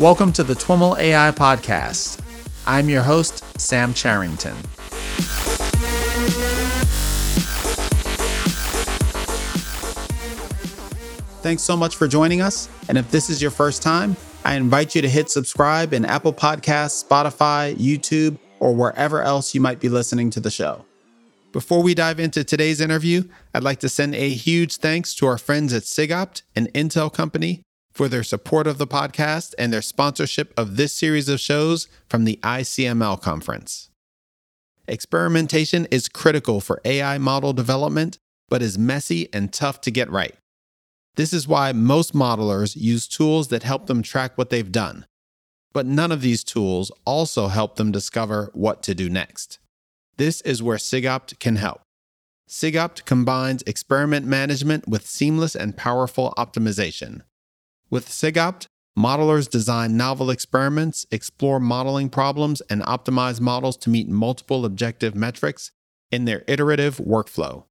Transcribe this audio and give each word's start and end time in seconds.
Welcome 0.00 0.32
to 0.32 0.42
the 0.42 0.54
TWIML 0.54 0.98
AI 0.98 1.30
podcast. 1.30 2.18
I'm 2.66 2.88
your 2.88 3.02
host, 3.02 3.44
Sam 3.60 3.94
Charrington. 3.94 4.56
Thanks 11.42 11.62
so 11.62 11.76
much 11.76 11.94
for 11.94 12.08
joining 12.08 12.40
us. 12.40 12.68
And 12.88 12.98
if 12.98 13.08
this 13.12 13.30
is 13.30 13.40
your 13.40 13.52
first 13.52 13.82
time, 13.82 14.16
I 14.44 14.56
invite 14.56 14.96
you 14.96 15.02
to 15.02 15.08
hit 15.08 15.30
subscribe 15.30 15.92
in 15.92 16.04
Apple 16.04 16.32
Podcasts, 16.32 17.04
Spotify, 17.08 17.76
YouTube, 17.76 18.36
or 18.58 18.74
wherever 18.74 19.22
else 19.22 19.54
you 19.54 19.60
might 19.60 19.78
be 19.78 19.88
listening 19.88 20.28
to 20.30 20.40
the 20.40 20.50
show. 20.50 20.84
Before 21.52 21.84
we 21.84 21.94
dive 21.94 22.18
into 22.18 22.42
today's 22.42 22.80
interview, 22.80 23.28
I'd 23.54 23.62
like 23.62 23.78
to 23.78 23.88
send 23.88 24.16
a 24.16 24.28
huge 24.28 24.78
thanks 24.78 25.14
to 25.14 25.26
our 25.26 25.38
friends 25.38 25.72
at 25.72 25.84
SIGOPT, 25.84 26.42
an 26.56 26.66
Intel 26.74 27.12
company, 27.12 27.62
for 27.94 28.08
their 28.08 28.24
support 28.24 28.66
of 28.66 28.78
the 28.78 28.86
podcast 28.86 29.54
and 29.56 29.72
their 29.72 29.82
sponsorship 29.82 30.52
of 30.56 30.76
this 30.76 30.92
series 30.92 31.28
of 31.28 31.40
shows 31.40 31.88
from 32.08 32.24
the 32.24 32.38
ICML 32.42 33.20
conference. 33.22 33.90
Experimentation 34.86 35.86
is 35.90 36.08
critical 36.08 36.60
for 36.60 36.80
AI 36.84 37.18
model 37.18 37.52
development, 37.52 38.18
but 38.48 38.60
is 38.60 38.76
messy 38.76 39.28
and 39.32 39.52
tough 39.52 39.80
to 39.80 39.90
get 39.90 40.10
right. 40.10 40.34
This 41.16 41.32
is 41.32 41.48
why 41.48 41.72
most 41.72 42.12
modelers 42.12 42.76
use 42.76 43.06
tools 43.06 43.48
that 43.48 43.62
help 43.62 43.86
them 43.86 44.02
track 44.02 44.36
what 44.36 44.50
they've 44.50 44.72
done. 44.72 45.06
But 45.72 45.86
none 45.86 46.12
of 46.12 46.20
these 46.20 46.44
tools 46.44 46.90
also 47.04 47.46
help 47.46 47.76
them 47.76 47.92
discover 47.92 48.50
what 48.52 48.82
to 48.82 48.94
do 48.94 49.08
next. 49.08 49.58
This 50.16 50.40
is 50.42 50.62
where 50.62 50.76
SIGOPT 50.76 51.38
can 51.38 51.56
help. 51.56 51.80
SIGOPT 52.48 53.04
combines 53.04 53.62
experiment 53.66 54.26
management 54.26 54.86
with 54.86 55.06
seamless 55.06 55.56
and 55.56 55.76
powerful 55.76 56.34
optimization. 56.36 57.22
With 57.90 58.08
SIGOPT, 58.08 58.66
modelers 58.98 59.48
design 59.48 59.96
novel 59.96 60.30
experiments, 60.30 61.06
explore 61.10 61.60
modeling 61.60 62.08
problems, 62.08 62.60
and 62.62 62.82
optimize 62.82 63.40
models 63.40 63.76
to 63.78 63.90
meet 63.90 64.08
multiple 64.08 64.64
objective 64.64 65.14
metrics 65.14 65.70
in 66.10 66.24
their 66.24 66.44
iterative 66.46 66.98
workflow. 66.98 67.64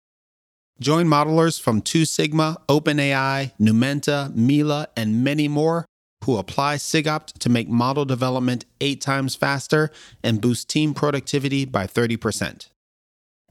Join 0.79 1.05
modelers 1.05 1.61
from 1.61 1.81
Two 1.81 2.05
Sigma, 2.05 2.57
OpenAI, 2.67 3.53
Numenta, 3.59 4.35
Mila, 4.35 4.87
and 4.97 5.23
many 5.23 5.47
more 5.47 5.85
who 6.25 6.37
apply 6.37 6.75
SIGOPT 6.75 7.37
to 7.39 7.49
make 7.49 7.69
model 7.69 8.05
development 8.05 8.65
eight 8.81 9.01
times 9.01 9.35
faster 9.35 9.91
and 10.23 10.41
boost 10.41 10.69
team 10.69 10.93
productivity 10.93 11.65
by 11.65 11.85
30%. 11.85 12.69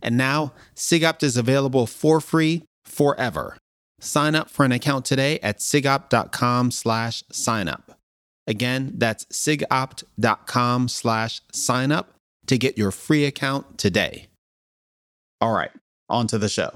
And 0.03 0.17
now, 0.17 0.53
SIGOPT 0.75 1.23
is 1.23 1.37
available 1.37 1.87
for 1.87 2.21
free 2.21 2.65
forever. 2.85 3.57
Sign 4.03 4.35
up 4.35 4.51
for 4.51 4.65
an 4.65 4.73
account 4.73 5.05
today 5.05 5.39
at 5.45 5.59
sigopt.com 5.59 6.73
slash 6.73 7.23
signup. 7.33 7.83
Again, 8.49 8.95
that's 8.97 9.25
sigopt.com 9.27 10.89
slash 10.89 11.41
signup 11.53 12.07
to 12.47 12.59
get 12.59 12.77
your 12.77 12.91
free 12.91 13.25
account 13.25 13.79
today. 13.79 14.27
All 15.41 15.53
right, 15.53 15.71
on 16.09 16.27
to 16.27 16.39
the 16.39 16.49
show. 16.49 16.71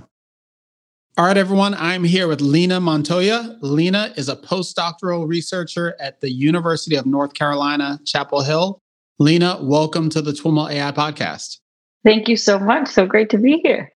All 1.19 1.27
right, 1.27 1.37
everyone. 1.37 1.75
I'm 1.75 2.05
here 2.05 2.29
with 2.29 2.41
Lina 2.41 2.79
Montoya. 2.79 3.59
Lina 3.61 4.13
is 4.17 4.29
a 4.29 4.37
postdoctoral 4.37 5.27
researcher 5.27 5.97
at 5.99 6.21
the 6.21 6.31
University 6.31 6.95
of 6.95 7.07
North 7.07 7.35
Carolina, 7.35 7.99
Chapel 8.07 8.43
Hill. 8.43 8.79
Lina, 9.19 9.59
welcome 9.61 10.11
to 10.11 10.23
the 10.23 10.33
TWIML 10.33 10.71
AI 10.71 10.93
podcast. 10.93 11.59
Thank 12.05 12.29
you 12.29 12.37
so 12.37 12.61
much. 12.61 12.87
So 12.87 13.05
great 13.05 13.31
to 13.31 13.39
be 13.39 13.59
here. 13.65 13.91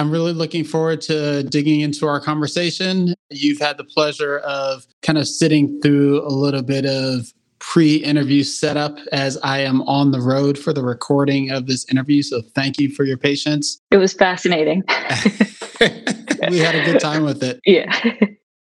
I'm 0.00 0.10
really 0.10 0.32
looking 0.32 0.64
forward 0.64 1.02
to 1.02 1.42
digging 1.42 1.82
into 1.82 2.06
our 2.06 2.20
conversation. 2.20 3.12
You've 3.28 3.58
had 3.58 3.76
the 3.76 3.84
pleasure 3.84 4.38
of 4.38 4.86
kind 5.02 5.18
of 5.18 5.28
sitting 5.28 5.78
through 5.82 6.26
a 6.26 6.32
little 6.32 6.62
bit 6.62 6.86
of 6.86 7.30
pre 7.58 7.96
interview 7.96 8.42
setup 8.42 8.96
as 9.12 9.36
I 9.42 9.58
am 9.58 9.82
on 9.82 10.10
the 10.10 10.22
road 10.22 10.58
for 10.58 10.72
the 10.72 10.82
recording 10.82 11.50
of 11.50 11.66
this 11.66 11.84
interview. 11.90 12.22
So 12.22 12.40
thank 12.40 12.80
you 12.80 12.88
for 12.88 13.04
your 13.04 13.18
patience. 13.18 13.78
It 13.90 13.98
was 13.98 14.14
fascinating. 14.14 14.84
we 16.48 16.58
had 16.60 16.76
a 16.76 16.84
good 16.90 16.98
time 16.98 17.22
with 17.22 17.42
it. 17.42 17.60
Yeah. 17.66 17.94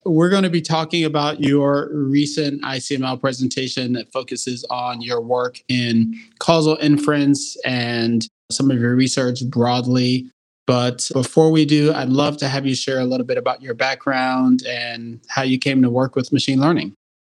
We're 0.04 0.30
going 0.30 0.42
to 0.42 0.50
be 0.50 0.62
talking 0.62 1.04
about 1.04 1.40
your 1.40 1.88
recent 1.92 2.64
ICML 2.64 3.20
presentation 3.20 3.92
that 3.92 4.10
focuses 4.10 4.64
on 4.70 5.02
your 5.02 5.20
work 5.20 5.60
in 5.68 6.18
causal 6.40 6.76
inference 6.80 7.56
and 7.64 8.26
some 8.50 8.72
of 8.72 8.80
your 8.80 8.96
research 8.96 9.40
broadly. 9.48 10.32
But 10.68 11.08
before 11.14 11.50
we 11.50 11.64
do, 11.64 11.94
I'd 11.94 12.10
love 12.10 12.36
to 12.36 12.48
have 12.48 12.66
you 12.66 12.74
share 12.74 13.00
a 13.00 13.06
little 13.06 13.24
bit 13.24 13.38
about 13.38 13.62
your 13.62 13.72
background 13.72 14.66
and 14.66 15.18
how 15.26 15.40
you 15.40 15.58
came 15.58 15.80
to 15.80 15.88
work 15.88 16.14
with 16.14 16.30
machine 16.30 16.60
learning. 16.60 16.92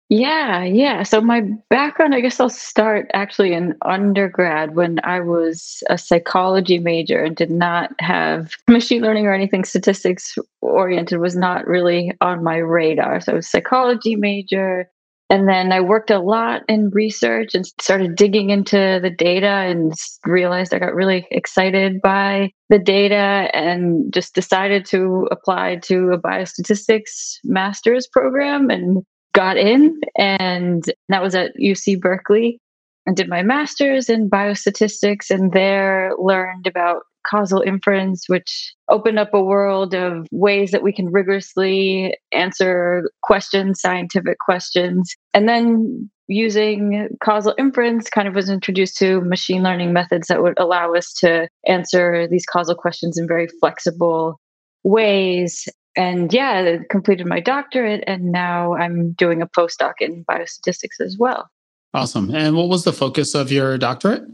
Yeah, 0.08 0.62
yeah. 0.62 1.02
So 1.02 1.20
my 1.20 1.40
background, 1.68 2.14
I 2.14 2.20
guess 2.20 2.38
I'll 2.38 2.48
start 2.48 3.10
actually 3.12 3.52
in 3.52 3.74
undergrad 3.82 4.76
when 4.76 5.00
I 5.02 5.18
was 5.18 5.82
a 5.90 5.98
psychology 5.98 6.78
major 6.78 7.24
and 7.24 7.34
did 7.34 7.50
not 7.50 7.90
have 7.98 8.52
machine 8.68 9.02
learning 9.02 9.26
or 9.26 9.34
anything 9.34 9.64
statistics 9.64 10.38
oriented 10.60 11.18
was 11.18 11.34
not 11.34 11.66
really 11.66 12.12
on 12.20 12.44
my 12.44 12.58
radar. 12.58 13.20
So 13.20 13.32
I 13.32 13.34
was 13.34 13.50
psychology 13.50 14.14
major. 14.14 14.88
And 15.30 15.48
then 15.48 15.72
I 15.72 15.80
worked 15.80 16.10
a 16.10 16.20
lot 16.20 16.62
in 16.68 16.90
research 16.90 17.54
and 17.54 17.66
started 17.80 18.14
digging 18.14 18.50
into 18.50 19.00
the 19.02 19.10
data 19.10 19.46
and 19.46 19.92
realized 20.26 20.74
I 20.74 20.78
got 20.78 20.94
really 20.94 21.26
excited 21.30 22.02
by 22.02 22.50
the 22.68 22.78
data 22.78 23.50
and 23.54 24.12
just 24.12 24.34
decided 24.34 24.84
to 24.86 25.26
apply 25.30 25.76
to 25.84 26.10
a 26.12 26.20
biostatistics 26.20 27.38
master's 27.42 28.06
program 28.06 28.68
and 28.70 29.02
got 29.32 29.56
in, 29.56 30.00
and 30.16 30.84
that 31.08 31.22
was 31.22 31.34
at 31.34 31.56
UC 31.56 32.00
Berkeley. 32.00 32.60
And 33.06 33.16
did 33.16 33.28
my 33.28 33.42
master's 33.42 34.08
in 34.08 34.30
biostatistics, 34.30 35.30
and 35.30 35.52
there 35.52 36.12
learned 36.18 36.66
about 36.66 37.02
causal 37.26 37.60
inference, 37.60 38.28
which 38.28 38.73
opened 38.94 39.18
up 39.18 39.34
a 39.34 39.42
world 39.42 39.92
of 39.92 40.26
ways 40.30 40.70
that 40.70 40.82
we 40.82 40.92
can 40.92 41.10
rigorously 41.10 42.16
answer 42.32 43.10
questions, 43.22 43.80
scientific 43.80 44.38
questions. 44.38 45.14
And 45.34 45.48
then 45.48 46.08
using 46.28 47.08
causal 47.22 47.54
inference 47.58 48.08
kind 48.08 48.28
of 48.28 48.34
was 48.34 48.48
introduced 48.48 48.96
to 48.98 49.20
machine 49.22 49.62
learning 49.62 49.92
methods 49.92 50.28
that 50.28 50.42
would 50.42 50.58
allow 50.58 50.94
us 50.94 51.12
to 51.14 51.48
answer 51.66 52.28
these 52.28 52.46
causal 52.46 52.74
questions 52.74 53.18
in 53.18 53.26
very 53.26 53.48
flexible 53.60 54.40
ways 54.84 55.68
and 55.96 56.32
yeah, 56.32 56.78
completed 56.90 57.26
my 57.26 57.40
doctorate, 57.40 58.02
and 58.06 58.32
now 58.32 58.74
I'm 58.74 59.12
doing 59.12 59.40
a 59.42 59.46
postdoc 59.46 59.94
in 60.00 60.24
biostatistics 60.24 61.00
as 61.00 61.16
well. 61.18 61.48
Awesome. 61.92 62.34
And 62.34 62.56
what 62.56 62.68
was 62.68 62.82
the 62.82 62.92
focus 62.92 63.34
of 63.34 63.52
your 63.52 63.78
doctorate? 63.78 64.24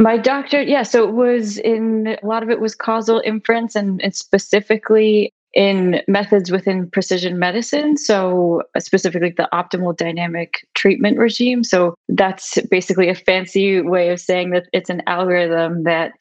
My 0.00 0.16
doctorate, 0.16 0.68
yeah, 0.68 0.84
so 0.84 1.08
it 1.08 1.12
was 1.12 1.58
in 1.58 2.16
a 2.22 2.26
lot 2.26 2.44
of 2.44 2.50
it 2.50 2.60
was 2.60 2.76
causal 2.76 3.20
inference 3.24 3.74
and, 3.74 4.00
and 4.00 4.14
specifically 4.14 5.32
in 5.54 6.02
methods 6.06 6.52
within 6.52 6.88
precision 6.88 7.36
medicine. 7.36 7.96
So, 7.96 8.62
uh, 8.76 8.80
specifically 8.80 9.34
the 9.36 9.48
optimal 9.52 9.96
dynamic 9.96 10.64
treatment 10.74 11.18
regime. 11.18 11.64
So, 11.64 11.96
that's 12.08 12.60
basically 12.70 13.08
a 13.08 13.14
fancy 13.14 13.80
way 13.80 14.10
of 14.10 14.20
saying 14.20 14.50
that 14.50 14.66
it's 14.72 14.88
an 14.88 15.02
algorithm 15.08 15.82
that 15.82 16.12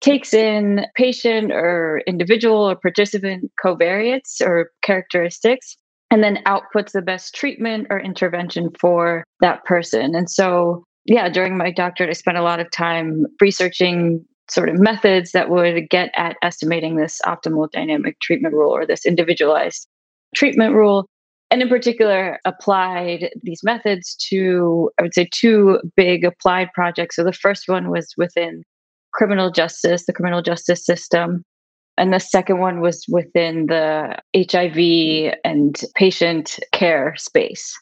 takes 0.00 0.32
in 0.32 0.86
patient 0.94 1.50
or 1.50 2.02
individual 2.06 2.70
or 2.70 2.76
participant 2.76 3.50
covariates 3.64 4.40
or 4.40 4.70
characteristics 4.82 5.76
and 6.10 6.22
then 6.22 6.38
outputs 6.46 6.92
the 6.92 7.02
best 7.02 7.34
treatment 7.34 7.88
or 7.90 7.98
intervention 7.98 8.70
for 8.78 9.24
that 9.40 9.64
person. 9.64 10.14
And 10.14 10.30
so, 10.30 10.84
yeah, 11.06 11.28
during 11.28 11.56
my 11.56 11.70
doctorate, 11.70 12.10
I 12.10 12.14
spent 12.14 12.38
a 12.38 12.42
lot 12.42 12.60
of 12.60 12.70
time 12.70 13.26
researching 13.40 14.24
sort 14.48 14.68
of 14.68 14.78
methods 14.78 15.32
that 15.32 15.50
would 15.50 15.88
get 15.88 16.10
at 16.16 16.36
estimating 16.42 16.96
this 16.96 17.20
optimal 17.24 17.70
dynamic 17.70 18.20
treatment 18.20 18.54
rule 18.54 18.70
or 18.70 18.86
this 18.86 19.06
individualized 19.06 19.86
treatment 20.34 20.74
rule. 20.74 21.06
And 21.50 21.62
in 21.62 21.68
particular, 21.68 22.40
applied 22.44 23.30
these 23.42 23.62
methods 23.62 24.16
to, 24.28 24.90
I 24.98 25.02
would 25.02 25.14
say, 25.14 25.28
two 25.30 25.80
big 25.96 26.24
applied 26.24 26.72
projects. 26.74 27.16
So 27.16 27.24
the 27.24 27.32
first 27.32 27.68
one 27.68 27.90
was 27.90 28.12
within 28.16 28.64
criminal 29.12 29.50
justice, 29.50 30.06
the 30.06 30.12
criminal 30.12 30.42
justice 30.42 30.84
system. 30.84 31.42
And 31.96 32.12
the 32.12 32.18
second 32.18 32.58
one 32.58 32.80
was 32.80 33.04
within 33.08 33.66
the 33.66 34.18
HIV 34.36 35.36
and 35.44 35.80
patient 35.94 36.58
care 36.72 37.14
space. 37.16 37.78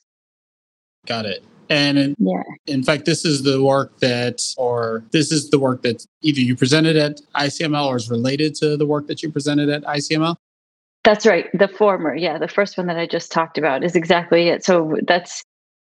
Got 1.07 1.25
it. 1.25 1.43
And 1.73 1.99
in, 1.99 2.15
yeah. 2.19 2.43
in 2.67 2.83
fact, 2.83 3.07
this 3.07 3.25
is 3.25 3.45
the 3.45 3.63
work 3.63 3.99
that, 4.01 4.41
or 4.59 5.05
this 5.11 5.33
is 5.33 5.49
the 5.49 5.59
work 5.59 5.81
that 5.83 6.05
either 6.21 6.41
you 6.41 6.55
presented 6.55 6.97
at 6.97 7.23
ICML 7.35 7.87
or 7.87 7.97
is 7.97 8.11
related 8.11 8.55
to 8.57 8.77
the 8.77 8.85
work 8.85 9.07
that 9.07 9.23
you 9.23 9.33
presented 9.33 9.71
at 9.71 9.83
ICML? 9.85 10.37
That's 11.03 11.25
right. 11.25 11.47
The 11.55 11.69
former. 11.69 12.15
Yeah. 12.15 12.37
The 12.37 12.47
first 12.47 12.77
one 12.77 12.89
that 12.89 12.99
I 12.99 13.07
just 13.07 13.33
talked 13.33 13.57
about 13.57 13.83
is 13.83 13.97
exactly 13.97 14.49
it. 14.49 14.67
So 14.67 14.99
that's 15.07 15.43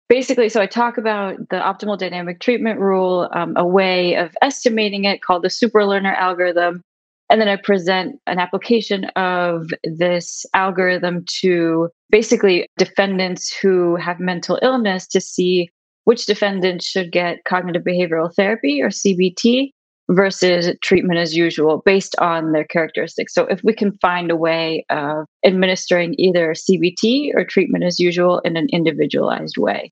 basically, 0.09 0.49
so 0.49 0.59
I 0.59 0.65
talk 0.65 0.97
about 0.97 1.37
the 1.49 1.57
optimal 1.57 1.99
dynamic 1.99 2.39
treatment 2.39 2.79
rule, 2.79 3.29
um, 3.33 3.53
a 3.55 3.65
way 3.65 4.15
of 4.15 4.35
estimating 4.41 5.05
it 5.05 5.21
called 5.21 5.43
the 5.43 5.49
superlearner 5.49 6.17
algorithm. 6.17 6.81
And 7.29 7.39
then 7.39 7.47
I 7.47 7.57
present 7.57 8.19
an 8.25 8.39
application 8.39 9.05
of 9.15 9.69
this 9.83 10.47
algorithm 10.55 11.25
to 11.41 11.89
basically 12.09 12.67
defendants 12.79 13.55
who 13.55 13.95
have 13.97 14.19
mental 14.19 14.57
illness 14.63 15.05
to 15.07 15.21
see 15.21 15.69
which 16.05 16.25
defendants 16.25 16.85
should 16.85 17.11
get 17.11 17.43
cognitive 17.43 17.83
behavioral 17.83 18.33
therapy 18.33 18.81
or 18.81 18.89
CBT 18.89 19.71
versus 20.09 20.71
treatment 20.81 21.19
as 21.19 21.35
usual 21.35 21.81
based 21.85 22.15
on 22.19 22.51
their 22.51 22.63
characteristics. 22.63 23.33
So, 23.33 23.45
if 23.45 23.63
we 23.63 23.73
can 23.73 23.91
find 23.93 24.31
a 24.31 24.35
way 24.35 24.85
of 24.89 25.25
administering 25.43 26.15
either 26.17 26.53
CBT 26.53 27.35
or 27.35 27.43
treatment 27.43 27.83
as 27.83 27.99
usual 27.99 28.39
in 28.39 28.55
an 28.55 28.67
individualized 28.71 29.57
way. 29.57 29.91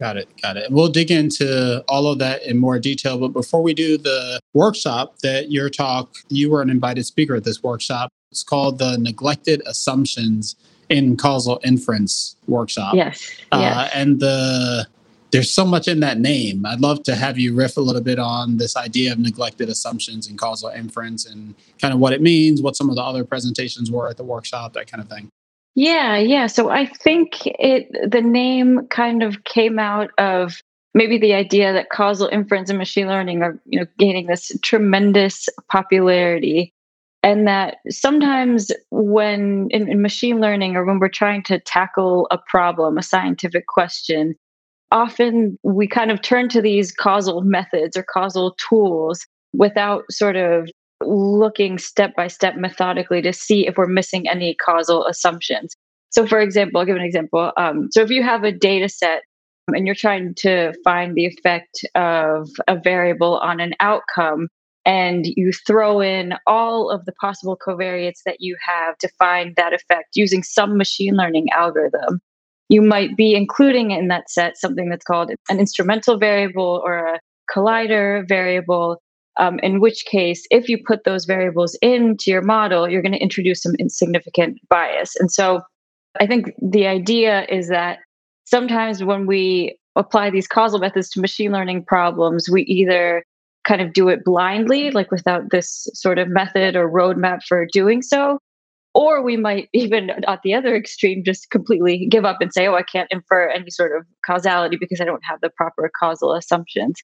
Got 0.00 0.16
it. 0.16 0.28
Got 0.42 0.56
it. 0.56 0.72
We'll 0.72 0.88
dig 0.88 1.12
into 1.12 1.84
all 1.86 2.08
of 2.08 2.18
that 2.18 2.42
in 2.42 2.58
more 2.58 2.80
detail. 2.80 3.18
But 3.18 3.28
before 3.28 3.62
we 3.62 3.72
do 3.72 3.96
the 3.96 4.40
workshop 4.52 5.18
that 5.22 5.52
your 5.52 5.70
talk, 5.70 6.16
you 6.28 6.50
were 6.50 6.60
an 6.60 6.70
invited 6.70 7.06
speaker 7.06 7.36
at 7.36 7.44
this 7.44 7.62
workshop. 7.62 8.08
It's 8.32 8.42
called 8.42 8.78
the 8.78 8.98
Neglected 8.98 9.62
Assumptions 9.64 10.56
in 10.88 11.16
Causal 11.16 11.60
Inference 11.62 12.34
Workshop. 12.48 12.94
Yes. 12.94 13.32
Uh, 13.52 13.58
yes. 13.60 13.90
And 13.94 14.18
the 14.18 14.88
there's 15.32 15.50
so 15.50 15.64
much 15.64 15.88
in 15.88 16.00
that 16.00 16.20
name. 16.20 16.64
I'd 16.66 16.80
love 16.80 17.02
to 17.04 17.14
have 17.14 17.38
you 17.38 17.54
riff 17.54 17.78
a 17.78 17.80
little 17.80 18.02
bit 18.02 18.18
on 18.18 18.58
this 18.58 18.76
idea 18.76 19.12
of 19.12 19.18
neglected 19.18 19.70
assumptions 19.70 20.28
and 20.28 20.38
causal 20.38 20.68
inference 20.68 21.26
and 21.26 21.54
kind 21.80 21.92
of 21.94 22.00
what 22.00 22.12
it 22.12 22.20
means, 22.20 22.60
what 22.60 22.76
some 22.76 22.90
of 22.90 22.96
the 22.96 23.02
other 23.02 23.24
presentations 23.24 23.90
were 23.90 24.08
at 24.08 24.18
the 24.18 24.24
workshop, 24.24 24.74
that 24.74 24.90
kind 24.90 25.02
of 25.02 25.08
thing. 25.08 25.28
Yeah, 25.74 26.18
yeah. 26.18 26.48
So 26.48 26.68
I 26.68 26.84
think 26.84 27.46
it 27.46 27.88
the 28.10 28.20
name 28.20 28.86
kind 28.88 29.22
of 29.22 29.44
came 29.44 29.78
out 29.78 30.10
of 30.18 30.60
maybe 30.94 31.16
the 31.16 31.32
idea 31.32 31.72
that 31.72 31.88
causal 31.88 32.28
inference 32.28 32.68
and 32.68 32.78
machine 32.78 33.06
learning 33.06 33.42
are, 33.42 33.58
you 33.64 33.80
know, 33.80 33.86
gaining 33.98 34.26
this 34.26 34.52
tremendous 34.62 35.48
popularity 35.70 36.74
and 37.22 37.46
that 37.46 37.78
sometimes 37.88 38.70
when 38.90 39.68
in, 39.70 39.88
in 39.88 40.02
machine 40.02 40.40
learning 40.40 40.76
or 40.76 40.84
when 40.84 40.98
we're 40.98 41.08
trying 41.08 41.42
to 41.44 41.58
tackle 41.60 42.26
a 42.30 42.36
problem, 42.36 42.98
a 42.98 43.02
scientific 43.02 43.66
question, 43.66 44.34
often 44.92 45.58
we 45.64 45.88
kind 45.88 46.12
of 46.12 46.22
turn 46.22 46.48
to 46.50 46.62
these 46.62 46.92
causal 46.92 47.40
methods 47.40 47.96
or 47.96 48.04
causal 48.04 48.54
tools 48.68 49.26
without 49.52 50.04
sort 50.10 50.36
of 50.36 50.68
looking 51.00 51.78
step 51.78 52.14
by 52.14 52.28
step 52.28 52.56
methodically 52.56 53.20
to 53.22 53.32
see 53.32 53.66
if 53.66 53.76
we're 53.76 53.86
missing 53.88 54.28
any 54.28 54.54
causal 54.54 55.04
assumptions. 55.06 55.74
So, 56.10 56.26
for 56.26 56.40
example, 56.40 56.78
I'll 56.78 56.86
give 56.86 56.96
an 56.96 57.02
example. 57.02 57.52
Um, 57.56 57.88
so, 57.90 58.02
if 58.02 58.10
you 58.10 58.22
have 58.22 58.44
a 58.44 58.52
data 58.52 58.88
set 58.88 59.22
and 59.68 59.86
you're 59.86 59.96
trying 59.96 60.34
to 60.38 60.72
find 60.84 61.14
the 61.14 61.26
effect 61.26 61.84
of 61.94 62.48
a 62.68 62.76
variable 62.76 63.38
on 63.38 63.60
an 63.60 63.74
outcome, 63.80 64.48
and 64.84 65.26
you 65.36 65.52
throw 65.66 66.00
in 66.00 66.34
all 66.46 66.90
of 66.90 67.04
the 67.04 67.12
possible 67.12 67.56
covariates 67.56 68.22
that 68.26 68.40
you 68.40 68.56
have 68.60 68.98
to 68.98 69.08
find 69.18 69.54
that 69.56 69.72
effect 69.72 70.16
using 70.16 70.42
some 70.42 70.76
machine 70.76 71.14
learning 71.14 71.46
algorithm, 71.52 72.20
you 72.68 72.82
might 72.82 73.16
be 73.16 73.34
including 73.34 73.90
in 73.90 74.08
that 74.08 74.30
set 74.30 74.56
something 74.56 74.88
that's 74.88 75.04
called 75.04 75.30
an 75.48 75.58
instrumental 75.58 76.18
variable 76.18 76.82
or 76.84 77.06
a 77.06 77.20
collider 77.50 78.26
variable 78.28 78.98
um, 79.38 79.58
in 79.60 79.80
which 79.80 80.04
case, 80.04 80.44
if 80.50 80.68
you 80.68 80.78
put 80.84 81.04
those 81.04 81.24
variables 81.24 81.76
into 81.80 82.30
your 82.30 82.42
model, 82.42 82.88
you're 82.88 83.02
going 83.02 83.12
to 83.12 83.18
introduce 83.18 83.62
some 83.62 83.74
insignificant 83.78 84.58
bias. 84.68 85.14
And 85.16 85.32
so 85.32 85.62
I 86.20 86.26
think 86.26 86.52
the 86.60 86.86
idea 86.86 87.46
is 87.48 87.68
that 87.68 88.00
sometimes 88.44 89.02
when 89.02 89.26
we 89.26 89.78
apply 89.96 90.30
these 90.30 90.46
causal 90.46 90.78
methods 90.78 91.08
to 91.10 91.20
machine 91.20 91.52
learning 91.52 91.84
problems, 91.84 92.48
we 92.50 92.62
either 92.64 93.24
kind 93.64 93.80
of 93.80 93.92
do 93.92 94.08
it 94.08 94.24
blindly, 94.24 94.90
like 94.90 95.10
without 95.10 95.50
this 95.50 95.88
sort 95.94 96.18
of 96.18 96.28
method 96.28 96.76
or 96.76 96.90
roadmap 96.90 97.42
for 97.46 97.66
doing 97.72 98.02
so. 98.02 98.38
Or 98.94 99.22
we 99.22 99.36
might 99.36 99.68
even 99.74 100.10
at 100.10 100.40
the 100.42 100.54
other 100.54 100.74
extreme 100.74 101.24
just 101.24 101.50
completely 101.50 102.06
give 102.06 102.24
up 102.24 102.38
and 102.40 102.52
say, 102.52 102.66
oh, 102.66 102.74
I 102.74 102.82
can't 102.82 103.10
infer 103.10 103.48
any 103.48 103.70
sort 103.70 103.96
of 103.96 104.06
causality 104.26 104.76
because 104.78 105.00
I 105.00 105.04
don't 105.04 105.24
have 105.24 105.40
the 105.40 105.50
proper 105.50 105.90
causal 105.98 106.34
assumptions. 106.34 107.00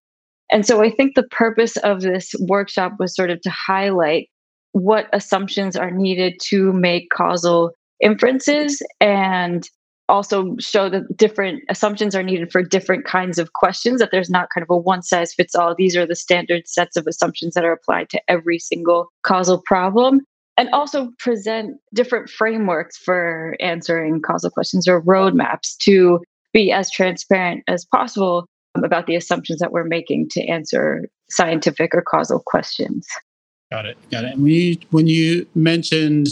And 0.50 0.66
so 0.66 0.82
I 0.82 0.90
think 0.90 1.14
the 1.14 1.24
purpose 1.24 1.76
of 1.78 2.00
this 2.00 2.34
workshop 2.40 2.94
was 2.98 3.14
sort 3.14 3.30
of 3.30 3.40
to 3.42 3.50
highlight 3.50 4.28
what 4.72 5.06
assumptions 5.12 5.76
are 5.76 5.90
needed 5.90 6.34
to 6.44 6.72
make 6.72 7.10
causal 7.10 7.72
inferences 8.00 8.82
and 9.00 9.68
also 10.08 10.56
show 10.58 10.88
that 10.88 11.16
different 11.16 11.62
assumptions 11.68 12.14
are 12.14 12.22
needed 12.22 12.50
for 12.50 12.62
different 12.62 13.04
kinds 13.04 13.38
of 13.38 13.52
questions, 13.52 14.00
that 14.00 14.10
there's 14.10 14.30
not 14.30 14.48
kind 14.54 14.62
of 14.62 14.70
a 14.70 14.76
one 14.76 15.02
size 15.02 15.34
fits 15.34 15.54
all. 15.54 15.74
These 15.74 15.96
are 15.96 16.06
the 16.06 16.16
standard 16.16 16.66
sets 16.66 16.96
of 16.96 17.06
assumptions 17.06 17.54
that 17.54 17.64
are 17.64 17.72
applied 17.72 18.08
to 18.10 18.22
every 18.28 18.58
single 18.58 19.08
causal 19.22 19.60
problem. 19.60 20.22
And 20.58 20.68
also 20.70 21.10
present 21.18 21.78
different 21.94 22.28
frameworks 22.28 22.98
for 22.98 23.56
answering 23.60 24.20
causal 24.20 24.50
questions 24.50 24.86
or 24.86 25.00
roadmaps 25.00 25.76
to 25.84 26.20
be 26.52 26.72
as 26.72 26.90
transparent 26.90 27.62
as 27.68 27.86
possible 27.94 28.46
um, 28.74 28.84
about 28.84 29.06
the 29.06 29.16
assumptions 29.16 29.60
that 29.60 29.72
we're 29.72 29.84
making 29.84 30.28
to 30.32 30.44
answer 30.46 31.08
scientific 31.30 31.94
or 31.94 32.02
causal 32.02 32.42
questions. 32.44 33.06
Got 33.70 33.86
it. 33.86 33.96
Got 34.10 34.24
it. 34.24 34.34
And 34.34 34.42
when 34.42 34.52
you, 34.52 34.76
when 34.90 35.06
you 35.06 35.46
mentioned 35.54 36.26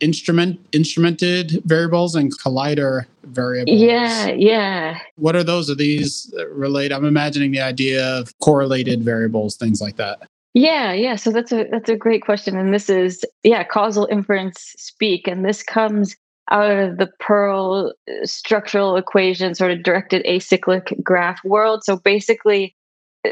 instrument 0.00 0.58
instrumented 0.72 1.62
variables 1.64 2.14
and 2.14 2.36
collider 2.38 3.04
variables. 3.24 3.80
Yeah, 3.80 4.28
yeah. 4.28 4.98
What 5.16 5.36
are 5.36 5.44
those? 5.44 5.70
Are 5.70 5.74
these 5.74 6.32
uh, 6.38 6.48
related? 6.48 6.92
I'm 6.92 7.04
imagining 7.04 7.52
the 7.52 7.60
idea 7.60 8.06
of 8.06 8.32
correlated 8.40 9.02
variables, 9.02 9.56
things 9.56 9.80
like 9.80 9.96
that. 9.96 10.22
Yeah, 10.54 10.92
yeah. 10.92 11.16
So 11.16 11.30
that's 11.30 11.52
a 11.52 11.66
that's 11.70 11.88
a 11.88 11.96
great 11.96 12.22
question, 12.22 12.56
and 12.58 12.74
this 12.74 12.90
is 12.90 13.24
yeah 13.44 13.62
causal 13.64 14.06
inference 14.10 14.74
speak, 14.76 15.28
and 15.28 15.44
this 15.44 15.62
comes 15.62 16.16
out 16.50 16.70
of 16.70 16.96
the 16.98 17.08
Pearl 17.20 17.92
uh, 18.10 18.26
structural 18.26 18.96
equation, 18.96 19.54
sort 19.54 19.70
of 19.70 19.84
directed 19.84 20.24
acyclic 20.26 21.00
graph 21.04 21.38
world. 21.44 21.84
So 21.84 21.96
basically, 21.98 22.74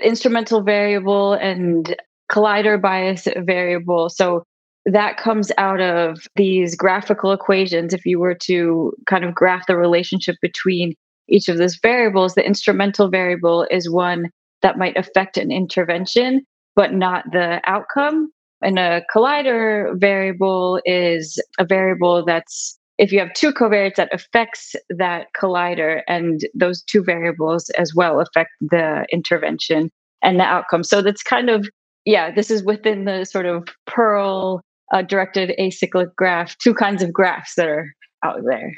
instrumental 0.03 0.62
variable 0.62 1.32
and 1.35 1.97
collider 2.31 2.81
bias 2.81 3.26
variable. 3.38 4.09
So 4.11 4.44
that 4.87 5.17
comes 5.17 5.50
out 5.59 5.81
of 5.81 6.20
these 6.37 6.76
graphical 6.76 7.32
equations. 7.32 7.93
If 7.93 8.06
you 8.06 8.20
were 8.20 8.35
to 8.43 8.93
kind 9.06 9.25
of 9.25 9.35
graph 9.35 9.67
the 9.67 9.76
relationship 9.76 10.37
between 10.41 10.94
each 11.29 11.49
of 11.49 11.59
those 11.59 11.76
variables, 11.82 12.35
the 12.35 12.47
instrumental 12.47 13.09
variable 13.09 13.67
is 13.70 13.91
one 13.91 14.31
that 14.62 14.79
might 14.79 14.97
affect 14.97 15.37
an 15.37 15.50
intervention, 15.50 16.44
but 16.78 16.94
not 16.94 17.25
the 17.32 17.60
outcome. 17.64 18.30
And 18.62 18.78
a 18.78 19.02
collider 19.12 19.98
variable 19.98 20.81
is 20.84 21.43
a 21.58 21.64
variable 21.64 22.24
that's 22.24 22.79
if 22.98 23.10
you 23.10 23.19
have 23.19 23.32
two 23.34 23.53
covariates 23.53 23.96
that 23.96 24.14
affects 24.14 24.76
that 24.88 25.26
collider 25.36 26.03
and 26.06 26.41
those 26.55 26.82
two 26.82 27.03
variables 27.03 27.69
as 27.70 27.94
well 27.96 28.20
affect 28.20 28.50
the 28.60 29.05
intervention 29.12 29.91
and 30.22 30.38
the 30.38 30.44
outcome. 30.44 30.84
So 30.84 31.03
that's 31.03 31.22
kind 31.22 31.50
of 31.50 31.69
yeah 32.05 32.32
this 32.32 32.48
is 32.48 32.62
within 32.62 33.06
the 33.06 33.24
sort 33.24 33.46
of 33.46 33.67
Pearl 33.86 34.62
uh, 34.93 35.03
directed 35.03 35.55
acyclic 35.58 36.14
graph 36.14 36.56
two 36.58 36.74
kinds 36.74 37.03
of 37.03 37.12
graphs 37.12 37.56
that 37.56 37.67
are 37.67 37.93
out 38.24 38.43
there. 38.48 38.72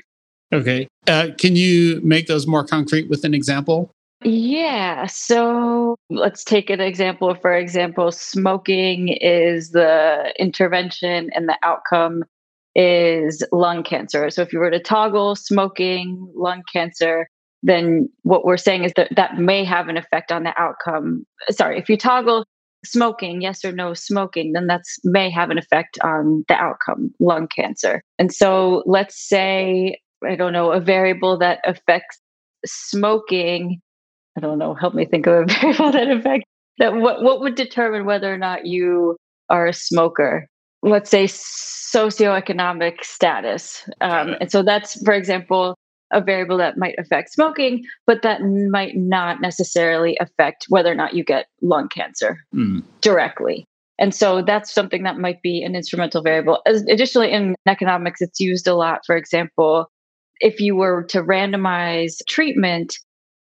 Okay. 0.55 0.89
Uh, 1.07 1.29
can 1.39 1.55
you 1.55 2.01
make 2.03 2.29
those 2.29 2.47
more 2.47 2.65
concrete 2.65 3.11
with 3.11 3.25
an 3.25 3.35
example 3.35 3.93
yeah. 4.23 5.07
So 5.07 5.97
let's 6.11 6.45
take 6.45 6.71
an 6.71 6.81
example. 6.81 7.35
For 7.35 7.55
example, 7.55 8.13
smoking 8.13 9.09
is 9.09 9.71
the 9.71 10.33
intervention 10.39 11.31
and 11.35 11.49
the 11.49 11.59
outcome 11.63 12.25
is 12.75 13.45
lung 13.53 13.83
cancer. 13.83 14.31
So 14.31 14.43
if 14.43 14.53
you 14.53 14.59
were 14.59 14.71
to 14.71 14.81
toggle 14.81 15.37
smoking, 15.37 16.31
lung 16.35 16.63
cancer, 16.73 17.29
then 17.63 18.09
what 18.23 18.45
we're 18.45 18.57
saying 18.57 18.85
is 18.85 18.93
that 18.97 19.15
that 19.17 19.39
may 19.39 19.65
have 19.65 19.89
an 19.89 19.97
effect 19.97 20.33
on 20.33 20.45
the 20.45 20.59
outcome. 20.61 21.25
Sorry, 21.51 21.79
if 21.79 21.89
you 21.89 21.97
toggle 21.97 22.45
smoking, 22.85 23.43
yes 23.43 23.65
or 23.65 23.73
no 23.73 23.95
smoking, 23.95 24.53
then 24.53 24.67
that's 24.67 24.99
may 25.05 25.31
have 25.31 25.51
an 25.51 25.59
effect 25.59 25.99
on 26.03 26.45
the 26.49 26.55
outcome, 26.55 27.13
lung 27.21 27.49
cancer. 27.49 28.03
And 28.19 28.33
so 28.33 28.83
let's 28.87 29.21
say, 29.29 29.99
I 30.27 30.37
don't 30.37 30.53
know, 30.53 30.73
a 30.73 30.81
variable 30.81 31.39
that 31.39 31.61
affects 31.65 32.19
smoking, 32.65 33.81
I 34.43 34.47
don't 34.47 34.59
know, 34.59 34.73
help 34.73 34.95
me 34.95 35.05
think 35.05 35.27
of 35.27 35.35
a 35.35 35.45
variable 35.61 35.93
that 35.93 36.11
affects 36.11 36.49
that 36.79 36.95
what 36.95 37.23
what 37.23 37.41
would 37.41 37.57
determine 37.57 38.07
whether 38.07 38.33
or 38.33 38.39
not 38.39 38.65
you 38.65 39.17
are 39.51 39.67
a 39.67 39.73
smoker? 39.75 40.47
Let's 40.83 41.11
say 41.11 41.25
socioeconomic 41.25 43.05
status 43.05 43.87
um, 44.01 44.37
and 44.41 44.51
so 44.51 44.63
that's 44.63 45.03
for 45.03 45.13
example 45.13 45.77
a 46.13 46.23
variable 46.23 46.57
that 46.57 46.79
might 46.79 46.95
affect 46.99 47.33
smoking 47.33 47.85
but 48.07 48.23
that 48.23 48.41
might 48.41 48.97
not 48.97 49.43
necessarily 49.43 50.17
affect 50.21 50.67
whether 50.71 50.91
or 50.91 50.95
not 50.95 51.15
you 51.15 51.23
get 51.23 51.47
lung 51.61 51.89
cancer 51.89 52.39
mm. 52.55 52.83
directly. 53.03 53.67
And 53.99 54.15
so 54.15 54.41
that's 54.41 54.73
something 54.73 55.03
that 55.03 55.19
might 55.19 55.43
be 55.43 55.63
an 55.63 55.77
instrumental 55.77 56.23
variable. 56.23 56.63
As, 56.65 56.81
additionally 56.85 57.31
in 57.31 57.55
economics 57.69 58.23
it's 58.23 58.41
used 58.41 58.67
a 58.67 58.75
lot. 58.75 59.01
For 59.05 59.17
example 59.17 59.91
if 60.41 60.61
you 60.61 60.77
were 60.77 61.03
to 61.11 61.23
randomize 61.23 62.17
treatment 62.27 62.97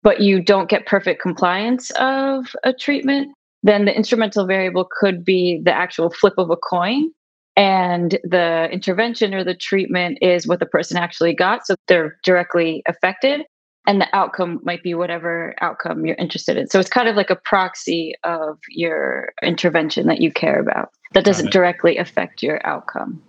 but 0.05 0.21
you 0.21 0.41
don't 0.41 0.71
get 0.71 0.87
perfect 0.87 1.21
compliance 1.21 1.91
of 1.99 2.55
a 2.63 2.73
treatment 2.73 3.35
then 3.65 3.87
the 3.87 3.97
instrumental 3.97 4.47
variable 4.47 4.87
could 5.01 5.25
be 5.25 5.61
the 5.65 5.73
actual 5.73 6.11
flip 6.11 6.35
of 6.39 6.51
a 6.51 6.57
coin 6.57 7.11
and 7.57 8.19
the 8.23 8.69
intervention 8.71 9.35
or 9.35 9.43
the 9.43 9.55
treatment 9.55 10.19
is 10.21 10.47
what 10.47 10.61
the 10.61 10.67
person 10.67 10.97
actually 10.97 11.35
got 11.35 11.67
so 11.67 11.75
they're 11.89 12.17
directly 12.23 12.83
affected 12.87 13.43
and 13.87 14.01
the 14.01 14.09
outcome 14.17 14.61
might 14.63 14.83
be 14.83 14.95
whatever 14.95 15.55
outcome 15.61 16.07
you're 16.07 16.17
interested 16.17 16.57
in. 16.57 16.69
So 16.69 16.81
it's 16.81 16.89
kind 16.89 17.09
of 17.09 17.17
like 17.17 17.31
a 17.31 17.37
proxy 17.37 18.15
of 18.25 18.59
your 18.69 19.33
intervention 19.43 20.07
that 20.07 20.21
you 20.21 20.33
care 20.33 20.59
about 20.59 20.91
that 21.13 21.25
doesn't 21.25 21.53
directly 21.53 21.99
affect 21.99 22.43
your 22.43 22.65
outcome. 22.67 23.23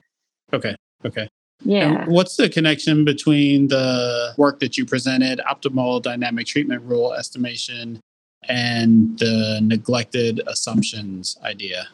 Okay. 0.54 0.76
Okay. 1.04 1.28
Yeah. 1.62 2.04
And 2.04 2.12
what's 2.12 2.36
the 2.38 2.50
connection 2.50 3.06
between 3.06 3.70
the 3.70 4.34
work 4.38 4.60
that 4.60 4.78
you 4.78 4.86
presented, 4.86 5.40
optimal 5.50 6.02
dynamic 6.02 6.48
treatment 6.48 6.84
rule 6.84 7.14
estimation, 7.14 8.00
and 8.44 9.18
the 9.20 9.60
neglected 9.64 10.42
assumptions 10.48 11.38
idea? 11.44 11.88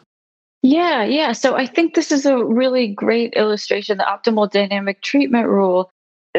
Yeah, 0.62 1.04
yeah. 1.04 1.32
So 1.32 1.56
I 1.56 1.66
think 1.66 1.94
this 1.94 2.12
is 2.12 2.26
a 2.26 2.44
really 2.44 2.88
great 2.88 3.34
illustration. 3.34 3.98
The 3.98 4.04
optimal 4.04 4.50
dynamic 4.50 5.02
treatment 5.02 5.48
rule 5.48 5.90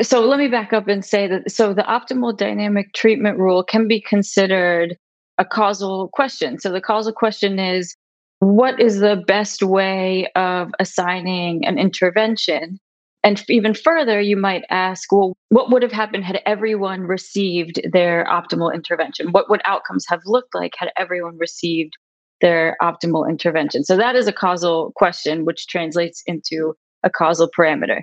so 0.02 0.26
let 0.26 0.40
me 0.40 0.48
back 0.48 0.74
up 0.74 0.88
and 0.88 1.06
say 1.06 1.28
that 1.28 1.52
so 1.52 1.74
the 1.74 1.84
optimal 1.84 2.36
dynamic 2.36 2.94
treatment 2.94 3.38
rule 3.38 3.64
can 3.64 3.88
be 3.88 4.02
considered 4.02 4.98
a 5.38 5.46
causal 5.46 6.10
question. 6.10 6.60
So 6.60 6.72
the 6.72 6.82
causal 6.82 7.14
question 7.14 7.60
is 7.60 7.96
what 8.40 8.80
is 8.80 9.00
the 9.00 9.24
best 9.28 9.62
way 9.62 10.28
of 10.36 10.72
assigning 10.80 11.66
an 11.66 11.78
intervention? 11.78 12.80
And 13.24 13.42
even 13.48 13.74
further, 13.74 14.20
you 14.20 14.36
might 14.36 14.66
ask, 14.70 15.12
well, 15.12 15.34
what 15.50 15.72
would 15.72 15.82
have 15.82 15.94
happened 15.94 16.26
had 16.26 16.42
everyone 16.46 17.02
received 17.04 17.82
their 17.92 18.26
optimal 18.26 18.74
intervention? 18.74 19.32
What 19.32 19.50
would 19.50 19.62
outcomes 19.64 20.06
have 20.10 20.22
looked 20.26 20.54
like 20.54 20.74
had 20.78 20.92
everyone 20.98 21.38
received 21.38 21.94
their 22.42 22.76
optimal 22.82 23.30
intervention? 23.30 23.86
So 23.86 23.96
that 23.96 24.16
is 24.18 24.28
a 24.28 24.34
causal 24.34 24.92
question, 24.96 25.46
which 25.46 25.68
translates 25.68 26.22
into 26.26 26.76
a 27.04 27.10
causal 27.10 27.50
parameter. 27.58 28.02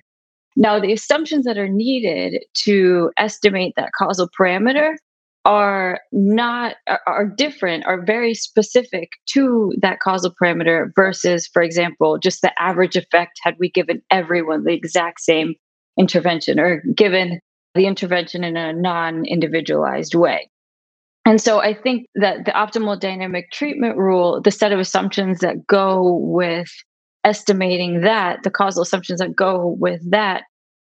Now, 0.57 0.81
the 0.81 0.93
assumptions 0.93 1.45
that 1.45 1.59
are 1.59 1.69
needed 1.69 2.43
to 2.65 3.11
estimate 3.19 3.75
that 3.77 3.93
causal 3.97 4.29
parameter 4.39 4.97
are 5.45 6.01
not 6.13 6.77
are, 7.07 7.27
different 7.27 7.87
are 7.87 8.05
very 8.05 8.35
specific 8.35 9.09
to 9.27 9.73
that 9.81 9.99
causal 10.01 10.35
parameter 10.43 10.91
versus 10.95 11.49
for 11.51 11.63
example 11.63 12.19
just 12.19 12.43
the 12.43 12.53
average 12.61 12.95
effect 12.97 13.39
had 13.43 13.55
we 13.59 13.71
given 13.71 14.03
everyone 14.11 14.65
the 14.65 14.73
exact 14.73 15.21
same 15.21 15.55
intervention 15.99 16.61
or 16.61 16.83
given 16.95 17.41
the 17.75 17.87
intervention 17.87 18.45
in 18.45 18.57
a 18.57 18.73
non-individualized 18.73 20.15
way. 20.15 20.51
And 21.25 21.41
so 21.41 21.61
i 21.61 21.73
think 21.73 22.07
that 22.17 22.45
the 22.45 22.53
optimal 22.53 23.01
dynamic 23.01 23.51
treatment 23.51 23.97
rule 23.97 24.43
the 24.43 24.51
set 24.51 24.73
of 24.73 24.79
assumptions 24.79 25.39
that 25.41 25.67
go 25.67 26.19
with 26.23 26.71
estimating 27.25 28.03
that 28.03 28.43
the 28.43 28.51
causal 28.51 28.83
assumptions 28.83 29.21
that 29.21 29.35
go 29.35 29.77
with 29.79 30.01
that 30.11 30.43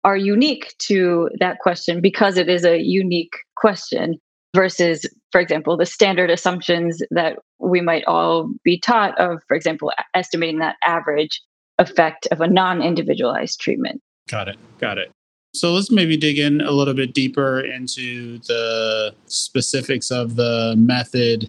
are 0.05 0.17
unique 0.17 0.75
to 0.79 1.31
that 1.41 1.59
question 1.61 2.03
because 2.03 2.37
it 2.37 2.49
is 2.49 2.65
a 2.65 2.79
unique 2.79 3.33
question 3.57 4.19
versus 4.55 5.07
for 5.33 5.41
example 5.41 5.77
the 5.77 5.87
standard 5.87 6.31
assumptions 6.31 7.03
that 7.11 7.39
we 7.59 7.81
might 7.81 8.05
all 8.05 8.51
be 8.63 8.79
taught 8.79 9.19
of 9.19 9.43
for 9.49 9.57
example 9.57 9.93
estimating 10.15 10.59
that 10.59 10.77
average 10.85 11.41
effect 11.79 12.27
of 12.31 12.41
a 12.41 12.47
non-individualized 12.47 13.61
treatment 13.61 14.01
got 14.29 14.49
it 14.49 14.57
got 14.79 14.99
it 14.99 15.11
so 15.55 15.73
let's 15.73 15.91
maybe 15.91 16.17
dig 16.17 16.39
in 16.39 16.61
a 16.61 16.73
little 16.73 16.95
bit 16.95 17.15
deeper 17.15 17.61
into 17.61 18.39
the 18.39 19.15
specifics 19.27 20.11
of 20.11 20.37
the 20.37 20.75
method 20.77 21.47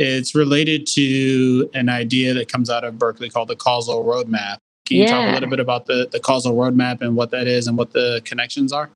it's 0.00 0.34
related 0.34 0.86
to 0.94 1.68
an 1.74 1.90
idea 1.90 2.32
that 2.32 2.50
comes 2.50 2.70
out 2.70 2.84
of 2.84 2.98
Berkeley 2.98 3.28
called 3.28 3.48
the 3.48 3.56
causal 3.56 4.02
roadmap. 4.02 4.56
Can 4.86 4.96
you 4.96 5.02
yeah. 5.02 5.10
talk 5.10 5.28
a 5.28 5.32
little 5.34 5.50
bit 5.50 5.60
about 5.60 5.84
the, 5.84 6.08
the 6.10 6.18
causal 6.18 6.54
roadmap 6.54 7.02
and 7.02 7.16
what 7.16 7.30
that 7.32 7.46
is 7.46 7.66
and 7.66 7.76
what 7.76 7.92
the 7.92 8.22
connections 8.24 8.72
are? 8.72 8.90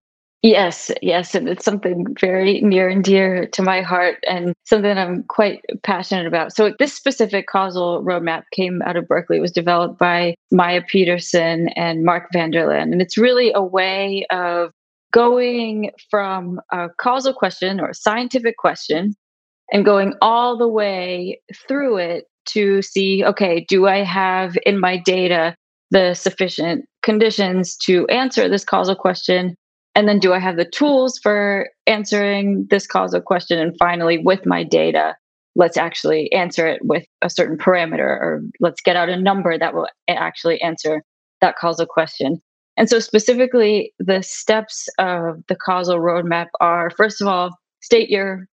Yes, 0.44 0.90
yes. 1.00 1.34
And 1.34 1.48
it's 1.48 1.64
something 1.64 2.04
very 2.20 2.60
near 2.60 2.86
and 2.86 3.02
dear 3.02 3.46
to 3.46 3.62
my 3.62 3.80
heart 3.80 4.22
and 4.28 4.52
something 4.64 4.98
I'm 4.98 5.22
quite 5.22 5.62
passionate 5.84 6.26
about. 6.26 6.54
So, 6.54 6.74
this 6.78 6.92
specific 6.92 7.46
causal 7.46 8.04
roadmap 8.04 8.42
came 8.52 8.82
out 8.82 8.96
of 8.96 9.08
Berkeley. 9.08 9.38
It 9.38 9.40
was 9.40 9.52
developed 9.52 9.98
by 9.98 10.34
Maya 10.52 10.82
Petersen 10.86 11.68
and 11.76 12.04
Mark 12.04 12.28
van 12.30 12.50
der 12.50 12.68
Laan. 12.68 12.92
And 12.92 13.00
it's 13.00 13.16
really 13.16 13.52
a 13.54 13.62
way 13.64 14.26
of 14.30 14.70
going 15.14 15.92
from 16.10 16.60
a 16.70 16.90
causal 17.00 17.32
question 17.32 17.80
or 17.80 17.88
a 17.88 17.94
scientific 17.94 18.58
question 18.58 19.14
and 19.72 19.82
going 19.82 20.12
all 20.20 20.58
the 20.58 20.68
way 20.68 21.40
through 21.66 21.96
it 21.96 22.26
to 22.48 22.82
see 22.82 23.24
okay, 23.24 23.64
do 23.66 23.86
I 23.86 24.02
have 24.04 24.58
in 24.66 24.78
my 24.78 24.98
data 24.98 25.56
the 25.90 26.12
sufficient 26.12 26.84
conditions 27.02 27.78
to 27.78 28.06
answer 28.08 28.46
this 28.46 28.64
causal 28.64 28.94
question? 28.94 29.56
And 29.94 30.08
then 30.08 30.18
do 30.18 30.32
I 30.32 30.40
have 30.40 30.56
the 30.56 30.64
tools 30.64 31.18
for 31.22 31.68
answering 31.86 32.66
this 32.70 32.86
causal 32.86 33.20
question? 33.20 33.58
And 33.58 33.76
finally, 33.78 34.18
with 34.18 34.44
my 34.44 34.64
data, 34.64 35.16
let's 35.54 35.76
actually 35.76 36.32
answer 36.32 36.66
it 36.66 36.84
with 36.84 37.04
a 37.22 37.30
certain 37.30 37.56
parameter 37.56 38.00
or 38.00 38.42
let's 38.60 38.80
get 38.80 38.96
out 38.96 39.08
a 39.08 39.16
number 39.16 39.56
that 39.56 39.74
will 39.74 39.86
actually 40.08 40.60
answer 40.60 41.02
that 41.40 41.56
causal 41.56 41.86
question. 41.86 42.40
And 42.76 42.90
so, 42.90 42.98
specifically, 42.98 43.92
the 44.00 44.22
steps 44.22 44.88
of 44.98 45.42
the 45.48 45.54
causal 45.54 45.98
roadmap 45.98 46.46
are 46.60 46.90
first 46.90 47.20
of 47.20 47.28
all, 47.28 47.50
state 47.80 48.10
your 48.10 48.48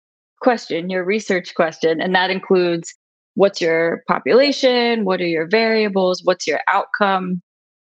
question, 0.42 0.90
your 0.90 1.04
research 1.04 1.54
question, 1.54 2.02
and 2.02 2.16
that 2.16 2.32
includes 2.32 2.96
what's 3.36 3.62
your 3.62 4.04
population, 4.08 5.06
what 5.06 5.22
are 5.22 5.28
your 5.28 5.48
variables, 5.48 6.22
what's 6.24 6.48
your 6.48 6.62
outcome. 6.68 7.42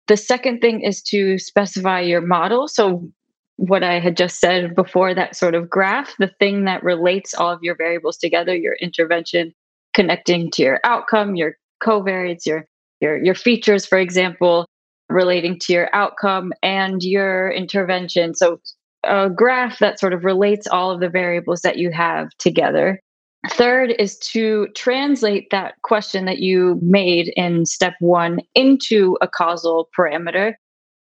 The 0.08 0.16
second 0.18 0.60
thing 0.60 0.82
is 0.82 1.02
to 1.04 1.38
specify 1.38 2.00
your 2.00 2.20
model. 2.20 2.68
So, 2.68 3.08
what 3.60 3.82
I 3.82 4.00
had 4.00 4.16
just 4.16 4.40
said 4.40 4.74
before, 4.74 5.12
that 5.12 5.36
sort 5.36 5.54
of 5.54 5.68
graph, 5.68 6.14
the 6.18 6.32
thing 6.38 6.64
that 6.64 6.82
relates 6.82 7.34
all 7.34 7.52
of 7.52 7.62
your 7.62 7.76
variables 7.76 8.16
together, 8.16 8.56
your 8.56 8.74
intervention 8.80 9.52
connecting 9.92 10.50
to 10.52 10.62
your 10.62 10.80
outcome, 10.82 11.36
your 11.36 11.56
covariates, 11.82 12.46
your 12.46 12.66
your 13.00 13.22
your 13.22 13.34
features, 13.34 13.84
for 13.84 13.98
example, 13.98 14.66
relating 15.10 15.58
to 15.58 15.74
your 15.74 15.94
outcome 15.94 16.54
and 16.62 17.02
your 17.02 17.50
intervention. 17.50 18.34
So 18.34 18.60
a 19.04 19.28
graph 19.28 19.78
that 19.80 20.00
sort 20.00 20.14
of 20.14 20.24
relates 20.24 20.66
all 20.66 20.90
of 20.90 21.00
the 21.00 21.10
variables 21.10 21.60
that 21.60 21.76
you 21.76 21.90
have 21.90 22.30
together. 22.38 22.98
Third 23.50 23.94
is 23.98 24.18
to 24.32 24.68
translate 24.74 25.48
that 25.50 25.74
question 25.82 26.24
that 26.24 26.38
you 26.38 26.78
made 26.80 27.32
in 27.36 27.66
step 27.66 27.94
one 28.00 28.40
into 28.54 29.18
a 29.20 29.28
causal 29.28 29.88
parameter. 29.98 30.54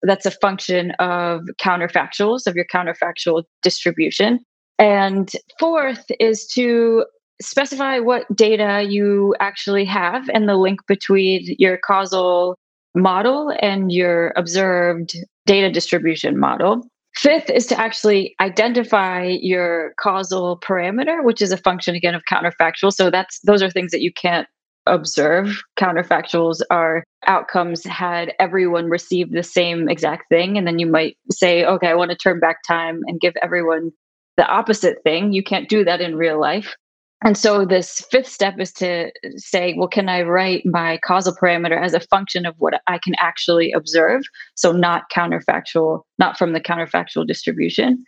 That's 0.03 0.25
a 0.25 0.31
function 0.31 0.91
of 0.99 1.41
counterfactuals, 1.61 2.47
of 2.47 2.55
your 2.55 2.65
counterfactual 2.65 3.43
distribution. 3.63 4.39
And 4.77 5.31
fourth 5.59 6.05
is 6.19 6.45
to 6.47 7.05
specify 7.41 7.99
what 7.99 8.23
data 8.35 8.85
you 8.87 9.35
actually 9.39 9.85
have 9.85 10.29
and 10.29 10.47
the 10.47 10.55
link 10.55 10.81
between 10.87 11.55
your 11.59 11.77
causal 11.77 12.55
model 12.93 13.53
and 13.61 13.91
your 13.91 14.33
observed 14.37 15.15
data 15.45 15.71
distribution 15.71 16.39
model. 16.39 16.87
Fifth 17.15 17.49
is 17.49 17.65
to 17.67 17.79
actually 17.79 18.35
identify 18.41 19.23
your 19.23 19.93
causal 19.99 20.59
parameter, 20.59 21.23
which 21.23 21.41
is 21.41 21.51
a 21.51 21.57
function 21.57 21.95
again 21.95 22.13
of 22.13 22.23
counterfactual. 22.29 22.91
So 22.91 23.09
that's 23.09 23.39
those 23.41 23.63
are 23.63 23.69
things 23.69 23.91
that 23.91 24.01
you 24.01 24.11
can't 24.11 24.47
observe. 24.85 25.61
Counterfactuals 25.77 26.61
are 26.69 27.03
outcomes 27.27 27.83
had 27.83 28.33
everyone 28.39 28.89
received 28.89 29.33
the 29.33 29.43
same 29.43 29.89
exact 29.89 30.29
thing. 30.29 30.57
And 30.57 30.67
then 30.67 30.79
you 30.79 30.85
might 30.85 31.17
say, 31.31 31.65
okay, 31.65 31.87
I 31.87 31.95
want 31.95 32.11
to 32.11 32.17
turn 32.17 32.39
back 32.39 32.57
time 32.67 33.01
and 33.07 33.19
give 33.19 33.33
everyone 33.41 33.91
the 34.37 34.45
opposite 34.47 34.97
thing. 35.03 35.33
You 35.33 35.43
can't 35.43 35.69
do 35.69 35.83
that 35.85 36.01
in 36.01 36.15
real 36.15 36.39
life. 36.39 36.75
And 37.23 37.37
so 37.37 37.65
this 37.65 38.05
fifth 38.11 38.27
step 38.27 38.59
is 38.59 38.71
to 38.73 39.09
say, 39.37 39.73
well, 39.77 39.87
can 39.87 40.09
I 40.09 40.21
write 40.21 40.65
my 40.65 40.99
causal 41.03 41.33
parameter 41.33 41.81
as 41.81 41.93
a 41.93 41.99
function 41.99 42.45
of 42.45 42.55
what 42.59 42.81
I 42.87 42.99
can 43.03 43.15
actually 43.17 43.71
observe? 43.71 44.23
So 44.55 44.71
not 44.71 45.03
counterfactual, 45.15 46.01
not 46.19 46.37
from 46.37 46.53
the 46.53 46.59
counterfactual 46.59 47.25
distribution. 47.25 48.03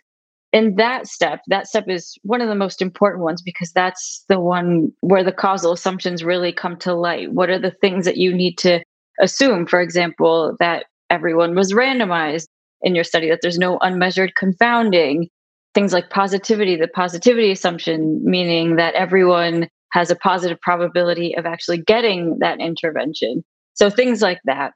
In 0.52 0.76
that 0.76 1.06
step, 1.06 1.40
that 1.48 1.66
step 1.66 1.84
is 1.88 2.16
one 2.22 2.40
of 2.40 2.48
the 2.48 2.54
most 2.54 2.80
important 2.80 3.22
ones 3.22 3.42
because 3.42 3.70
that's 3.72 4.24
the 4.28 4.40
one 4.40 4.90
where 5.00 5.22
the 5.22 5.32
causal 5.32 5.72
assumptions 5.72 6.24
really 6.24 6.52
come 6.52 6.76
to 6.78 6.94
light. 6.94 7.32
What 7.32 7.50
are 7.50 7.58
the 7.58 7.70
things 7.70 8.06
that 8.06 8.16
you 8.16 8.32
need 8.32 8.56
to 8.58 8.82
assume? 9.20 9.66
For 9.66 9.80
example, 9.80 10.56
that 10.58 10.86
everyone 11.10 11.54
was 11.54 11.74
randomized 11.74 12.46
in 12.80 12.94
your 12.94 13.04
study, 13.04 13.28
that 13.28 13.40
there's 13.42 13.58
no 13.58 13.78
unmeasured 13.80 14.36
confounding, 14.36 15.28
things 15.74 15.92
like 15.92 16.08
positivity, 16.08 16.76
the 16.76 16.88
positivity 16.88 17.50
assumption, 17.50 18.20
meaning 18.24 18.76
that 18.76 18.94
everyone 18.94 19.68
has 19.92 20.10
a 20.10 20.16
positive 20.16 20.60
probability 20.60 21.36
of 21.36 21.44
actually 21.44 21.78
getting 21.78 22.38
that 22.40 22.60
intervention. 22.60 23.42
So 23.74 23.90
things 23.90 24.22
like 24.22 24.40
that. 24.44 24.72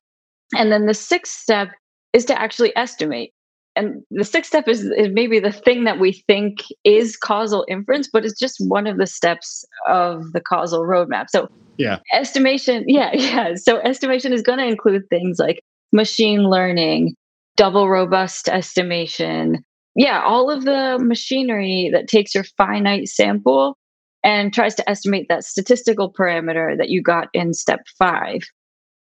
And 0.55 0.71
then 0.71 0.87
the 0.87 0.95
sixth 0.95 1.33
step 1.33 1.71
is 2.12 2.25
to 2.26 2.38
actually 2.38 2.76
estimate. 2.76 3.33
And 3.75 4.02
the 4.11 4.25
sixth 4.25 4.50
step 4.50 4.69
is, 4.69 4.85
is 4.85 5.09
maybe 5.12 5.41
the 5.41 5.52
thing 5.52 5.85
that 5.85 5.99
we 5.99 6.12
think 6.12 6.59
is 6.85 7.17
causal 7.17 7.64
inference, 7.69 8.09
but 8.12 8.25
it's 8.25 8.38
just 8.38 8.57
one 8.59 8.87
of 8.87 8.99
the 8.99 9.07
steps 9.07 9.64
of 9.88 10.33
the 10.33 10.41
causal 10.41 10.83
roadmap. 10.83 11.26
So 11.31 11.49
yeah. 11.79 11.99
Estimation, 12.12 12.85
yeah, 12.88 13.11
yeah. 13.14 13.55
So 13.55 13.79
estimation 13.79 14.33
is 14.33 14.43
going 14.43 14.59
to 14.59 14.67
include 14.67 15.09
things 15.09 15.38
like 15.38 15.61
machine 15.93 16.49
learning, 16.49 17.14
double 17.57 17.88
robust 17.88 18.49
estimation, 18.49 19.64
yeah, 19.95 20.23
all 20.23 20.50
of 20.50 20.64
the 20.64 20.99
machinery 21.00 21.91
that 21.93 22.09
takes 22.09 22.35
your 22.35 22.45
finite 22.57 23.09
sample 23.09 23.76
and 24.25 24.52
tries 24.52 24.75
to 24.76 24.88
estimate 24.88 25.26
that 25.29 25.45
statistical 25.45 26.12
parameter 26.12 26.76
that 26.79 26.88
you 26.88 27.02
got 27.02 27.29
in 27.35 27.52
step 27.52 27.81
five. 27.99 28.41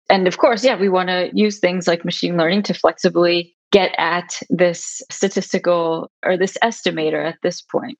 And 0.09 0.27
of 0.27 0.37
course, 0.37 0.65
yeah, 0.65 0.77
we 0.77 0.89
want 0.89 1.09
to 1.09 1.29
use 1.33 1.59
things 1.59 1.87
like 1.87 2.03
machine 2.03 2.35
learning 2.35 2.63
to 2.63 2.73
flexibly 2.73 3.55
get 3.73 3.93
at 3.97 4.39
this 4.49 5.01
statistical 5.11 6.09
or 6.23 6.37
this 6.37 6.57
estimator 6.63 7.27
at 7.27 7.39
this 7.41 7.61
point. 7.61 7.97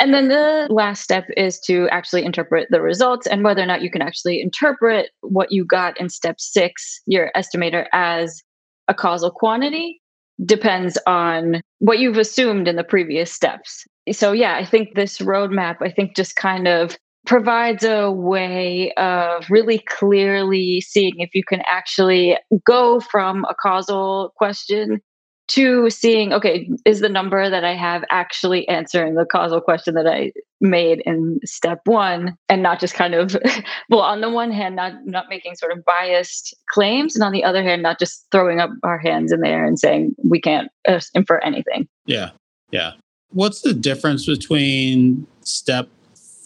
And 0.00 0.12
then 0.12 0.28
the 0.28 0.66
last 0.70 1.02
step 1.02 1.26
is 1.36 1.60
to 1.66 1.86
actually 1.90 2.24
interpret 2.24 2.68
the 2.70 2.80
results 2.80 3.26
and 3.26 3.44
whether 3.44 3.62
or 3.62 3.66
not 3.66 3.82
you 3.82 3.90
can 3.90 4.02
actually 4.02 4.40
interpret 4.40 5.10
what 5.20 5.52
you 5.52 5.64
got 5.64 6.00
in 6.00 6.08
step 6.08 6.40
six, 6.40 7.00
your 7.06 7.30
estimator, 7.36 7.86
as 7.92 8.42
a 8.88 8.94
causal 8.94 9.30
quantity 9.30 10.00
depends 10.44 10.98
on 11.06 11.60
what 11.78 11.98
you've 11.98 12.18
assumed 12.18 12.66
in 12.66 12.76
the 12.76 12.82
previous 12.82 13.30
steps. 13.30 13.84
So, 14.10 14.32
yeah, 14.32 14.56
I 14.56 14.64
think 14.64 14.94
this 14.94 15.18
roadmap, 15.18 15.76
I 15.80 15.90
think 15.90 16.16
just 16.16 16.34
kind 16.36 16.66
of 16.66 16.96
provides 17.26 17.84
a 17.84 18.10
way 18.10 18.92
of 18.92 19.48
really 19.50 19.78
clearly 19.78 20.80
seeing 20.80 21.14
if 21.18 21.34
you 21.34 21.44
can 21.44 21.62
actually 21.68 22.36
go 22.66 23.00
from 23.00 23.44
a 23.48 23.54
causal 23.54 24.32
question 24.36 25.00
to 25.48 25.90
seeing 25.90 26.32
okay 26.32 26.68
is 26.86 27.00
the 27.00 27.08
number 27.08 27.50
that 27.50 27.64
i 27.64 27.74
have 27.74 28.04
actually 28.10 28.66
answering 28.68 29.14
the 29.14 29.24
causal 29.24 29.60
question 29.60 29.94
that 29.94 30.06
i 30.06 30.30
made 30.60 31.02
in 31.04 31.40
step 31.44 31.80
one 31.84 32.36
and 32.48 32.62
not 32.62 32.78
just 32.78 32.94
kind 32.94 33.12
of 33.12 33.36
well 33.90 34.00
on 34.00 34.20
the 34.20 34.30
one 34.30 34.52
hand 34.52 34.76
not 34.76 34.92
not 35.04 35.26
making 35.28 35.56
sort 35.56 35.72
of 35.72 35.84
biased 35.84 36.54
claims 36.70 37.16
and 37.16 37.24
on 37.24 37.32
the 37.32 37.42
other 37.42 37.62
hand 37.62 37.82
not 37.82 37.98
just 37.98 38.24
throwing 38.30 38.60
up 38.60 38.70
our 38.84 38.98
hands 38.98 39.32
in 39.32 39.40
there 39.40 39.64
and 39.64 39.80
saying 39.80 40.14
we 40.22 40.40
can't 40.40 40.70
uh, 40.86 41.00
infer 41.14 41.38
anything. 41.38 41.88
Yeah 42.06 42.30
yeah. 42.72 42.92
What's 43.30 43.60
the 43.60 43.72
difference 43.72 44.26
between 44.26 45.26
step 45.42 45.88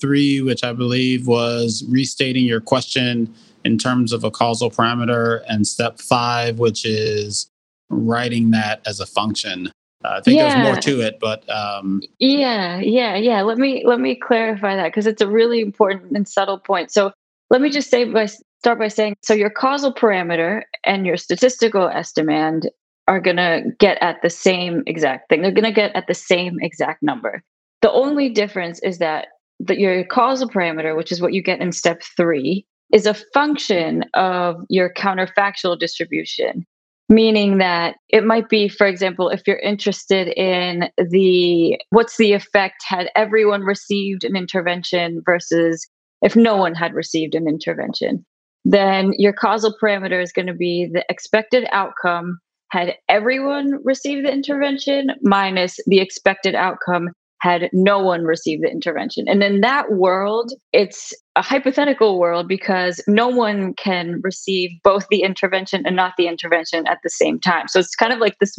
three 0.01 0.41
which 0.41 0.63
i 0.65 0.73
believe 0.73 1.27
was 1.27 1.85
restating 1.89 2.45
your 2.45 2.61
question 2.61 3.33
in 3.65 3.79
terms 3.79 4.13
of 4.13 4.25
a 4.25 4.31
causal 4.31 4.71
parameter 4.71 5.43
and 5.49 5.67
step 5.67 5.99
five 6.01 6.59
which 6.59 6.85
is 6.85 7.51
writing 7.89 8.51
that 8.51 8.81
as 8.87 9.01
a 9.01 9.07
function. 9.07 9.69
Uh, 10.05 10.17
I 10.19 10.21
think 10.21 10.37
yeah. 10.37 10.55
there's 10.55 10.67
more 10.67 10.81
to 10.83 11.01
it, 11.01 11.19
but 11.21 11.49
um, 11.51 12.03
yeah, 12.19 12.79
yeah, 12.81 13.17
yeah. 13.17 13.43
Let 13.43 13.59
me 13.59 13.83
let 13.87 13.99
me 13.99 14.15
clarify 14.15 14.77
that 14.77 14.89
because 14.89 15.07
it's 15.07 15.23
a 15.23 15.29
really 15.29 15.61
important 15.61 16.13
and 16.17 16.29
subtle 16.29 16.59
point. 16.59 16.93
So 16.93 17.13
let 17.51 17.61
me 17.61 17.71
just 17.71 17.91
say 17.91 18.05
by 18.05 18.27
start 18.27 18.79
by 18.79 18.89
saying 18.89 19.17
so 19.23 19.35
your 19.35 19.51
causal 19.51 19.93
parameter 19.95 20.63
and 20.85 21.07
your 21.07 21.17
statistical 21.17 21.89
estimand 21.89 22.67
are 23.09 23.21
going 23.21 23.37
to 23.37 23.63
get 23.79 23.99
at 24.03 24.21
the 24.23 24.31
same 24.31 24.83
exact 24.87 25.29
thing. 25.29 25.41
They're 25.41 25.53
going 25.53 25.65
to 25.65 25.73
get 25.73 25.95
at 25.95 26.09
the 26.09 26.15
same 26.15 26.59
exact 26.61 27.03
number. 27.03 27.43
The 27.83 27.93
only 27.93 28.29
difference 28.29 28.81
is 28.83 28.99
that 28.99 29.29
that 29.67 29.79
your 29.79 30.05
causal 30.05 30.49
parameter, 30.49 30.97
which 30.97 31.13
is 31.13 31.21
what 31.21 31.33
you 31.33 31.43
get 31.43 31.61
in 31.61 31.73
step 31.73 32.03
three, 32.17 32.67
is 32.93 33.07
a 33.07 33.15
function 33.15 34.05
of 34.15 34.57
your 34.69 34.93
counterfactual 34.93 35.79
distribution. 35.79 36.65
Meaning 37.09 37.59
that 37.59 37.97
it 38.09 38.25
might 38.25 38.49
be 38.49 38.69
for 38.69 38.85
example 38.85 39.29
if 39.29 39.47
you're 39.47 39.61
interested 39.61 40.27
in 40.37 40.91
the 40.97 41.79
what's 41.91 42.17
the 42.17 42.33
effect 42.33 42.83
had 42.85 43.11
everyone 43.15 43.63
received 43.63 44.25
an 44.25 44.35
intervention 44.35 45.23
versus 45.25 45.87
if 46.23 46.35
no 46.35 46.57
one 46.57 46.75
had 46.75 46.95
received 46.95 47.37
an 47.37 47.47
intervention? 47.47 48.25
Then 48.65 49.13
your 49.19 49.33
causal 49.33 49.73
parameter 49.81 50.21
is 50.21 50.33
going 50.33 50.49
to 50.49 50.55
be 50.55 50.91
the 50.93 51.05
expected 51.09 51.69
outcome. 51.71 52.41
Had 52.73 52.97
everyone 53.09 53.79
received 53.85 54.27
the 54.27 54.33
intervention 54.33 55.11
minus 55.23 55.79
the 55.87 56.01
expected 56.01 56.57
outcome 56.57 57.11
had 57.41 57.69
no 57.73 57.99
one 57.99 58.25
received 58.25 58.63
the 58.63 58.71
intervention. 58.71 59.29
And 59.29 59.43
in 59.43 59.61
that 59.61 59.93
world, 59.93 60.53
it's 60.73 61.13
a 61.37 61.43
hypothetical 61.43 62.19
world 62.19 62.49
because 62.49 63.03
no 63.07 63.29
one 63.29 63.75
can 63.75 64.21
receive 64.23 64.71
both 64.83 65.07
the 65.11 65.23
intervention 65.23 65.83
and 65.87 65.97
not 65.97 66.15
the 66.17 66.29
intervention 66.29 66.87
at 66.87 66.99
the 67.03 67.11
same 67.11 67.39
time. 67.39 67.69
So 67.69 67.79
it's 67.79 67.95
kind 67.95 68.13
of 68.13 68.19
like 68.19 68.39
this 68.39 68.57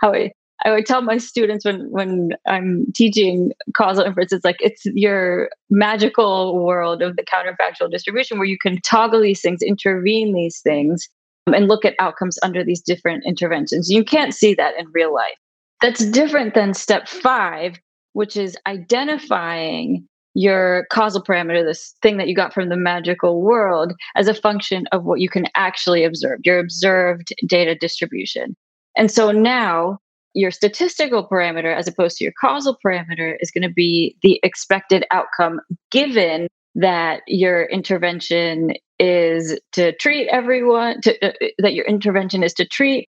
how 0.00 0.12
I 0.12 0.32
I 0.64 0.72
would 0.72 0.86
tell 0.86 1.02
my 1.02 1.18
students 1.18 1.64
when 1.64 1.88
when 1.90 2.30
I'm 2.46 2.86
teaching 2.94 3.52
causal 3.76 4.04
inference, 4.04 4.32
it's 4.32 4.44
like 4.44 4.56
it's 4.60 4.84
your 4.86 5.50
magical 5.70 6.64
world 6.64 7.00
of 7.00 7.16
the 7.16 7.24
counterfactual 7.24 7.90
distribution 7.90 8.38
where 8.38 8.48
you 8.48 8.58
can 8.58 8.80
toggle 8.80 9.22
these 9.22 9.40
things, 9.40 9.62
intervene 9.62 10.34
these 10.34 10.60
things, 10.60 11.08
um, 11.46 11.54
and 11.54 11.68
look 11.68 11.84
at 11.84 11.94
outcomes 12.00 12.38
under 12.42 12.64
these 12.64 12.80
different 12.80 13.24
interventions. 13.24 13.88
You 13.88 14.04
can't 14.04 14.34
see 14.34 14.54
that 14.54 14.74
in 14.78 14.86
real 14.92 15.14
life. 15.14 15.38
That's 15.80 16.04
different 16.06 16.54
than 16.54 16.74
step 16.74 17.08
five, 17.08 17.78
which 18.18 18.36
is 18.36 18.56
identifying 18.66 20.04
your 20.34 20.88
causal 20.90 21.22
parameter, 21.22 21.64
this 21.64 21.94
thing 22.02 22.16
that 22.16 22.26
you 22.26 22.34
got 22.34 22.52
from 22.52 22.68
the 22.68 22.76
magical 22.76 23.42
world, 23.42 23.92
as 24.16 24.26
a 24.26 24.34
function 24.34 24.88
of 24.90 25.04
what 25.04 25.20
you 25.20 25.28
can 25.28 25.46
actually 25.54 26.02
observe, 26.02 26.40
your 26.42 26.58
observed 26.58 27.32
data 27.46 27.76
distribution. 27.76 28.56
And 28.96 29.08
so 29.08 29.30
now 29.30 29.98
your 30.34 30.50
statistical 30.50 31.28
parameter, 31.28 31.72
as 31.72 31.86
opposed 31.86 32.16
to 32.16 32.24
your 32.24 32.32
causal 32.40 32.76
parameter, 32.84 33.36
is 33.38 33.52
going 33.52 33.62
to 33.62 33.72
be 33.72 34.16
the 34.24 34.40
expected 34.42 35.04
outcome 35.12 35.60
given 35.92 36.48
that 36.74 37.22
your 37.28 37.66
intervention 37.66 38.72
is 38.98 39.56
to 39.74 39.92
treat 39.98 40.26
everyone, 40.30 41.00
to, 41.02 41.24
uh, 41.24 41.32
that 41.58 41.74
your 41.74 41.86
intervention 41.86 42.42
is 42.42 42.52
to 42.54 42.66
treat 42.66 43.08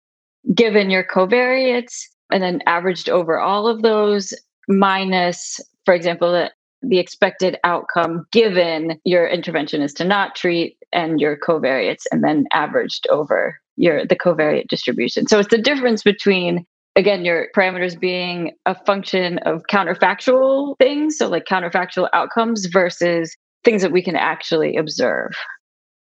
given 0.55 0.91
your 0.91 1.05
covariates 1.05 2.03
and 2.31 2.43
then 2.43 2.61
averaged 2.67 3.09
over 3.09 3.41
all 3.41 3.67
of 3.67 3.81
those 3.81 4.35
minus, 4.71 5.61
for 5.85 5.93
example, 5.93 6.33
the, 6.33 6.51
the 6.83 6.99
expected 6.99 7.59
outcome 7.65 8.27
given 8.33 8.99
your 9.05 9.27
intervention 9.27 9.83
is 9.83 9.93
to 9.95 10.05
not 10.05 10.35
treat 10.35 10.79
and 10.93 11.21
your 11.21 11.37
covariates 11.37 12.05
and 12.11 12.25
then 12.25 12.47
averaged 12.53 13.07
over 13.11 13.59
your 13.77 14.07
the 14.07 14.17
covariate 14.17 14.69
distribution. 14.69 15.27
So 15.27 15.39
it's 15.39 15.51
the 15.51 15.59
difference 15.59 16.03
between 16.03 16.65
again 16.97 17.25
your 17.25 17.49
parameters 17.57 17.99
being 17.99 18.53
a 18.67 18.75
function 18.85 19.39
of 19.39 19.63
counterfactual 19.71 20.79
things, 20.79 21.19
so 21.19 21.29
like 21.29 21.45
counterfactual 21.45 22.09
outcomes 22.13 22.67
versus 22.67 23.37
things 23.65 23.83
that 23.83 23.93
we 23.93 24.03
can 24.03 24.17
actually 24.17 24.77
observe. 24.77 25.33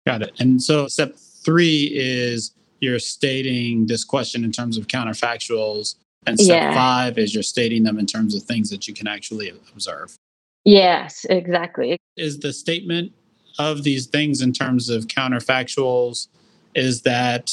Got 0.07 0.23
it. 0.23 0.33
And 0.41 0.62
so 0.62 0.88
step 0.88 1.15
3 1.45 1.91
is 1.95 2.53
you're 2.81 2.99
stating 2.99 3.87
this 3.87 4.05
question 4.05 4.45
in 4.45 4.53
terms 4.53 4.77
of 4.77 4.88
counterfactuals 4.88 5.95
and 6.26 6.38
step 6.38 6.56
yeah. 6.56 6.74
five 6.74 7.18
is 7.18 7.35
you're 7.35 7.42
stating 7.42 7.82
them 7.82 7.98
in 7.98 8.06
terms 8.06 8.35
of 8.35 8.42
things 8.42 8.70
that 8.70 8.87
you 8.87 8.94
can 8.94 9.06
actually 9.06 9.52
observe. 9.74 10.16
Yes, 10.64 11.26
exactly. 11.28 11.98
Is 12.16 12.38
the 12.38 12.52
statement 12.52 13.12
of 13.58 13.82
these 13.82 14.06
things 14.06 14.40
in 14.40 14.52
terms 14.52 14.88
of 14.88 15.06
counterfactuals 15.06 16.28
is 16.74 17.02
that 17.02 17.50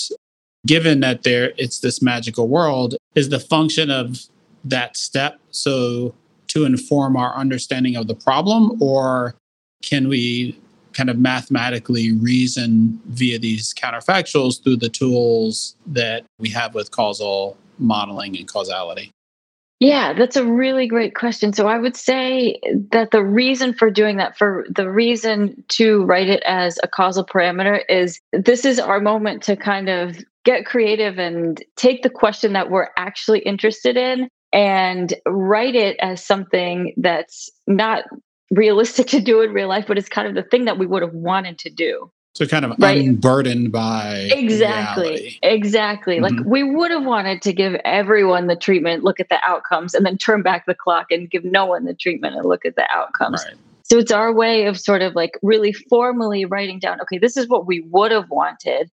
given 0.66 1.00
that 1.00 1.24
there 1.24 1.52
it's 1.58 1.80
this 1.80 2.02
magical 2.02 2.48
world, 2.48 2.96
is 3.16 3.30
the 3.30 3.40
function 3.40 3.90
of 3.90 4.20
that 4.64 4.98
step 4.98 5.40
so 5.52 6.14
to 6.48 6.66
inform 6.66 7.16
our 7.16 7.36
understanding 7.36 7.96
of 7.96 8.08
the 8.08 8.16
problem, 8.16 8.82
or 8.82 9.36
can 9.84 10.08
we 10.08 10.60
kind 10.94 11.10
of 11.10 11.18
mathematically 11.18 12.12
reason 12.12 13.00
via 13.06 13.40
these 13.40 13.74
counterfactuals 13.74 14.62
through 14.62 14.76
the 14.76 14.90
tools 14.90 15.76
that 15.86 16.26
we 16.40 16.50
have 16.50 16.74
with 16.74 16.92
causal 16.92 17.56
modeling 17.80 18.38
and 18.38 18.48
causality? 18.48 19.12
Yeah, 19.80 20.12
that's 20.12 20.36
a 20.36 20.46
really 20.46 20.88
great 20.88 21.16
question. 21.16 21.54
So 21.54 21.68
I 21.68 21.78
would 21.78 21.96
say 21.96 22.60
that 22.92 23.12
the 23.12 23.24
reason 23.24 23.74
for 23.74 23.90
doing 23.90 24.18
that, 24.18 24.38
for 24.38 24.66
the 24.70 24.90
reason 24.90 25.64
to 25.70 26.04
write 26.04 26.28
it 26.28 26.44
as 26.46 26.78
a 26.84 26.88
causal 26.88 27.26
parameter, 27.26 27.82
is 27.88 28.20
this 28.34 28.66
is 28.66 28.78
our 28.78 29.00
moment 29.00 29.42
to 29.44 29.56
kind 29.56 29.88
of 29.88 30.18
get 30.44 30.66
creative 30.66 31.18
and 31.18 31.64
take 31.78 32.04
the 32.04 32.10
question 32.10 32.54
that 32.54 32.70
we're 32.70 32.90
actually 32.98 33.40
interested 33.40 33.96
in 33.96 34.28
and 34.52 35.14
write 35.26 35.76
it 35.76 35.96
as 36.02 36.26
something 36.26 36.94
that's 36.98 37.50
not 37.66 38.04
realistic 38.52 39.08
to 39.10 39.22
do 39.22 39.42
in 39.42 39.54
real 39.54 39.70
life, 39.70 39.86
but 39.88 39.98
it's 39.98 40.10
kind 40.10 40.28
of 40.28 40.36
the 40.36 40.50
thing 40.50 40.66
that 40.66 40.78
we 40.78 40.88
would 40.88 41.04
have 41.04 41.14
wanted 41.14 41.58
to 41.60 41.70
do. 41.70 42.12
So 42.36 42.46
kind 42.46 42.64
of 42.64 42.76
right. 42.80 42.98
unburdened 42.98 43.72
by 43.72 44.30
exactly, 44.32 45.04
reality. 45.04 45.40
exactly. 45.42 46.20
Mm-hmm. 46.20 46.38
Like 46.38 46.46
we 46.46 46.64
would 46.64 46.92
have 46.92 47.04
wanted 47.04 47.42
to 47.42 47.54
give 47.54 47.74
everyone 47.84 48.48
the 48.48 48.56
treatment, 48.56 49.04
look 49.04 49.20
at 49.20 49.30
the 49.30 49.40
outcomes, 49.44 49.94
and 49.94 50.06
then 50.06 50.18
turn 50.18 50.42
back 50.42 50.66
the 50.66 50.76
clock 50.76 51.08
and 51.12 51.30
give 51.30 51.44
no 51.44 51.66
one 51.66 51.86
the 51.86 51.94
treatment 51.94 52.36
and 52.36 52.46
look 52.46 52.66
at 52.66 52.76
the 52.76 52.88
outcomes. 52.94 53.44
Right. 53.46 53.58
So 53.84 53.98
it's 53.98 54.12
our 54.12 54.34
way 54.34 54.66
of 54.66 54.80
sort 54.80 55.02
of 55.02 55.16
like 55.16 55.32
really 55.42 55.74
formally 55.74 56.46
writing 56.46 56.80
down, 56.80 57.02
okay, 57.02 57.18
this 57.18 57.36
is 57.36 57.48
what 57.48 57.66
we 57.66 57.82
would 57.90 58.12
have 58.12 58.30
wanted, 58.30 58.92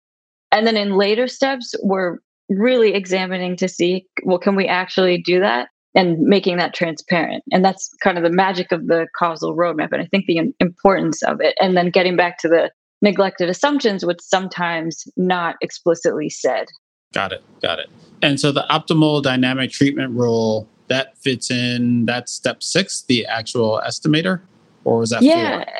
and 0.51 0.67
then 0.67 0.77
in 0.77 0.97
later 0.97 1.29
steps, 1.29 1.75
we're 1.83 2.19
really 2.49 2.95
examining 2.95 3.57
to 3.57 3.69
see, 3.69 4.07
well, 4.25 4.39
can 4.39 4.57
we 4.57 4.67
actually 4.67 5.21
do 5.21 5.41
that? 5.41 5.69
and 5.97 6.19
making 6.21 6.59
that 6.59 6.75
transparent. 6.75 7.43
And 7.51 7.65
that's 7.65 7.91
kind 8.03 8.19
of 8.19 8.23
the 8.23 8.31
magic 8.31 8.71
of 8.71 8.87
the 8.87 9.07
causal 9.17 9.57
roadmap. 9.57 9.93
And 9.93 10.03
I 10.03 10.05
think 10.05 10.27
the 10.27 10.53
importance 10.61 11.23
of 11.23 11.41
it. 11.41 11.55
And 11.59 11.75
then 11.75 11.89
getting 11.89 12.17
back 12.17 12.37
to 12.41 12.49
the 12.49 12.71
neglected 13.03 13.49
assumptions, 13.49 14.05
which 14.05 14.21
sometimes 14.21 15.07
not 15.17 15.57
explicitly 15.61 16.29
said. 16.29 16.67
Got 17.13 17.33
it. 17.33 17.43
Got 17.63 17.79
it. 17.79 17.89
And 18.23 18.41
so 18.41 18.53
the 18.53 18.65
optimal 18.71 19.23
dynamic 19.23 19.71
treatment 19.71 20.13
rule 20.13 20.69
that 20.89 21.17
fits 21.19 21.51
in 21.51 22.07
that's 22.07 22.33
step 22.33 22.63
six, 22.63 23.03
the 23.03 23.27
actual 23.27 23.81
estimator, 23.87 24.41
or 24.85 24.99
was 24.99 25.11
that 25.11 25.23
yeah. 25.23 25.65
four? 25.65 25.73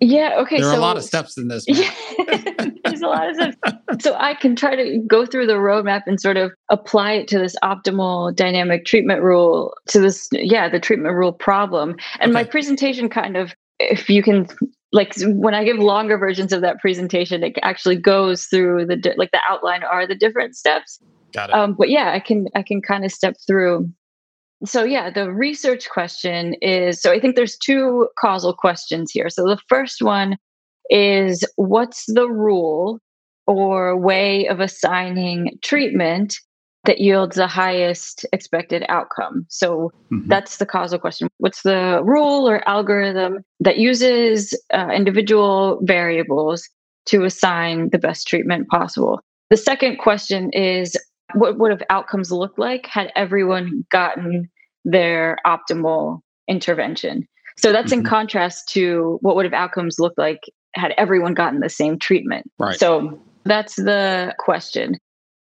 Yeah. 0.00 0.34
Okay. 0.38 0.60
There 0.60 0.68
are 0.68 0.74
so, 0.74 0.78
a 0.78 0.80
lot 0.80 0.96
of 0.96 1.04
steps 1.04 1.38
in 1.38 1.48
this. 1.48 1.64
Yeah, 1.68 1.90
there's 2.84 3.00
a 3.00 3.06
lot 3.06 3.28
of 3.28 3.36
steps. 3.36 4.04
So 4.04 4.14
I 4.14 4.34
can 4.34 4.54
try 4.56 4.76
to 4.76 4.98
go 5.06 5.24
through 5.24 5.46
the 5.46 5.54
roadmap 5.54 6.02
and 6.06 6.20
sort 6.20 6.36
of 6.36 6.52
apply 6.68 7.12
it 7.12 7.28
to 7.28 7.38
this 7.38 7.56
optimal 7.62 8.34
dynamic 8.34 8.84
treatment 8.84 9.22
rule, 9.22 9.74
to 9.88 10.00
this, 10.00 10.28
yeah, 10.32 10.68
the 10.68 10.80
treatment 10.80 11.14
rule 11.14 11.32
problem. 11.32 11.96
And 12.20 12.32
my 12.32 12.44
presentation 12.44 13.08
kind 13.08 13.36
of, 13.36 13.54
if 13.80 14.08
you 14.08 14.22
can, 14.22 14.46
like 14.94 15.12
when 15.26 15.54
I 15.54 15.64
give 15.64 15.78
longer 15.78 16.16
versions 16.16 16.52
of 16.52 16.60
that 16.60 16.78
presentation, 16.78 17.42
it 17.42 17.58
actually 17.62 17.96
goes 17.96 18.44
through 18.44 18.86
the 18.86 18.96
di- 18.96 19.16
like 19.16 19.32
the 19.32 19.40
outline 19.48 19.82
are 19.82 20.06
the 20.06 20.14
different 20.14 20.54
steps. 20.54 21.00
Got 21.32 21.50
it. 21.50 21.54
Um, 21.54 21.74
but 21.76 21.90
yeah, 21.90 22.12
I 22.12 22.20
can 22.20 22.46
I 22.54 22.62
can 22.62 22.80
kind 22.80 23.04
of 23.04 23.10
step 23.10 23.34
through. 23.44 23.90
So 24.64 24.84
yeah, 24.84 25.10
the 25.10 25.32
research 25.32 25.90
question 25.90 26.54
is 26.62 27.02
so 27.02 27.10
I 27.10 27.18
think 27.18 27.34
there's 27.34 27.58
two 27.58 28.08
causal 28.18 28.54
questions 28.54 29.10
here. 29.10 29.28
So 29.28 29.42
the 29.42 29.58
first 29.68 30.00
one 30.00 30.36
is 30.90 31.44
what's 31.56 32.04
the 32.06 32.28
rule 32.28 33.00
or 33.48 33.98
way 33.98 34.46
of 34.46 34.60
assigning 34.60 35.58
treatment 35.62 36.36
that 36.84 37.00
yields 37.00 37.36
the 37.36 37.46
highest 37.46 38.26
expected 38.32 38.84
outcome? 38.88 39.46
So 39.48 39.90
Mhm. 40.10 40.28
that's 40.28 40.58
the 40.58 40.66
causal 40.66 40.98
question. 40.98 41.28
What's 41.38 41.62
the 41.62 42.00
rule 42.04 42.48
or 42.48 42.66
algorithm 42.68 43.42
that 43.60 43.78
uses 43.78 44.58
uh, 44.72 44.88
individual 44.94 45.80
variables 45.82 46.68
to 47.06 47.24
assign 47.24 47.90
the 47.90 47.98
best 47.98 48.26
treatment 48.26 48.68
possible? 48.68 49.20
The 49.50 49.56
second 49.56 49.98
question 49.98 50.50
is 50.52 50.96
what 51.34 51.58
would 51.58 51.70
have 51.70 51.82
outcomes 51.90 52.30
look 52.30 52.56
like 52.58 52.86
had 52.86 53.12
everyone 53.16 53.84
gotten 53.90 54.48
their 54.84 55.36
optimal 55.46 56.20
intervention? 56.48 57.26
So 57.56 57.72
that's 57.72 57.92
in 57.92 58.02
Mhm. 58.02 58.06
contrast 58.08 58.68
to 58.70 59.18
what 59.22 59.36
would 59.36 59.44
have 59.44 59.54
outcomes 59.54 59.98
looked 59.98 60.18
like 60.18 60.40
had 60.74 60.92
everyone 60.98 61.34
gotten 61.34 61.60
the 61.60 61.68
same 61.68 61.98
treatment. 61.98 62.50
Right. 62.58 62.78
So 62.78 63.18
that's 63.44 63.76
the 63.76 64.34
question. 64.38 64.96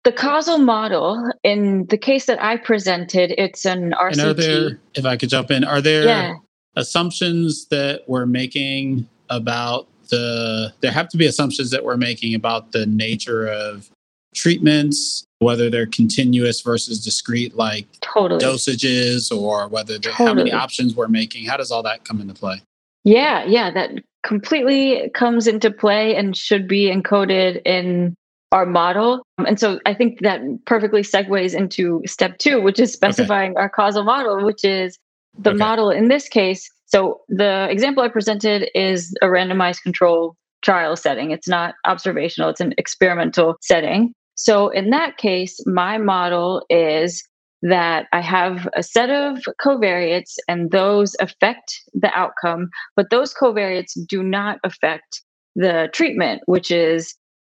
The 0.03 0.11
causal 0.11 0.57
model, 0.57 1.31
in 1.43 1.85
the 1.87 1.97
case 1.97 2.25
that 2.25 2.41
I 2.43 2.57
presented, 2.57 3.33
it's 3.37 3.65
an 3.65 3.93
RCT. 3.93 4.11
and 4.11 4.21
are 4.21 4.33
there, 4.33 4.79
if 4.95 5.05
I 5.05 5.15
could 5.15 5.29
jump 5.29 5.49
in, 5.49 5.63
are 5.63 5.79
there 5.81 6.03
yeah, 6.03 6.33
assumptions 6.75 7.67
that 7.67 8.01
we're 8.07 8.25
making 8.25 9.07
about 9.29 9.87
the, 10.09 10.73
there 10.81 10.91
have 10.91 11.07
to 11.09 11.17
be 11.17 11.25
assumptions 11.25 11.71
that 11.71 11.85
we're 11.85 11.97
making 11.97 12.35
about 12.35 12.73
the 12.73 12.85
nature 12.85 13.47
of 13.47 13.89
treatments, 14.35 15.25
whether 15.39 15.69
they're 15.69 15.85
continuous 15.85 16.61
versus 16.61 17.03
discrete, 17.03 17.55
like 17.55 17.87
totally. 18.01 18.43
dosages, 18.43 19.31
or 19.31 19.69
whether 19.69 19.97
they're, 19.97 20.11
how 20.11 20.33
many 20.33 20.51
options 20.51 20.95
we're 20.95 21.07
making. 21.07 21.45
How 21.45 21.55
does 21.55 21.71
all 21.71 21.83
that 21.83 22.03
come 22.03 22.19
into 22.19 22.33
play? 22.33 22.61
Yeah, 23.05 23.45
yeah, 23.45 23.71
that 23.71 24.03
completely 24.23 25.09
comes 25.13 25.47
into 25.47 25.71
play 25.71 26.15
and 26.15 26.35
should 26.35 26.67
be 26.67 26.91
encoded 26.93 27.61
in 27.65 28.15
our 28.53 28.65
model. 28.65 29.25
Um, 29.37 29.45
And 29.45 29.59
so 29.59 29.79
I 29.85 29.93
think 29.93 30.19
that 30.21 30.39
perfectly 30.65 31.01
segues 31.01 31.53
into 31.53 32.01
step 32.05 32.37
two, 32.37 32.61
which 32.61 32.79
is 32.79 32.93
specifying 32.93 33.57
our 33.57 33.67
causal 33.69 34.03
model, 34.03 34.45
which 34.45 34.63
is 34.63 34.97
the 35.37 35.49
Okay. 35.49 35.57
model 35.57 35.89
in 35.89 36.07
this 36.07 36.29
case. 36.29 36.69
So 36.85 37.21
the 37.27 37.67
example 37.69 38.03
I 38.03 38.09
presented 38.09 38.69
is 38.75 39.13
a 39.21 39.25
randomized 39.25 39.81
control 39.81 40.35
trial 40.61 40.95
setting. 40.95 41.31
It's 41.31 41.47
not 41.47 41.73
observational, 41.85 42.49
it's 42.49 42.61
an 42.61 42.73
experimental 42.77 43.55
setting. 43.61 44.13
So 44.35 44.69
in 44.69 44.91
that 44.91 45.17
case, 45.17 45.59
my 45.65 45.97
model 45.97 46.63
is 46.69 47.23
that 47.63 48.05
I 48.13 48.21
have 48.21 48.69
a 48.75 48.83
set 48.83 49.09
of 49.09 49.39
covariates 49.59 50.33
and 50.47 50.69
those 50.69 51.15
affect 51.19 51.81
the 51.93 52.11
outcome, 52.13 52.69
but 52.95 53.09
those 53.09 53.33
covariates 53.33 53.93
do 54.07 54.21
not 54.21 54.59
affect 54.63 55.23
the 55.55 55.89
treatment, 55.93 56.41
which 56.45 56.71
is 56.71 57.15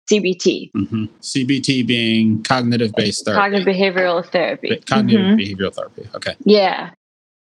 CBT, 0.10 0.72
Mhm. 0.76 1.10
CBT 1.22 1.82
being 1.86 2.44
cognitive 2.44 2.92
based 2.96 3.26
therapy. 3.26 3.42
cognitive 3.42 3.68
behavioral 3.68 4.26
therapy. 4.26 4.76
Cognitive 4.86 5.22
Mhm. 5.26 5.40
behavioral 5.40 5.74
therapy. 5.74 6.08
Okay. 6.14 6.36
Yeah. 6.46 6.92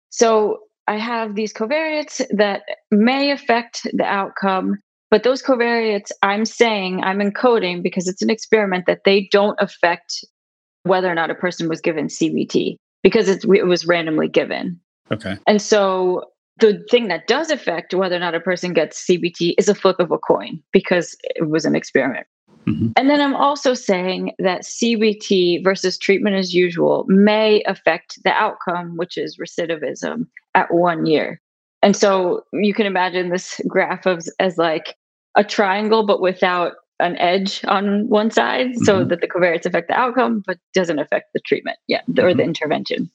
So 0.10 0.60
I 0.88 0.97
have 0.97 1.36
these 1.36 1.54
covariates 1.54 2.21
that 2.32 2.63
may 2.91 3.32
affect 3.32 3.88
the 3.93 4.04
outcome, 4.06 4.78
but 5.10 5.24
those 5.24 5.41
covariates 5.41 6.12
I'm 6.21 6.45
saying 6.45 7.04
I'm 7.04 7.19
encoding 7.19 7.82
because 7.82 8.08
it's 8.08 8.21
an 8.21 8.30
experiment 8.30 8.86
that 8.86 9.06
they 9.06 9.28
don't 9.32 9.58
affect 9.60 10.24
whether 10.84 11.10
or 11.10 11.15
not 11.15 11.30
a 11.32 11.36
person 11.36 11.69
was 11.69 11.82
given 11.82 12.10
CBT 12.10 12.76
because 13.04 13.28
it's, 13.30 13.45
it 13.45 13.67
was 13.67 13.88
randomly 13.88 14.28
given. 14.28 14.80
Okay. 15.12 15.38
And 15.47 15.62
so 15.62 16.26
the 16.60 16.84
thing 16.91 17.08
that 17.08 17.28
does 17.28 17.50
affect 17.50 17.93
whether 17.93 18.15
or 18.15 18.19
not 18.19 18.36
a 18.36 18.39
person 18.39 18.74
gets 18.74 19.00
CBT 19.04 19.56
is 19.58 19.67
a 19.67 19.76
flip 19.76 20.00
of 20.00 20.12
a 20.12 20.17
coin 20.17 20.62
because 20.71 21.15
it 21.36 21.50
was 21.50 21.65
an 21.65 21.76
experiment. 21.76 22.28
Mhm. 22.67 22.93
And 22.95 23.10
then 23.10 23.21
I'm 23.21 23.36
also 23.36 23.74
saying 23.74 24.34
that 24.39 24.62
CBT 24.65 25.63
versus 25.63 25.97
treatment 25.97 26.36
as 26.36 26.54
usual 26.54 27.06
may 27.08 27.63
affect 27.63 28.24
the 28.24 28.32
outcome, 28.32 28.97
which 28.97 29.17
is 29.17 29.38
recidivism 29.38 30.28
at 30.56 30.74
one 30.74 31.06
year. 31.06 31.41
And 31.82 31.95
so 31.95 32.43
you 32.54 32.74
can 32.74 32.86
imagine 32.86 33.30
this 33.30 33.60
graph 33.67 34.06
of, 34.06 34.24
as 34.39 34.58
like 34.58 34.95
a 35.36 35.43
triangle, 35.43 36.06
but 36.06 36.21
without 36.21 36.74
an 37.00 37.17
edge 37.17 37.62
on 37.65 38.08
one 38.10 38.30
side, 38.30 38.78
so 38.78 39.04
Mhm. 39.04 39.10
that 39.10 39.21
the 39.21 39.28
covariates 39.28 39.65
affect 39.65 39.88
the 39.88 39.95
outcome, 39.97 40.43
but 40.45 40.60
doesn't 40.76 41.00
affect 41.00 41.34
the 41.34 41.39
treatment, 41.39 41.78
yeah, 41.88 42.02
or 42.19 42.34
the 42.36 42.43
intervention. 42.43 43.10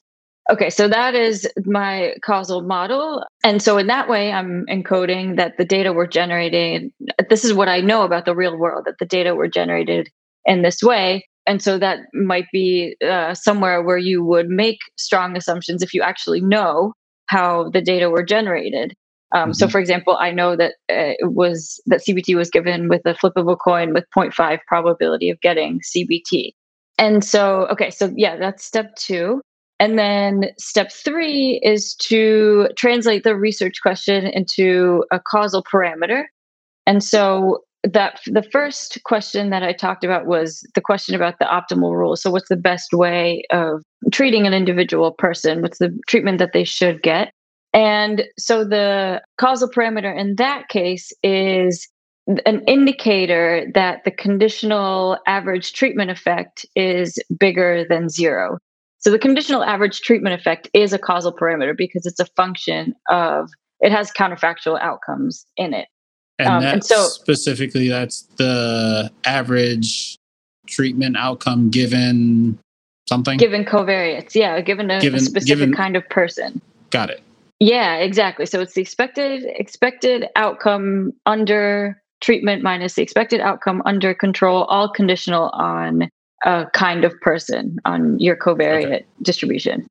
Okay, 0.51 0.71
so 0.71 0.87
that 0.87 1.15
is 1.17 1.49
my 1.65 2.15
causal 2.25 2.63
model. 2.63 3.25
And 3.43 3.61
so 3.61 3.79
in 3.79 3.89
that 3.89 4.09
way, 4.09 4.31
I'm 4.33 4.65
encoding 4.71 5.37
that 5.37 5.57
the 5.59 5.65
data 5.65 5.93
were 5.93 6.07
generated. 6.07 6.93
This 7.29 7.45
is 7.45 7.53
what 7.53 7.69
I 7.69 7.81
know 7.81 8.03
about 8.05 8.27
the 8.27 8.35
real 8.35 8.57
world 8.57 8.85
that 8.87 8.95
the 9.01 9.07
data 9.07 9.35
were 9.35 9.49
generated 9.49 10.09
in 10.45 10.63
this 10.63 10.83
way. 10.83 11.27
And 11.47 11.61
so 11.63 11.79
that 11.79 12.01
might 12.15 12.47
be 12.53 12.97
uh, 13.05 13.35
somewhere 13.35 13.83
where 13.83 13.99
you 13.99 14.25
would 14.25 14.49
make 14.49 14.79
strong 14.97 15.37
assumptions 15.37 15.83
if 15.83 15.93
you 15.93 16.03
actually 16.03 16.41
know 16.41 16.93
how 17.27 17.69
the 17.71 17.81
data 17.83 18.09
were 18.09 18.23
generated. 18.25 18.95
Um, 19.35 19.53
So, 19.53 19.67
Mhm. 19.67 19.73
for 19.73 19.81
example, 19.81 20.17
I 20.17 20.31
know 20.31 20.55
that 20.55 20.75
uh, 20.89 21.19
it 21.19 21.33
was 21.33 21.81
that 21.87 22.03
CBT 22.05 22.37
was 22.37 22.51
given 22.51 22.89
with 22.89 23.03
a 23.05 23.15
flip 23.17 23.33
of 23.37 23.49
a 23.49 23.57
coin 23.57 23.93
with 23.93 24.05
0.5 24.15 24.61
probability 24.69 25.29
of 25.31 25.41
getting 25.41 25.81
CBT. 25.83 26.53
And 26.99 27.25
so, 27.25 27.67
okay, 27.73 27.91
so 27.91 28.13
yeah, 28.17 28.37
that's 28.37 28.65
step 28.65 28.95
two. 28.95 29.41
And 29.79 29.99
then 29.99 30.47
step 30.59 30.91
three 30.91 31.61
is 31.62 31.95
to 31.97 32.69
translate 32.77 33.25
the 33.25 33.37
research 33.37 33.83
question 33.83 34.27
into 34.27 35.05
a 35.11 35.21
causal 35.21 35.62
parameter. 35.62 36.25
And 36.87 37.05
so 37.05 37.61
that 37.85 38.21
the 38.27 38.43
first 38.43 38.99
question 39.05 39.51
that 39.51 39.62
I 39.62 39.73
talked 39.73 40.03
about 40.03 40.27
was 40.27 40.67
the 40.75 40.81
question 40.81 41.15
about 41.15 41.39
the 41.39 41.45
optimal 41.45 41.95
rule. 41.95 42.17
So 42.17 42.31
what's 42.31 42.49
the 42.49 42.57
best 42.57 42.93
way 42.93 43.45
of 43.53 43.83
treating 44.12 44.47
an 44.47 44.55
individual 44.55 45.12
person? 45.12 45.62
What's 45.62 45.79
the 45.79 45.97
treatment 46.09 46.39
that 46.39 46.53
they 46.53 46.65
should 46.65 47.03
get? 47.03 47.31
And 47.73 48.25
so 48.39 48.65
the 48.65 49.23
causal 49.39 49.69
parameter 49.69 50.19
in 50.19 50.37
that 50.37 50.69
case 50.69 51.12
is 51.23 51.87
an 52.45 52.62
indicator 52.67 53.67
that 53.75 54.03
the 54.05 54.11
conditional 54.11 55.19
average 55.27 55.75
treatment 55.75 56.11
effect 56.11 56.67
is 56.75 57.19
bigger 57.39 57.85
than 57.89 58.09
zero. 58.09 58.59
So 59.07 59.12
the 59.12 59.21
conditional 59.21 59.62
average 59.62 60.01
treatment 60.01 60.35
effect 60.35 60.69
is 60.75 60.92
a 60.92 60.99
causal 60.99 61.33
parameter 61.33 61.77
because 61.77 62.07
it's 62.07 62.19
a 62.19 62.27
function 62.35 62.92
of 63.09 63.49
it 63.79 63.92
has 63.92 64.11
counterfactual 64.11 64.81
outcomes 64.81 65.47
in 65.57 65.75
it. 65.75 65.87
And, 66.40 66.49
Um, 66.49 66.64
and 66.64 66.85
so- 66.85 67.07
specifically, 67.07 67.88
that's 67.88 68.23
the 68.37 69.12
average 69.25 70.19
treatment 70.66 71.16
outcome 71.16 71.71
given 71.71 72.59
something. 73.09 73.38
Given 73.38 73.64
covariates, 73.64 74.35
yeah, 74.35 74.61
given 74.61 74.90
a, 74.90 74.97
a 74.97 75.21
specific 75.21 75.47
given- 75.47 75.73
kind 75.73 75.95
of 75.95 76.09
person. 76.09 76.61
Got 76.90 77.11
it. 77.11 77.23
Yeah, 77.61 77.99
exactly. 77.99 78.45
So 78.45 78.61
it's 78.61 78.75
the 78.75 78.83
expected 78.83 79.45
expected 79.45 80.27
outcome 80.35 81.12
under 81.27 82.03
treatment 82.21 82.64
minus 82.64 82.95
the 82.95 83.03
expected 83.03 83.38
outcome 83.40 83.83
under 83.87 84.14
control, 84.14 84.64
all 84.64 84.88
conditional 84.88 85.51
on 85.51 86.09
a 86.47 86.67
kind 86.73 87.05
of 87.05 87.13
person 87.21 87.77
on 87.85 88.19
your 88.19 88.37
covariate 88.37 89.05
distribution. 89.23 89.87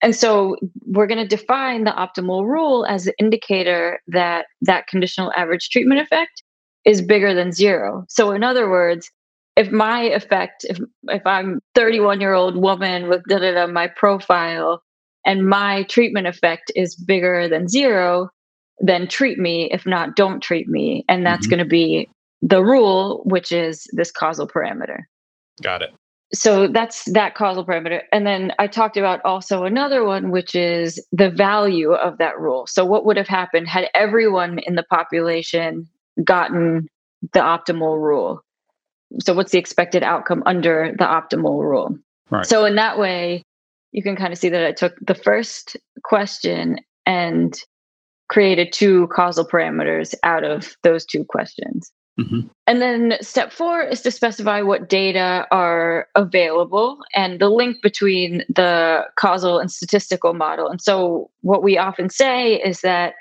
And 0.00 0.14
so 0.14 0.56
we're 0.86 1.08
going 1.08 1.18
to 1.18 1.36
define 1.36 1.82
the 1.84 1.90
optimal 1.90 2.44
rule 2.44 2.86
as 2.86 3.04
the 3.04 3.14
indicator 3.18 4.00
that 4.06 4.46
that 4.62 4.86
conditional 4.86 5.32
average 5.36 5.70
treatment 5.70 6.00
effect 6.00 6.42
is 6.84 7.02
bigger 7.02 7.34
than 7.34 7.50
zero. 7.50 8.04
So 8.08 8.30
in 8.30 8.44
other 8.44 8.70
words, 8.70 9.10
if 9.56 9.72
my 9.72 10.02
effect, 10.02 10.64
if 10.68 10.78
if 11.08 11.26
I'm 11.26 11.60
31 11.74 12.20
year 12.20 12.32
old 12.32 12.56
woman 12.56 13.08
with 13.08 13.22
da 13.28 13.38
da 13.40 13.52
da 13.54 13.66
my 13.66 13.88
profile, 13.88 14.82
and 15.26 15.48
my 15.48 15.82
treatment 15.84 16.28
effect 16.28 16.70
is 16.76 16.94
bigger 16.94 17.48
than 17.48 17.68
zero, 17.68 18.30
then 18.78 19.08
treat 19.08 19.36
me. 19.36 19.68
If 19.72 19.84
not, 19.84 20.14
don't 20.14 20.40
treat 20.40 20.68
me. 20.68 21.04
And 21.08 21.26
that's 21.26 21.48
Mhm. 21.48 21.50
going 21.50 21.58
to 21.58 21.64
be 21.64 22.08
the 22.40 22.62
rule, 22.62 23.22
which 23.24 23.50
is 23.50 23.84
this 23.92 24.12
causal 24.12 24.46
parameter. 24.46 25.00
Got 25.62 25.82
it. 25.82 25.90
so 26.32 26.66
that's 26.68 27.04
that 27.12 27.34
causal 27.34 27.64
parameter. 27.64 28.02
And 28.12 28.26
then 28.26 28.52
I 28.58 28.66
talked 28.66 28.96
about 28.96 29.20
also 29.24 29.64
another 29.64 30.04
one, 30.04 30.30
which 30.30 30.54
is 30.54 31.04
the 31.12 31.30
value 31.30 31.92
of 31.92 32.18
that 32.18 32.38
rule. 32.38 32.66
So, 32.66 32.84
what 32.84 33.04
would 33.04 33.16
have 33.16 33.28
happened 33.28 33.68
had 33.68 33.88
everyone 33.94 34.58
in 34.60 34.74
the 34.74 34.84
population 34.84 35.88
gotten 36.22 36.88
the 37.32 37.40
optimal 37.40 38.00
rule? 38.00 38.42
So, 39.20 39.34
what's 39.34 39.52
the 39.52 39.58
expected 39.58 40.02
outcome 40.02 40.42
under 40.44 40.94
the 40.98 41.04
optimal 41.04 41.62
rule? 41.62 41.96
Right. 42.30 42.46
So, 42.46 42.64
in 42.66 42.76
that 42.76 42.98
way, 42.98 43.42
you 43.92 44.02
can 44.02 44.16
kind 44.16 44.32
of 44.32 44.38
see 44.38 44.50
that 44.50 44.66
I 44.66 44.72
took 44.72 44.94
the 45.00 45.14
first 45.14 45.76
question 46.04 46.78
and 47.06 47.58
created 48.28 48.72
two 48.72 49.08
causal 49.08 49.46
parameters 49.46 50.14
out 50.22 50.44
of 50.44 50.76
those 50.82 51.06
two 51.06 51.24
questions. 51.24 51.90
Mm-hmm. 52.18 52.48
And 52.66 52.82
then 52.82 53.16
step 53.20 53.52
four 53.52 53.80
is 53.82 54.00
to 54.02 54.10
specify 54.10 54.60
what 54.60 54.88
data 54.88 55.46
are 55.52 56.08
available 56.16 56.98
and 57.14 57.40
the 57.40 57.48
link 57.48 57.80
between 57.80 58.44
the 58.48 59.04
causal 59.16 59.58
and 59.58 59.70
statistical 59.70 60.34
model. 60.34 60.68
And 60.68 60.82
so 60.82 61.30
what 61.42 61.62
we 61.62 61.78
often 61.78 62.10
say 62.10 62.56
is 62.56 62.80
that 62.80 63.14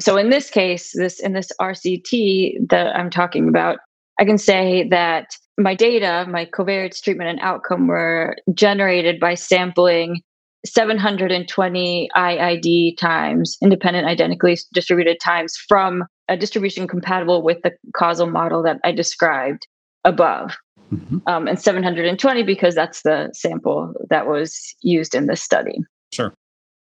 so 0.00 0.16
in 0.16 0.30
this 0.30 0.50
case, 0.50 0.92
this 0.94 1.20
in 1.20 1.34
this 1.34 1.52
RCT 1.60 2.68
that 2.68 2.96
I'm 2.96 3.10
talking 3.10 3.48
about, 3.48 3.78
I 4.18 4.24
can 4.24 4.38
say 4.38 4.88
that 4.88 5.36
my 5.56 5.74
data, 5.74 6.26
my 6.28 6.46
covariates 6.46 7.00
treatment 7.00 7.30
and 7.30 7.40
outcome 7.40 7.86
were 7.86 8.36
generated 8.52 9.20
by 9.20 9.34
sampling 9.34 10.22
720 10.64 12.08
IID 12.16 12.98
times, 12.98 13.56
independent 13.62 14.06
identically 14.06 14.58
distributed 14.72 15.18
times 15.22 15.56
from 15.56 16.04
a 16.28 16.36
distribution 16.36 16.88
compatible 16.88 17.42
with 17.42 17.60
the 17.62 17.72
causal 17.94 18.26
model 18.26 18.62
that 18.62 18.80
I 18.84 18.92
described 18.92 19.66
above. 20.04 20.56
Mm-hmm. 20.92 21.18
Um, 21.26 21.48
and 21.48 21.58
720 21.58 22.42
because 22.42 22.74
that's 22.74 23.02
the 23.02 23.30
sample 23.32 23.94
that 24.10 24.26
was 24.26 24.74
used 24.82 25.14
in 25.14 25.26
this 25.26 25.42
study. 25.42 25.78
Sure. 26.12 26.32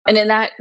And 0.06 0.16
in 0.16 0.28
that 0.28 0.52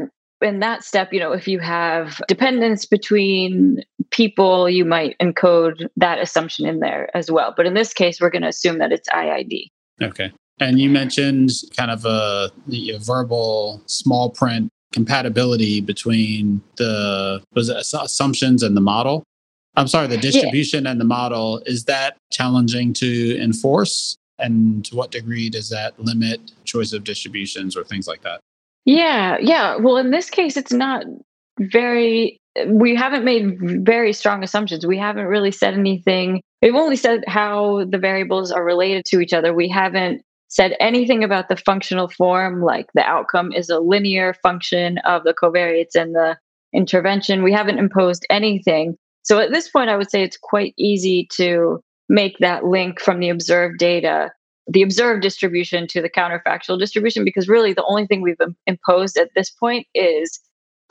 in 0.41 0.60
that 0.60 0.84
step, 0.84 1.13
you 1.13 1.19
know, 1.19 1.32
if 1.32 1.47
you 1.47 1.60
have 1.60 2.21
dependence 2.27 2.86
between 2.86 3.84
people, 4.12 4.69
you 4.69 4.86
might 4.86 5.17
encode 5.19 5.88
that 5.95 6.19
assumption 6.19 6.67
in 6.67 6.80
there 6.80 7.10
as 7.15 7.32
well. 7.32 7.53
But 7.56 7.65
in 7.65 7.73
this 7.73 7.93
case, 7.93 8.21
we're 8.21 8.30
going 8.30 8.43
to 8.43 8.47
assume 8.47 8.77
that 8.80 8.91
it's 8.91 9.10
IID. 9.10 9.69
Okay. 10.01 10.32
And 10.60 10.80
you 10.80 10.89
mentioned 10.89 11.52
kind 11.76 11.91
of 11.91 12.06
a, 12.06 12.52
a 12.72 12.98
verbal 13.00 13.82
small 13.86 14.30
print 14.30 14.70
compatibility 14.91 15.82
between 15.82 16.62
the 16.78 17.43
was 17.54 17.70
assumptions 17.70 18.63
and 18.63 18.76
the 18.76 18.82
model. 18.82 19.24
I'm 19.76 19.88
sorry, 19.88 20.08
the 20.08 20.17
distribution 20.17 20.86
yeah. 20.86 20.91
and 20.91 21.00
the 21.00 21.06
model. 21.06 21.62
Is 21.65 21.86
that 21.86 22.17
challenging 22.32 22.93
to 22.93 23.39
enforce? 23.39 24.17
And 24.39 24.86
to 24.86 24.96
what 24.96 25.12
degree 25.12 25.50
does 25.50 25.70
that 25.70 26.00
limit 26.00 26.39
choice 26.63 26.93
of 26.93 27.04
distributions 27.04 27.76
or 27.76 27.84
things 27.84 28.08
like 28.08 28.22
that? 28.22 28.39
Yeah, 28.86 29.38
yeah. 29.39 29.76
Well, 29.78 29.98
in 29.98 30.12
this 30.12 30.30
case, 30.30 30.58
it's 30.58 30.72
not 30.72 31.04
very, 31.60 32.38
we 32.67 32.96
haven't 32.96 33.26
made 33.26 33.86
very 33.86 34.13
strong 34.13 34.43
assumptions. 34.43 34.86
We 34.86 34.98
haven't 34.98 35.26
really 35.26 35.52
said 35.52 35.74
anything. 35.74 36.41
We've 36.62 36.76
only 36.76 36.96
said 36.96 37.24
how 37.28 37.86
the 37.86 37.98
variables 37.98 38.52
are 38.52 38.63
related 38.63 39.06
to 39.06 39.20
each 39.20 39.34
other. 39.34 39.54
We 39.54 39.70
haven't 39.70 40.22
said 40.49 40.75
anything 40.79 41.23
about 41.23 41.49
the 41.49 41.57
functional 41.57 42.07
form, 42.07 42.62
like 42.63 42.88
the 42.93 43.03
outcome 43.03 43.51
is 43.51 43.69
a 43.69 43.79
linear 43.79 44.33
function 44.33 44.97
of 44.99 45.23
the 45.23 45.33
covariates 45.33 45.95
and 45.95 46.15
the 46.15 46.38
intervention. 46.73 47.43
We 47.43 47.53
haven't 47.53 47.79
imposed 47.79 48.25
anything. 48.29 48.95
So 49.23 49.39
at 49.39 49.51
this 49.51 49.69
point, 49.69 49.89
I 49.89 49.97
would 49.97 50.10
say 50.10 50.23
it's 50.23 50.38
quite 50.41 50.73
easy 50.77 51.27
to 51.33 51.81
make 52.10 52.38
that 52.39 52.63
link 52.63 53.01
from 53.01 53.19
the 53.19 53.29
observed 53.29 53.77
data, 53.77 54.31
the 54.67 54.81
observed 54.81 55.21
distribution 55.21 55.88
to 55.88 56.01
the 56.01 56.10
counterfactual 56.10 56.79
distribution, 56.79 57.25
because 57.25 57.49
really 57.49 57.73
the 57.73 57.86
only 57.86 58.07
thing 58.07 58.21
we've 58.21 58.38
imposed 58.65 59.17
at 59.17 59.29
this 59.36 59.49
point 59.49 59.86
is 59.93 60.39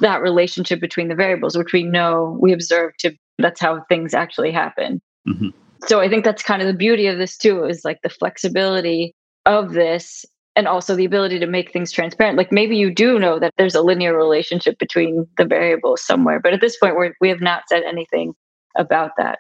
that 0.00 0.20
relationship 0.20 0.80
between 0.80 1.08
the 1.08 1.14
variables, 1.14 1.56
which 1.56 1.72
we 1.72 1.82
know 1.82 2.38
we 2.40 2.52
observe 2.52 2.92
to 2.98 3.12
that's 3.38 3.60
how 3.60 3.82
things 3.88 4.14
actually 4.14 4.50
happen. 4.50 5.00
Mm-hmm. 5.28 5.48
So 5.86 6.00
I 6.00 6.08
think 6.08 6.24
that's 6.24 6.42
kind 6.42 6.62
of 6.62 6.68
the 6.68 6.74
beauty 6.74 7.06
of 7.06 7.18
this 7.18 7.36
too, 7.36 7.64
is 7.64 7.84
like 7.84 8.00
the 8.02 8.08
flexibility 8.08 9.14
of 9.46 9.72
this 9.72 10.24
and 10.54 10.66
also 10.66 10.96
the 10.96 11.04
ability 11.04 11.38
to 11.38 11.46
make 11.46 11.72
things 11.72 11.92
transparent 11.92 12.36
like 12.36 12.50
maybe 12.50 12.76
you 12.76 12.92
do 12.92 13.18
know 13.18 13.38
that 13.38 13.54
there's 13.56 13.74
a 13.74 13.82
linear 13.82 14.16
relationship 14.16 14.78
between 14.78 15.26
the 15.38 15.44
variables 15.44 16.04
somewhere 16.04 16.40
but 16.40 16.52
at 16.52 16.60
this 16.60 16.76
point 16.76 16.98
we 16.98 17.12
we 17.20 17.28
have 17.28 17.40
not 17.40 17.62
said 17.68 17.82
anything 17.84 18.34
about 18.76 19.12
that. 19.16 19.38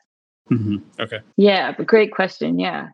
Mm-hmm. 0.50 0.76
okay. 1.00 1.20
Yeah 1.36 1.72
but 1.76 1.86
great 1.86 2.12
question 2.12 2.58
yeah. 2.58 2.88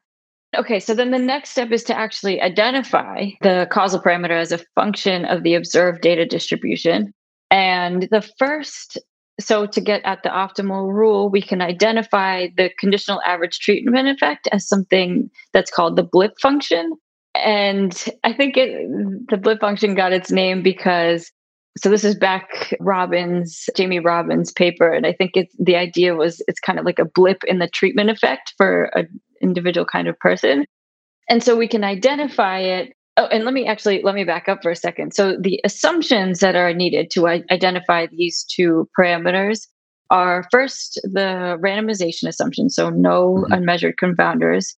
Okay 0.56 0.80
so 0.80 0.94
then 0.94 1.10
the 1.10 1.18
next 1.18 1.50
step 1.50 1.70
is 1.70 1.84
to 1.84 1.96
actually 1.96 2.40
identify 2.40 3.26
the 3.42 3.68
causal 3.70 4.00
parameter 4.00 4.40
as 4.40 4.52
a 4.52 4.58
function 4.74 5.24
of 5.26 5.42
the 5.42 5.54
observed 5.54 6.00
data 6.00 6.24
distribution. 6.24 7.12
And 7.50 8.08
the 8.10 8.22
first 8.38 8.98
so 9.42 9.66
to 9.66 9.80
get 9.80 10.02
at 10.04 10.22
the 10.22 10.28
optimal 10.28 10.92
rule 10.92 11.28
we 11.28 11.42
can 11.42 11.60
identify 11.60 12.48
the 12.56 12.70
conditional 12.78 13.20
average 13.22 13.58
treatment 13.58 14.08
effect 14.08 14.48
as 14.52 14.68
something 14.68 15.30
that's 15.52 15.70
called 15.70 15.96
the 15.96 16.02
blip 16.02 16.32
function 16.40 16.92
and 17.34 18.04
I 18.24 18.32
think 18.32 18.56
it 18.56 18.70
the 19.28 19.36
blip 19.36 19.60
function 19.60 19.94
got 19.94 20.12
its 20.12 20.30
name 20.30 20.62
because 20.62 21.30
so 21.78 21.88
this 21.88 22.04
is 22.04 22.14
back 22.14 22.74
Robins, 22.80 23.68
Jamie 23.76 23.98
Robins 23.98 24.52
paper, 24.52 24.92
and 24.92 25.06
I 25.06 25.12
think 25.12 25.32
it's 25.34 25.54
the 25.58 25.76
idea 25.76 26.14
was 26.14 26.42
it's 26.46 26.60
kind 26.60 26.78
of 26.78 26.84
like 26.84 26.98
a 26.98 27.06
blip 27.06 27.42
in 27.44 27.58
the 27.58 27.68
treatment 27.68 28.10
effect 28.10 28.52
for 28.58 28.84
an 28.94 29.08
individual 29.40 29.86
kind 29.86 30.06
of 30.06 30.18
person. 30.18 30.66
And 31.28 31.42
so 31.42 31.56
we 31.56 31.68
can 31.68 31.84
identify 31.84 32.58
it. 32.58 32.92
Oh, 33.18 33.26
and 33.26 33.44
let 33.44 33.52
me 33.52 33.66
actually 33.66 34.00
let 34.02 34.14
me 34.14 34.24
back 34.24 34.48
up 34.48 34.62
for 34.62 34.70
a 34.70 34.76
second. 34.76 35.14
So 35.14 35.36
the 35.38 35.60
assumptions 35.64 36.40
that 36.40 36.56
are 36.56 36.72
needed 36.72 37.10
to 37.12 37.26
identify 37.26 38.06
these 38.06 38.44
two 38.44 38.88
parameters 38.98 39.68
are 40.10 40.46
first 40.50 41.00
the 41.04 41.58
randomization 41.62 42.26
assumption, 42.26 42.70
so 42.70 42.90
no 42.90 43.34
mm-hmm. 43.34 43.52
unmeasured 43.52 43.96
confounders 44.02 44.74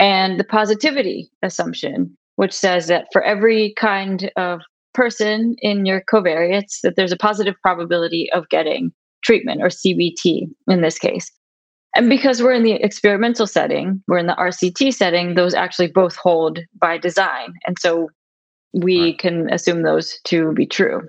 and 0.00 0.40
the 0.40 0.44
positivity 0.44 1.30
assumption, 1.42 2.16
which 2.36 2.54
says 2.54 2.88
that 2.88 3.06
for 3.12 3.22
every 3.22 3.74
kind 3.78 4.32
of 4.36 4.60
person 4.94 5.54
in 5.60 5.84
your 5.84 6.02
covariates, 6.12 6.80
that 6.82 6.96
there's 6.96 7.12
a 7.12 7.16
positive 7.16 7.54
probability 7.62 8.28
of 8.32 8.48
getting 8.48 8.92
treatment 9.22 9.62
or 9.62 9.66
CBT 9.66 10.48
in 10.68 10.80
this 10.80 10.98
case. 10.98 11.30
And 11.94 12.08
because 12.08 12.42
we're 12.42 12.52
in 12.52 12.62
the 12.62 12.72
experimental 12.72 13.46
setting, 13.46 14.02
we're 14.06 14.18
in 14.18 14.26
the 14.26 14.34
RCT 14.34 14.94
setting, 14.94 15.34
those 15.34 15.54
actually 15.54 15.88
both 15.88 16.14
hold 16.16 16.60
by 16.80 16.98
design. 16.98 17.54
And 17.66 17.78
so 17.78 18.08
we 18.72 19.00
right. 19.00 19.18
can 19.18 19.52
assume 19.52 19.82
those 19.82 20.20
to 20.24 20.52
be 20.52 20.66
true. 20.66 21.08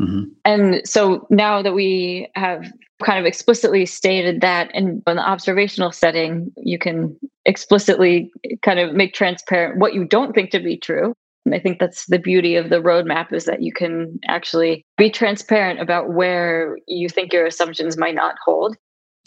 Mm-hmm. 0.00 0.24
And 0.44 0.80
so 0.86 1.26
now 1.30 1.62
that 1.62 1.74
we 1.74 2.28
have 2.34 2.70
kind 3.02 3.18
of 3.18 3.24
explicitly 3.24 3.86
stated 3.86 4.40
that 4.40 4.74
in, 4.74 5.02
in 5.06 5.16
the 5.16 5.22
observational 5.22 5.92
setting, 5.92 6.52
you 6.56 6.78
can 6.78 7.16
explicitly 7.44 8.30
kind 8.62 8.78
of 8.78 8.94
make 8.94 9.14
transparent 9.14 9.78
what 9.78 9.94
you 9.94 10.04
don't 10.04 10.34
think 10.34 10.50
to 10.50 10.60
be 10.60 10.76
true. 10.76 11.14
And 11.46 11.54
I 11.54 11.58
think 11.58 11.78
that's 11.78 12.06
the 12.06 12.18
beauty 12.18 12.56
of 12.56 12.68
the 12.68 12.82
roadmap 12.82 13.32
is 13.32 13.46
that 13.46 13.62
you 13.62 13.72
can 13.72 14.18
actually 14.28 14.84
be 14.98 15.10
transparent 15.10 15.80
about 15.80 16.12
where 16.12 16.76
you 16.86 17.08
think 17.08 17.32
your 17.32 17.46
assumptions 17.46 17.96
might 17.96 18.14
not 18.14 18.34
hold. 18.44 18.76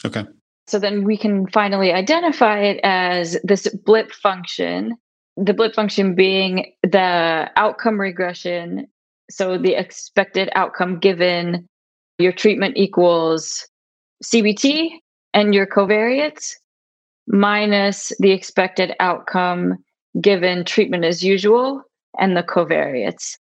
Okay. 0.05 0.25
So 0.67 0.79
then 0.79 1.03
we 1.03 1.17
can 1.17 1.47
finally 1.47 1.91
identify 1.91 2.59
it 2.59 2.79
as 2.83 3.37
this 3.43 3.67
blip 3.85 4.11
function, 4.11 4.95
the 5.35 5.53
blip 5.53 5.75
function 5.75 6.15
being 6.15 6.73
the 6.83 7.51
outcome 7.55 7.99
regression 7.99 8.87
so 9.29 9.57
the 9.57 9.75
expected 9.75 10.49
outcome 10.55 10.99
given 10.99 11.67
your 12.19 12.31
treatment 12.31 12.77
equals 12.77 13.67
CBT 14.23 14.91
and 15.33 15.55
your 15.55 15.65
covariates 15.65 16.53
minus 17.27 18.11
the 18.19 18.31
expected 18.31 18.93
outcome 18.99 19.77
given 20.21 20.63
treatment 20.65 21.05
as 21.05 21.23
usual 21.23 21.81
and 22.19 22.37
the 22.37 22.43
covariates. 22.43 23.37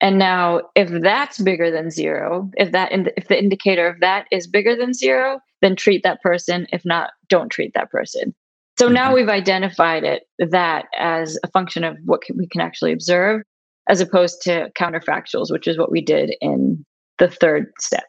And 0.00 0.18
now, 0.18 0.62
if 0.74 0.90
that's 1.02 1.40
bigger 1.40 1.70
than 1.70 1.90
zero, 1.90 2.50
if 2.56 2.72
that 2.72 2.90
if 2.92 3.28
the 3.28 3.38
indicator 3.38 3.86
of 3.86 4.00
that 4.00 4.26
is 4.30 4.46
bigger 4.46 4.76
than 4.76 4.92
zero, 4.92 5.40
then 5.64 5.74
treat 5.74 6.02
that 6.02 6.20
person. 6.20 6.66
If 6.72 6.84
not, 6.84 7.10
don't 7.28 7.48
treat 7.48 7.72
that 7.74 7.90
person. 7.90 8.34
So 8.78 8.86
mm-hmm. 8.86 8.94
now 8.94 9.14
we've 9.14 9.30
identified 9.30 10.04
it 10.04 10.24
that 10.38 10.84
as 10.98 11.38
a 11.42 11.48
function 11.48 11.84
of 11.84 11.96
what 12.04 12.20
can, 12.20 12.36
we 12.36 12.46
can 12.46 12.60
actually 12.60 12.92
observe 12.92 13.42
as 13.88 14.00
opposed 14.00 14.42
to 14.42 14.70
counterfactuals, 14.78 15.50
which 15.50 15.66
is 15.66 15.78
what 15.78 15.90
we 15.90 16.02
did 16.02 16.34
in 16.40 16.84
the 17.18 17.28
third 17.28 17.72
step. 17.80 18.04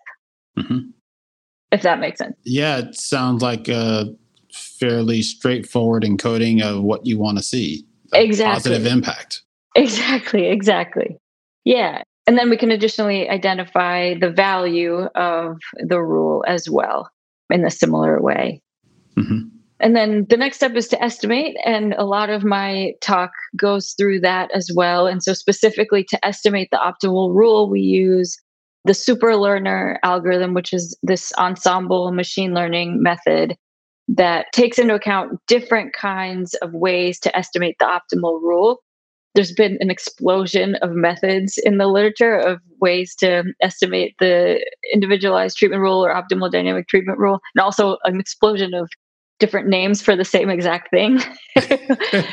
Mm-hmm. 0.58 0.90
If 1.72 1.82
that 1.82 2.00
makes 2.00 2.20
sense. 2.20 2.36
Yeah, 2.44 2.80
it 2.80 2.96
sounds 2.96 3.42
like 3.42 3.70
a 3.70 4.06
fairly 4.54 5.22
straightforward 5.22 6.04
encoding 6.04 6.62
of 6.62 6.84
what 6.84 7.06
you 7.06 7.18
want 7.18 7.38
to 7.38 7.44
see. 7.44 7.86
Exactly. 8.14 8.72
Positive 8.72 8.86
impact. 8.86 9.44
Exactly, 9.76 10.48
exactly. 10.48 11.18
Yeah. 11.64 12.04
And 12.28 12.38
then 12.38 12.50
we 12.50 12.58
can 12.58 12.72
additionally 12.72 13.30
identify 13.30 14.16
the 14.20 14.30
value 14.30 15.04
of 15.16 15.58
the 15.80 16.02
rule 16.02 16.44
as 16.48 16.70
well 16.70 17.10
in 17.50 17.66
a 17.66 17.72
similar 17.72 18.22
way. 18.22 18.62
Mm-hmm. 19.18 19.48
And 19.80 19.96
then 19.96 20.26
the 20.30 20.38
next 20.38 20.58
step 20.58 20.76
is 20.76 20.88
to 20.90 21.04
estimate. 21.04 21.58
And 21.66 21.94
a 21.94 22.06
lot 22.06 22.30
of 22.30 22.44
my 22.44 22.94
talk 23.02 23.32
goes 23.58 23.94
through 23.98 24.22
that 24.22 24.50
as 24.54 24.72
well. 24.74 25.06
And 25.06 25.22
so, 25.22 25.34
specifically 25.34 26.04
to 26.06 26.26
estimate 26.26 26.70
the 26.72 26.78
optimal 26.78 27.34
rule, 27.34 27.70
we 27.70 27.82
use 27.82 28.38
the 28.86 28.94
super 28.94 29.36
learner 29.36 30.00
algorithm, 30.04 30.54
which 30.54 30.72
is 30.72 30.98
this 31.04 31.34
ensemble 31.38 32.12
machine 32.12 32.54
learning 32.54 33.02
method 33.02 33.58
that 34.08 34.46
takes 34.54 34.78
into 34.78 34.94
account 34.94 35.40
different 35.48 35.94
kinds 35.94 36.54
of 36.56 36.72
ways 36.74 37.20
to 37.20 37.36
estimate 37.36 37.76
the 37.80 37.86
optimal 37.86 38.40
rule. 38.42 38.82
There's 39.36 39.52
been 39.52 39.78
an 39.80 39.92
explosion 39.92 40.76
of 40.76 40.92
methods 40.92 41.60
in 41.60 41.78
the 41.78 41.88
literature 41.88 42.38
of 42.38 42.60
ways 42.82 43.14
to 43.18 43.44
estimate 43.62 44.16
the 44.20 44.66
individualized 44.94 45.58
treatment 45.58 45.82
rule 45.82 46.04
or 46.04 46.14
optimal 46.14 46.52
dynamic 46.52 46.88
treatment 46.88 47.20
rule, 47.20 47.40
and 47.54 47.62
also 47.62 47.98
an 48.06 48.20
explosion 48.20 48.74
of 48.74 48.90
different 49.40 49.68
names 49.68 50.02
for 50.02 50.16
the 50.16 50.26
same 50.26 50.50
exact 50.50 50.90
thing. 50.90 51.20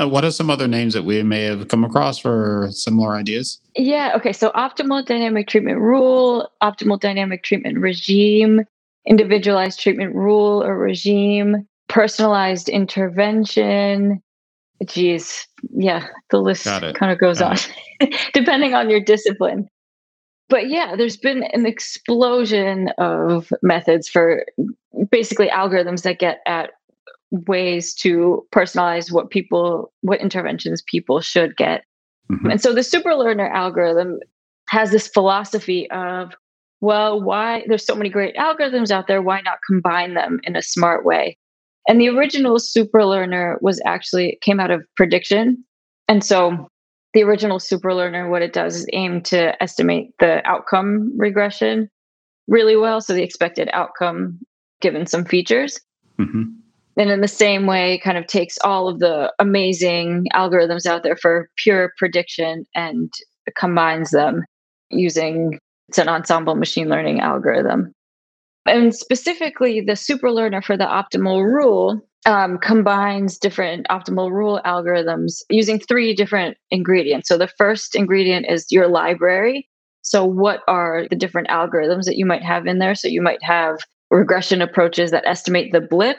Uh, 0.00 0.08
what 0.08 0.24
are 0.24 0.30
some 0.30 0.48
other 0.48 0.66
names 0.66 0.94
that 0.94 1.02
we 1.02 1.22
may 1.22 1.42
have 1.42 1.68
come 1.68 1.84
across 1.84 2.18
for 2.18 2.68
similar 2.70 3.14
ideas? 3.14 3.60
Yeah. 3.76 4.12
Okay. 4.16 4.32
So, 4.32 4.50
optimal 4.52 5.04
dynamic 5.04 5.46
treatment 5.46 5.78
rule, 5.78 6.48
optimal 6.62 6.98
dynamic 6.98 7.42
treatment 7.42 7.78
regime, 7.78 8.62
individualized 9.06 9.78
treatment 9.78 10.14
rule 10.14 10.62
or 10.62 10.78
regime, 10.78 11.68
personalized 11.88 12.68
intervention. 12.68 14.22
Geez, 14.86 15.46
yeah, 15.70 16.06
the 16.30 16.40
list 16.40 16.64
kind 16.64 17.12
of 17.12 17.18
goes 17.18 17.40
Got 17.40 17.68
on, 18.00 18.08
depending 18.32 18.74
on 18.74 18.88
your 18.88 19.00
discipline. 19.00 19.68
But 20.48 20.68
yeah, 20.68 20.96
there's 20.96 21.16
been 21.16 21.44
an 21.52 21.66
explosion 21.66 22.90
of 22.98 23.52
methods 23.62 24.08
for 24.08 24.44
basically 25.10 25.48
algorithms 25.48 26.02
that 26.02 26.18
get 26.18 26.40
at 26.46 26.70
ways 27.30 27.94
to 27.94 28.44
personalize 28.52 29.12
what 29.12 29.30
people, 29.30 29.92
what 30.00 30.20
interventions 30.20 30.82
people 30.82 31.20
should 31.20 31.56
get. 31.56 31.84
Mm-hmm. 32.30 32.50
And 32.50 32.60
so 32.60 32.74
the 32.74 32.82
super 32.82 33.14
learner 33.14 33.48
algorithm 33.48 34.18
has 34.68 34.90
this 34.90 35.06
philosophy 35.08 35.90
of 35.90 36.34
well, 36.80 37.20
why 37.20 37.62
there's 37.68 37.84
so 37.84 37.94
many 37.94 38.08
great 38.08 38.34
algorithms 38.36 38.90
out 38.90 39.06
there, 39.06 39.20
why 39.20 39.42
not 39.42 39.58
combine 39.66 40.14
them 40.14 40.40
in 40.44 40.56
a 40.56 40.62
smart 40.62 41.04
way? 41.04 41.36
And 41.88 42.00
the 42.00 42.08
original 42.08 42.56
superlearner 42.56 43.60
was 43.60 43.80
actually 43.84 44.38
came 44.42 44.60
out 44.60 44.70
of 44.70 44.84
prediction. 44.96 45.64
And 46.08 46.24
so 46.24 46.68
the 47.14 47.22
original 47.22 47.58
superlearner, 47.58 48.30
what 48.30 48.42
it 48.42 48.52
does 48.52 48.76
is 48.76 48.86
aim 48.92 49.22
to 49.22 49.60
estimate 49.62 50.12
the 50.18 50.46
outcome 50.46 51.12
regression 51.16 51.88
really 52.46 52.76
well. 52.76 53.00
So 53.00 53.14
the 53.14 53.22
expected 53.22 53.68
outcome 53.72 54.38
given 54.80 55.06
some 55.06 55.24
features. 55.24 55.80
Mm-hmm. 56.18 56.42
And 56.96 57.10
in 57.10 57.20
the 57.20 57.28
same 57.28 57.66
way, 57.66 57.98
kind 57.98 58.18
of 58.18 58.26
takes 58.26 58.58
all 58.62 58.88
of 58.88 58.98
the 58.98 59.32
amazing 59.38 60.26
algorithms 60.34 60.86
out 60.86 61.02
there 61.02 61.16
for 61.16 61.48
pure 61.56 61.92
prediction 61.96 62.66
and 62.74 63.12
combines 63.56 64.10
them 64.10 64.44
using 64.90 65.58
it's 65.88 65.98
an 65.98 66.08
ensemble 66.08 66.54
machine 66.54 66.88
learning 66.88 67.20
algorithm. 67.20 67.92
And 68.66 68.94
specifically, 68.94 69.80
the 69.80 69.92
superlearner 69.92 70.62
for 70.62 70.76
the 70.76 70.84
optimal 70.84 71.44
rule 71.44 72.00
um, 72.26 72.58
combines 72.58 73.38
different 73.38 73.86
optimal 73.88 74.30
rule 74.30 74.60
algorithms 74.66 75.42
using 75.48 75.78
three 75.78 76.14
different 76.14 76.56
ingredients. 76.70 77.28
So, 77.28 77.38
the 77.38 77.48
first 77.48 77.94
ingredient 77.94 78.46
is 78.48 78.66
your 78.70 78.88
library. 78.88 79.68
So, 80.02 80.24
what 80.24 80.60
are 80.68 81.06
the 81.08 81.16
different 81.16 81.48
algorithms 81.48 82.04
that 82.04 82.16
you 82.16 82.26
might 82.26 82.42
have 82.42 82.66
in 82.66 82.78
there? 82.78 82.94
So, 82.94 83.08
you 83.08 83.22
might 83.22 83.42
have 83.42 83.78
regression 84.10 84.60
approaches 84.60 85.10
that 85.12 85.26
estimate 85.26 85.72
the 85.72 85.80
blip, 85.80 86.18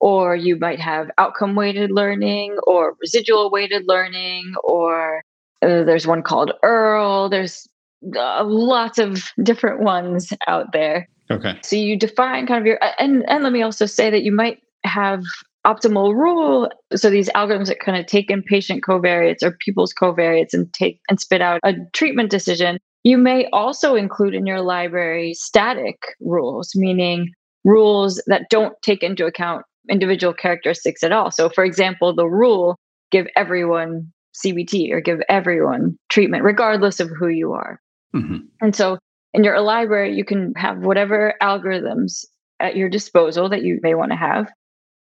or 0.00 0.34
you 0.34 0.58
might 0.58 0.80
have 0.80 1.10
outcome 1.18 1.54
weighted 1.54 1.92
learning, 1.92 2.56
or 2.66 2.96
residual 3.00 3.50
weighted 3.50 3.84
learning, 3.86 4.52
or 4.64 5.22
uh, 5.62 5.84
there's 5.84 6.06
one 6.06 6.22
called 6.22 6.52
EARL. 6.64 7.28
There's 7.28 7.68
uh, 8.16 8.42
lots 8.44 8.98
of 8.98 9.22
different 9.42 9.82
ones 9.82 10.32
out 10.48 10.72
there. 10.72 11.06
Okay. 11.30 11.58
So 11.62 11.76
you 11.76 11.96
define 11.96 12.46
kind 12.46 12.60
of 12.60 12.66
your 12.66 12.78
and 12.98 13.28
and 13.28 13.44
let 13.44 13.52
me 13.52 13.62
also 13.62 13.86
say 13.86 14.10
that 14.10 14.22
you 14.22 14.32
might 14.32 14.58
have 14.84 15.22
optimal 15.66 16.14
rule. 16.14 16.70
So 16.94 17.10
these 17.10 17.28
algorithms 17.30 17.66
that 17.66 17.80
kind 17.80 17.98
of 17.98 18.06
take 18.06 18.30
in 18.30 18.42
patient 18.42 18.82
covariates 18.82 19.42
or 19.42 19.52
people's 19.52 19.92
covariates 19.92 20.54
and 20.54 20.72
take 20.72 21.00
and 21.08 21.20
spit 21.20 21.42
out 21.42 21.60
a 21.62 21.74
treatment 21.92 22.30
decision. 22.30 22.78
You 23.04 23.16
may 23.16 23.46
also 23.52 23.94
include 23.94 24.34
in 24.34 24.46
your 24.46 24.60
library 24.60 25.34
static 25.34 25.96
rules, 26.20 26.72
meaning 26.74 27.32
rules 27.64 28.22
that 28.26 28.50
don't 28.50 28.74
take 28.82 29.02
into 29.02 29.26
account 29.26 29.64
individual 29.88 30.34
characteristics 30.34 31.02
at 31.02 31.12
all. 31.12 31.30
So, 31.30 31.48
for 31.48 31.64
example, 31.64 32.14
the 32.14 32.26
rule 32.26 32.76
give 33.10 33.26
everyone 33.36 34.12
CBT 34.34 34.92
or 34.92 35.00
give 35.00 35.20
everyone 35.28 35.98
treatment, 36.08 36.44
regardless 36.44 37.00
of 37.00 37.10
who 37.18 37.28
you 37.28 37.52
are. 37.52 37.80
Mm-hmm. 38.14 38.38
And 38.60 38.76
so 38.76 38.98
in 39.32 39.44
your 39.44 39.60
library, 39.60 40.14
you 40.14 40.24
can 40.24 40.52
have 40.56 40.78
whatever 40.78 41.34
algorithms 41.42 42.24
at 42.58 42.76
your 42.76 42.88
disposal 42.88 43.48
that 43.48 43.62
you 43.62 43.78
may 43.82 43.94
want 43.94 44.10
to 44.10 44.16
have, 44.16 44.50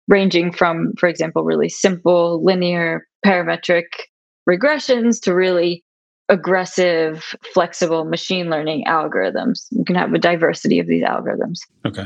ranging 0.07 0.51
from, 0.51 0.93
for 0.97 1.09
example, 1.09 1.43
really 1.43 1.69
simple 1.69 2.43
linear 2.43 3.07
parametric 3.25 3.85
regressions 4.49 5.21
to 5.21 5.33
really 5.33 5.83
aggressive, 6.29 7.35
flexible 7.53 8.05
machine 8.05 8.49
learning 8.49 8.85
algorithms. 8.87 9.65
You 9.71 9.83
can 9.83 9.95
have 9.95 10.13
a 10.13 10.19
diversity 10.19 10.79
of 10.79 10.87
these 10.87 11.03
algorithms. 11.03 11.59
Okay. 11.85 12.05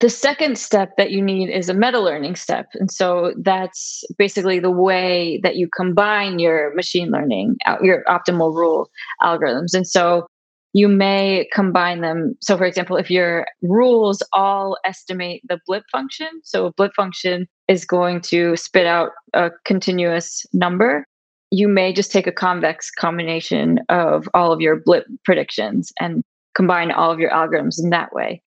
The 0.00 0.10
second 0.10 0.58
step 0.58 0.96
that 0.96 1.12
you 1.12 1.22
need 1.22 1.48
is 1.48 1.68
a 1.68 1.74
meta 1.74 2.00
learning 2.00 2.34
step. 2.34 2.66
And 2.74 2.90
so 2.90 3.34
that's 3.38 4.02
basically 4.18 4.58
the 4.58 4.70
way 4.70 5.38
that 5.44 5.54
you 5.54 5.68
combine 5.68 6.40
your 6.40 6.74
machine 6.74 7.10
learning, 7.10 7.58
your 7.82 8.02
optimal 8.08 8.52
rule 8.52 8.90
algorithms. 9.22 9.74
And 9.74 9.86
so 9.86 10.26
you 10.72 10.88
may 10.88 11.48
combine 11.52 12.00
them. 12.00 12.34
So, 12.40 12.56
for 12.56 12.64
example, 12.64 12.96
if 12.96 13.10
your 13.10 13.46
rules 13.60 14.22
all 14.32 14.78
estimate 14.84 15.42
the 15.48 15.60
blip 15.66 15.84
function, 15.92 16.28
so 16.42 16.66
a 16.66 16.72
blip 16.72 16.94
function 16.94 17.46
is 17.68 17.84
going 17.84 18.20
to 18.22 18.56
spit 18.56 18.86
out 18.86 19.10
a 19.34 19.50
continuous 19.64 20.46
number, 20.52 21.06
you 21.50 21.68
may 21.68 21.92
just 21.92 22.10
take 22.10 22.26
a 22.26 22.32
convex 22.32 22.90
combination 22.90 23.80
of 23.90 24.28
all 24.32 24.52
of 24.52 24.60
your 24.60 24.80
blip 24.82 25.04
predictions 25.24 25.92
and 26.00 26.22
combine 26.54 26.90
all 26.90 27.10
of 27.10 27.18
your 27.18 27.30
algorithms 27.30 27.76
in 27.82 27.90
that 27.90 28.12
way. 28.14 28.42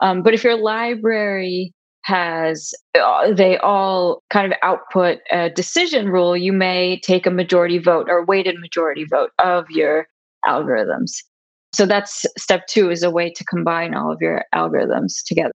Um, 0.00 0.22
but 0.22 0.34
if 0.34 0.42
your 0.42 0.56
library 0.56 1.72
has 2.04 2.72
uh, 2.94 3.32
they 3.32 3.58
all 3.58 4.22
kind 4.30 4.46
of 4.46 4.56
output 4.62 5.18
a 5.32 5.50
decision 5.50 6.08
rule, 6.08 6.36
you 6.36 6.52
may 6.52 7.00
take 7.00 7.26
a 7.26 7.30
majority 7.30 7.78
vote 7.78 8.06
or 8.08 8.24
weighted 8.24 8.58
majority 8.60 9.04
vote 9.04 9.30
of 9.42 9.68
your 9.70 10.06
algorithms. 10.46 11.22
So 11.76 11.84
that's 11.84 12.24
step 12.38 12.66
two 12.68 12.90
is 12.90 13.02
a 13.02 13.10
way 13.10 13.30
to 13.30 13.44
combine 13.44 13.94
all 13.94 14.10
of 14.10 14.22
your 14.22 14.44
algorithms 14.54 15.22
together. 15.26 15.52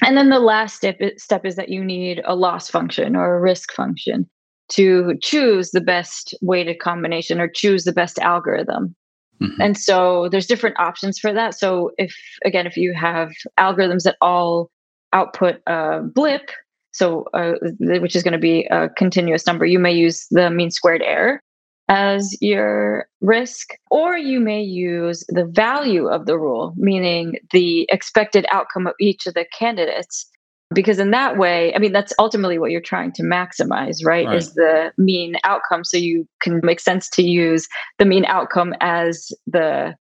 And 0.00 0.16
then 0.16 0.30
the 0.30 0.38
last 0.38 0.76
step, 0.76 1.00
step 1.16 1.44
is 1.44 1.56
that 1.56 1.68
you 1.68 1.84
need 1.84 2.22
a 2.24 2.36
loss 2.36 2.70
function 2.70 3.16
or 3.16 3.34
a 3.34 3.40
risk 3.40 3.72
function 3.72 4.30
to 4.68 5.14
choose 5.20 5.72
the 5.72 5.80
best 5.80 6.34
weighted 6.40 6.78
combination 6.78 7.40
or 7.40 7.48
choose 7.48 7.82
the 7.82 7.92
best 7.92 8.20
algorithm. 8.20 8.94
Mm-hmm. 9.42 9.60
And 9.60 9.76
so 9.76 10.28
there's 10.28 10.46
different 10.46 10.78
options 10.78 11.18
for 11.18 11.32
that. 11.32 11.58
So 11.58 11.90
if 11.98 12.14
again, 12.44 12.68
if 12.68 12.76
you 12.76 12.94
have 12.94 13.32
algorithms 13.58 14.04
that 14.04 14.16
all 14.20 14.70
output 15.12 15.56
a 15.66 16.00
blip, 16.02 16.52
so 16.92 17.24
uh, 17.34 17.54
which 17.80 18.14
is 18.14 18.22
going 18.22 18.32
to 18.32 18.38
be 18.38 18.66
a 18.66 18.88
continuous 18.90 19.48
number, 19.48 19.66
you 19.66 19.80
may 19.80 19.92
use 19.92 20.28
the 20.30 20.48
mean 20.48 20.70
squared 20.70 21.02
error 21.02 21.42
as 21.90 22.36
your 22.40 23.08
risk, 23.20 23.70
or 23.90 24.16
you 24.16 24.38
may 24.38 24.62
use 24.62 25.24
the 25.28 25.44
value 25.44 26.06
of 26.06 26.24
the 26.24 26.38
rule, 26.38 26.72
meaning 26.76 27.34
the 27.50 27.86
expected 27.90 28.46
outcome 28.52 28.86
of 28.86 28.94
each 29.00 29.26
of 29.26 29.34
the 29.34 29.44
candidates. 29.58 30.26
Because 30.72 31.00
in 31.00 31.10
that 31.10 31.36
way 31.36 31.74
i 31.74 31.78
mean 31.78 31.92
that's 31.92 32.12
ultimately 32.16 32.56
what 32.60 32.70
you're 32.70 32.80
trying 32.80 33.10
to 33.10 33.24
maximize 33.24 34.04
right, 34.04 34.24
right, 34.24 34.36
is 34.36 34.54
the 34.54 34.92
mean 34.96 35.34
outcome. 35.42 35.82
So 35.82 35.96
you 35.96 36.28
can 36.40 36.60
make 36.62 36.78
sense 36.78 37.10
to 37.10 37.24
use 37.24 37.66
the 37.98 38.04
mean 38.04 38.24
outcome 38.26 38.72
as 38.80 39.32
the 39.48 39.96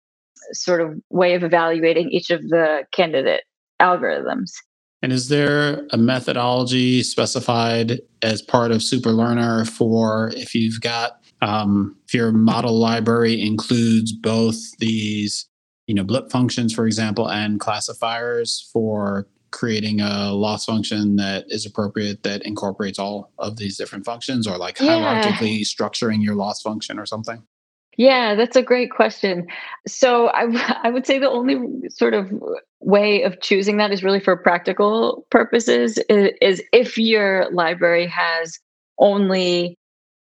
sort 0.53 0.83
of 0.83 0.93
way 1.09 1.35
of 1.35 1.43
evaluating 1.43 2.11
each 2.11 2.29
of 2.29 2.43
the 2.43 2.85
candidate 2.93 3.45
algorithms. 3.81 4.51
And 5.01 5.13
is 5.13 5.29
there 5.29 5.87
a 5.91 5.97
methodology 5.97 7.03
specified 7.03 8.01
as 8.21 8.43
part 8.43 8.71
of 8.71 8.79
superlearner 8.79 9.67
for 9.67 10.33
if 10.37 10.55
you've 10.55 10.81
got 10.81 11.18
um, 11.41 11.97
if 12.07 12.15
your 12.15 12.33
model 12.33 12.79
library 12.79 13.41
includes 13.41 14.13
both 14.13 14.57
these 14.79 15.47
you 15.87 15.95
know 15.95 16.05
blip 16.05 16.31
functions 16.31 16.75
for 16.75 16.87
example 16.87 17.31
and 17.31 17.61
classifiers 17.61 18.69
for 18.73 19.27
creating 19.51 20.01
a 20.01 20.33
loss 20.33 20.65
function 20.65 21.17
that 21.17 21.45
is 21.49 21.65
appropriate 21.65 22.23
that 22.23 22.43
incorporates 22.43 22.99
all 22.99 23.33
of 23.39 23.57
these 23.57 23.77
different 23.77 24.05
functions 24.05 24.47
or 24.47 24.59
like 24.59 24.79
yeah. 24.81 25.23
hierarchically 25.23 25.61
structuring 25.61 26.23
your 26.23 26.35
loss 26.35 26.61
function 26.61 26.99
or 26.99 27.07
something? 27.07 27.43
Yeah, 27.97 28.35
that's 28.37 28.57
a 28.57 28.63
great 28.63 28.91
question. 28.91 29.47
So 29.87 30.29
I, 30.29 30.81
I 30.83 30.91
would 30.91 31.07
say 31.07 31.19
the 31.19 31.31
only 31.31 31.89
sort 31.89 32.15
of 32.15 32.31
way 32.81 33.23
of 33.23 33.41
choosing 33.41 33.79
that 33.79 33.91
is 33.91 34.05
really 34.05 34.21
for 34.21 34.37
practical 34.37 35.27
purposes 35.31 35.99
is, 36.09 36.33
is 36.41 36.63
if 36.73 36.97
your 36.97 37.51
library 37.51 38.07
has 38.07 38.59
only 38.99 39.78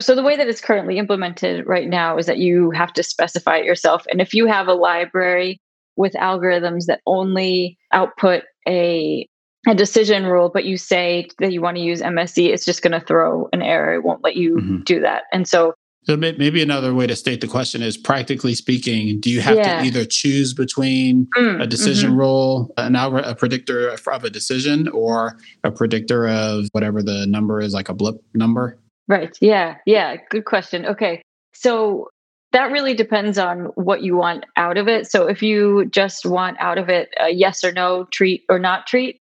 so 0.00 0.14
the 0.14 0.22
way 0.22 0.36
that 0.36 0.48
it's 0.48 0.60
currently 0.60 0.98
implemented 0.98 1.66
right 1.66 1.88
now 1.88 2.16
is 2.16 2.26
that 2.26 2.38
you 2.38 2.70
have 2.70 2.92
to 2.94 3.02
specify 3.02 3.58
it 3.58 3.64
yourself 3.64 4.04
and 4.10 4.20
if 4.20 4.34
you 4.34 4.46
have 4.46 4.68
a 4.68 4.74
library 4.74 5.60
with 5.96 6.12
algorithms 6.14 6.86
that 6.86 7.00
only 7.06 7.78
output 7.92 8.44
a 8.66 9.26
a 9.68 9.74
decision 9.74 10.24
rule 10.24 10.50
but 10.52 10.64
you 10.64 10.76
say 10.76 11.28
that 11.38 11.52
you 11.52 11.60
want 11.60 11.76
to 11.76 11.82
use 11.82 12.00
MSE 12.00 12.48
it's 12.48 12.64
just 12.64 12.82
going 12.82 12.98
to 12.98 13.06
throw 13.06 13.48
an 13.52 13.62
error 13.62 13.94
it 13.94 14.04
won't 14.04 14.24
let 14.24 14.36
you 14.36 14.56
mm-hmm. 14.56 14.80
do 14.84 15.00
that 15.00 15.24
and 15.32 15.46
so 15.46 15.74
so 16.04 16.16
maybe 16.16 16.62
another 16.62 16.94
way 16.94 17.06
to 17.06 17.14
state 17.14 17.42
the 17.42 17.46
question 17.46 17.82
is 17.82 17.98
practically 17.98 18.54
speaking, 18.54 19.20
do 19.20 19.28
you 19.28 19.42
have 19.42 19.56
yeah. 19.56 19.80
to 19.80 19.84
either 19.86 20.06
choose 20.06 20.54
between 20.54 21.28
mm, 21.36 21.62
a 21.62 21.66
decision 21.66 22.10
mm-hmm. 22.10 22.20
rule, 22.20 22.74
an 22.78 22.96
algorithm, 22.96 23.30
a 23.30 23.34
predictor 23.34 23.90
of 23.90 24.24
a 24.24 24.30
decision, 24.30 24.88
or 24.88 25.38
a 25.62 25.70
predictor 25.70 26.26
of 26.26 26.68
whatever 26.72 27.02
the 27.02 27.26
number 27.26 27.60
is, 27.60 27.74
like 27.74 27.90
a 27.90 27.94
blip 27.94 28.16
number? 28.32 28.78
Right. 29.10 29.36
Yeah. 29.40 29.78
Yeah. 29.86 30.18
Good 30.30 30.44
question. 30.44 30.86
Okay. 30.86 31.20
So 31.52 32.10
that 32.52 32.70
really 32.70 32.94
depends 32.94 33.38
on 33.38 33.64
what 33.74 34.02
you 34.02 34.16
want 34.16 34.46
out 34.56 34.78
of 34.78 34.86
it. 34.86 35.10
So 35.10 35.26
if 35.26 35.42
you 35.42 35.86
just 35.86 36.24
want 36.24 36.56
out 36.60 36.78
of 36.78 36.88
it 36.88 37.08
a 37.20 37.30
yes 37.30 37.64
or 37.64 37.72
no 37.72 38.06
treat 38.12 38.44
or 38.48 38.60
not 38.60 38.86
treat, 38.86 39.18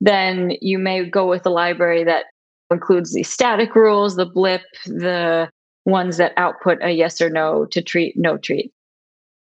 then 0.00 0.54
you 0.60 0.76
may 0.76 1.08
go 1.08 1.28
with 1.28 1.46
a 1.46 1.50
library 1.50 2.02
that 2.02 2.24
includes 2.72 3.12
the 3.12 3.22
static 3.22 3.76
rules, 3.76 4.16
the 4.16 4.26
blip, 4.26 4.62
the 4.86 5.48
ones 5.84 6.16
that 6.16 6.32
output 6.36 6.78
a 6.82 6.90
yes 6.90 7.20
or 7.20 7.30
no 7.30 7.64
to 7.66 7.80
treat, 7.80 8.16
no 8.16 8.38
treat. 8.38 8.72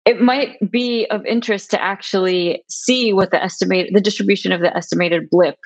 It 0.07 0.18
might 0.18 0.70
be 0.70 1.07
of 1.11 1.26
interest 1.26 1.70
to 1.72 1.82
actually 1.82 2.64
see 2.70 3.12
what 3.12 3.32
the 3.32 3.43
estimate, 3.43 3.91
the 3.93 4.01
distribution 4.01 4.51
of 4.51 4.62
the 4.62 4.74
estimated 4.74 5.28
blip 5.28 5.59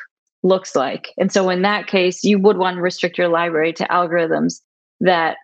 looks 0.43 0.77
like. 0.77 1.13
And 1.19 1.33
so 1.33 1.49
in 1.51 1.63
that 1.63 1.87
case, 1.87 2.25
you 2.25 2.39
would 2.39 2.59
want 2.59 2.77
to 2.77 2.83
restrict 2.83 3.19
your 3.19 3.29
library 3.29 3.73
to 3.75 3.85
algorithms 3.85 4.61
that 5.01 5.37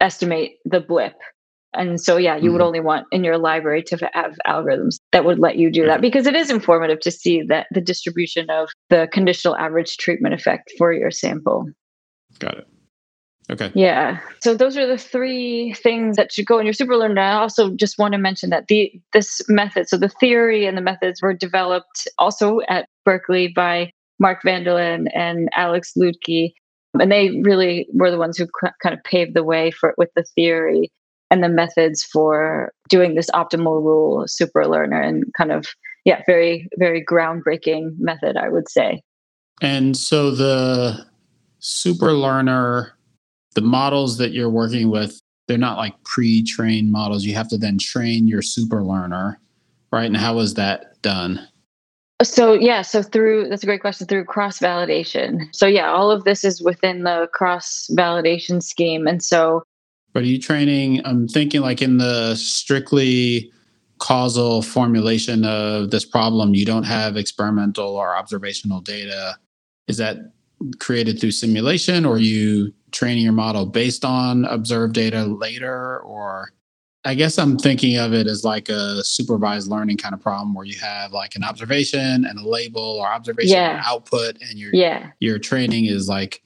estimate 0.00 0.56
the 0.64 0.80
blip. 0.80 1.14
And 1.74 2.00
so, 2.00 2.16
yeah, 2.16 2.36
you 2.36 2.44
mm-hmm. 2.44 2.52
would 2.52 2.62
only 2.62 2.80
want 2.80 3.06
in 3.12 3.24
your 3.24 3.36
library 3.36 3.82
to 3.84 4.10
have 4.14 4.36
algorithms 4.46 4.96
that 5.12 5.24
would 5.24 5.38
let 5.38 5.56
you 5.56 5.70
do 5.70 5.84
that 5.86 6.00
because 6.00 6.26
it 6.26 6.34
is 6.34 6.50
informative 6.50 7.00
to 7.00 7.10
see 7.10 7.42
that 7.42 7.66
the 7.72 7.80
distribution 7.80 8.48
of 8.48 8.70
the 8.88 9.08
conditional 9.12 9.54
average 9.56 9.96
treatment 9.98 10.34
effect 10.34 10.72
for 10.78 10.92
your 10.92 11.10
sample. 11.10 11.68
Got 12.38 12.58
it. 12.58 12.68
Okay. 13.50 13.72
Yeah. 13.74 14.20
So 14.40 14.54
those 14.54 14.76
are 14.76 14.86
the 14.86 14.98
three 14.98 15.72
things 15.72 16.16
that 16.16 16.32
should 16.32 16.46
go 16.46 16.58
in 16.58 16.66
your 16.66 16.74
superlearner. 16.74 17.18
I 17.18 17.32
also 17.32 17.74
just 17.76 17.98
want 17.98 18.12
to 18.12 18.18
mention 18.18 18.50
that 18.50 18.68
the 18.68 18.92
this 19.12 19.40
method, 19.48 19.88
so 19.88 19.96
the 19.96 20.10
theory 20.10 20.66
and 20.66 20.76
the 20.76 20.82
methods 20.82 21.22
were 21.22 21.32
developed 21.32 22.06
also 22.18 22.60
at 22.68 22.88
Berkeley 23.06 23.48
by 23.48 23.90
Mark 24.18 24.42
van 24.42 24.64
der 24.64 24.72
Laan 24.72 25.06
and 25.14 25.48
Alex 25.54 25.92
Luedtke. 25.96 26.52
And 26.98 27.12
they 27.12 27.40
really 27.42 27.86
were 27.92 28.10
the 28.10 28.18
ones 28.18 28.38
who 28.38 28.46
kind 28.82 28.94
of 28.96 29.02
paved 29.04 29.34
the 29.34 29.44
way 29.44 29.70
for 29.70 29.94
with 29.98 30.10
the 30.16 30.24
theory 30.34 30.90
and 31.30 31.44
the 31.44 31.48
methods 31.48 32.02
for 32.02 32.72
doing 32.88 33.14
this 33.14 33.30
optimal 33.30 33.82
rule 33.82 34.24
super 34.26 34.66
learner 34.66 35.00
and 35.00 35.24
kind 35.36 35.52
of 35.52 35.66
yeah, 36.04 36.22
very 36.26 36.66
very 36.78 37.04
groundbreaking 37.04 37.98
method, 37.98 38.36
I 38.36 38.48
would 38.48 38.68
say. 38.68 39.02
And 39.60 39.96
so 39.96 40.30
the 40.30 41.04
super 41.58 42.12
learner, 42.12 42.96
the 43.54 43.60
models 43.60 44.16
that 44.18 44.32
you're 44.32 44.48
working 44.48 44.90
with, 44.90 45.20
they're 45.46 45.58
not 45.58 45.78
like 45.78 46.02
pre-trained 46.04 46.92
models. 46.92 47.24
You 47.24 47.34
have 47.34 47.48
to 47.48 47.58
then 47.58 47.78
train 47.78 48.28
your 48.28 48.42
super 48.42 48.82
learner, 48.82 49.40
right? 49.92 50.06
And 50.06 50.16
how 50.16 50.36
was 50.36 50.54
that 50.54 51.02
done? 51.02 51.46
So 52.24 52.54
yeah, 52.54 52.82
so 52.82 53.02
through 53.02 53.48
that's 53.48 53.62
a 53.62 53.66
great 53.66 53.80
question 53.80 54.08
through 54.08 54.24
cross 54.24 54.58
validation. 54.58 55.54
So 55.54 55.66
yeah, 55.66 55.88
all 55.88 56.10
of 56.10 56.24
this 56.24 56.42
is 56.42 56.60
within 56.60 57.04
the 57.04 57.28
cross 57.32 57.88
validation 57.92 58.60
scheme, 58.60 59.06
and 59.06 59.22
so. 59.22 59.62
But 60.12 60.24
are 60.24 60.26
you 60.26 60.40
training? 60.40 61.00
I'm 61.04 61.28
thinking 61.28 61.60
like 61.60 61.80
in 61.80 61.98
the 61.98 62.34
strictly 62.34 63.52
causal 63.98 64.62
formulation 64.62 65.44
of 65.44 65.90
this 65.90 66.04
problem, 66.04 66.54
you 66.54 66.64
don't 66.64 66.84
have 66.84 67.16
experimental 67.16 67.94
or 67.94 68.16
observational 68.16 68.80
data. 68.80 69.36
Is 69.86 69.96
that 69.98 70.16
created 70.80 71.20
through 71.20 71.30
simulation, 71.30 72.04
or 72.04 72.18
you 72.18 72.74
training 72.90 73.22
your 73.22 73.32
model 73.32 73.64
based 73.64 74.04
on 74.04 74.44
observed 74.46 74.94
data 74.94 75.24
later 75.24 76.00
or 76.00 76.50
I 77.08 77.14
guess 77.14 77.38
I'm 77.38 77.56
thinking 77.56 77.96
of 77.96 78.12
it 78.12 78.26
as 78.26 78.44
like 78.44 78.68
a 78.68 79.02
supervised 79.02 79.70
learning 79.70 79.96
kind 79.96 80.14
of 80.14 80.20
problem 80.20 80.52
where 80.52 80.66
you 80.66 80.78
have 80.78 81.10
like 81.10 81.36
an 81.36 81.42
observation 81.42 82.26
and 82.26 82.38
a 82.38 82.46
label 82.46 82.82
or 82.82 83.06
observation 83.06 83.56
yeah. 83.56 83.76
and 83.76 83.82
output 83.82 84.36
and 84.42 84.58
your 84.58 84.74
yeah. 84.74 85.12
your 85.18 85.38
training 85.38 85.86
is 85.86 86.06
like 86.06 86.42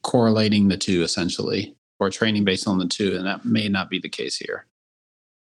correlating 0.00 0.68
the 0.68 0.78
two 0.78 1.02
essentially 1.02 1.76
or 2.00 2.08
training 2.08 2.42
based 2.42 2.66
on 2.66 2.78
the 2.78 2.86
two 2.86 3.16
and 3.16 3.26
that 3.26 3.44
may 3.44 3.68
not 3.68 3.90
be 3.90 3.98
the 3.98 4.08
case 4.08 4.34
here. 4.38 4.64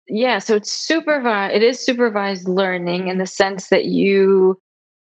Yeah, 0.07 0.37
so 0.37 0.57
it's 0.57 0.71
supervised 0.71 1.55
it 1.55 1.63
is 1.63 1.83
supervised 1.83 2.47
learning 2.47 3.07
in 3.07 3.17
the 3.17 3.25
sense 3.25 3.69
that 3.69 3.85
you 3.85 4.61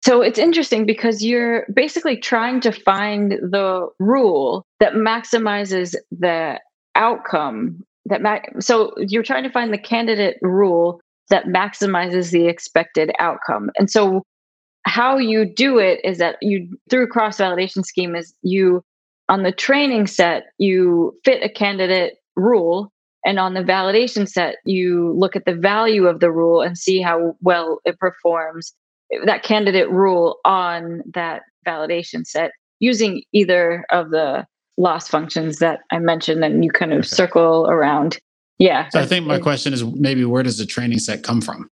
so 0.05 0.21
it's 0.21 0.39
interesting 0.39 0.85
because 0.85 1.21
you're 1.21 1.65
basically 1.73 2.15
trying 2.15 2.61
to 2.61 2.71
find 2.71 3.33
the 3.33 3.89
rule 3.99 4.65
that 4.79 4.93
maximizes 4.93 5.95
the 6.11 6.61
outcome 6.95 7.83
that 8.05 8.21
so 8.59 8.93
you're 8.97 9.23
trying 9.23 9.43
to 9.43 9.49
find 9.49 9.73
the 9.73 9.77
candidate 9.77 10.37
rule 10.41 10.99
that 11.29 11.45
maximizes 11.45 12.31
the 12.31 12.47
expected 12.47 13.11
outcome. 13.19 13.69
And 13.77 13.89
so 13.89 14.23
how 14.85 15.17
you 15.17 15.45
do 15.45 15.79
it 15.79 15.99
is 16.03 16.17
that 16.17 16.37
you 16.41 16.67
through 16.89 17.07
cross 17.07 17.37
validation 17.37 17.83
scheme 17.83 18.15
is 18.15 18.33
you 18.41 18.83
on 19.29 19.43
the 19.43 19.51
training 19.51 20.07
set 20.07 20.43
you 20.57 21.17
fit 21.23 21.41
a 21.41 21.49
candidate 21.49 22.15
rule 22.35 22.91
and 23.25 23.39
on 23.39 23.53
the 23.53 23.63
validation 23.63 24.27
set 24.27 24.57
you 24.65 25.13
look 25.17 25.35
at 25.35 25.45
the 25.45 25.55
value 25.55 26.07
of 26.07 26.19
the 26.19 26.31
rule 26.31 26.61
and 26.61 26.77
see 26.77 27.01
how 27.01 27.33
well 27.41 27.79
it 27.85 27.97
performs 27.97 28.73
that 29.25 29.43
candidate 29.43 29.89
rule 29.89 30.39
on 30.43 31.01
that 31.13 31.43
validation 31.65 32.25
set 32.25 32.51
using 32.79 33.23
either 33.31 33.85
of 33.89 34.09
the 34.09 34.45
loss 34.77 35.07
functions 35.07 35.59
that 35.59 35.81
I 35.91 35.99
mentioned 35.99 36.43
and 36.43 36.63
you 36.63 36.71
kind 36.71 36.93
of 36.93 36.99
okay. 36.99 37.07
circle 37.07 37.67
around. 37.69 38.17
Yeah. 38.59 38.89
So 38.89 38.99
I 38.99 39.05
think 39.05 39.25
my 39.25 39.39
question 39.39 39.73
is 39.73 39.83
maybe 39.83 40.25
where 40.25 40.43
does 40.43 40.57
the 40.57 40.65
training 40.65 40.99
set 40.99 41.23
come 41.23 41.41
from? 41.41 41.69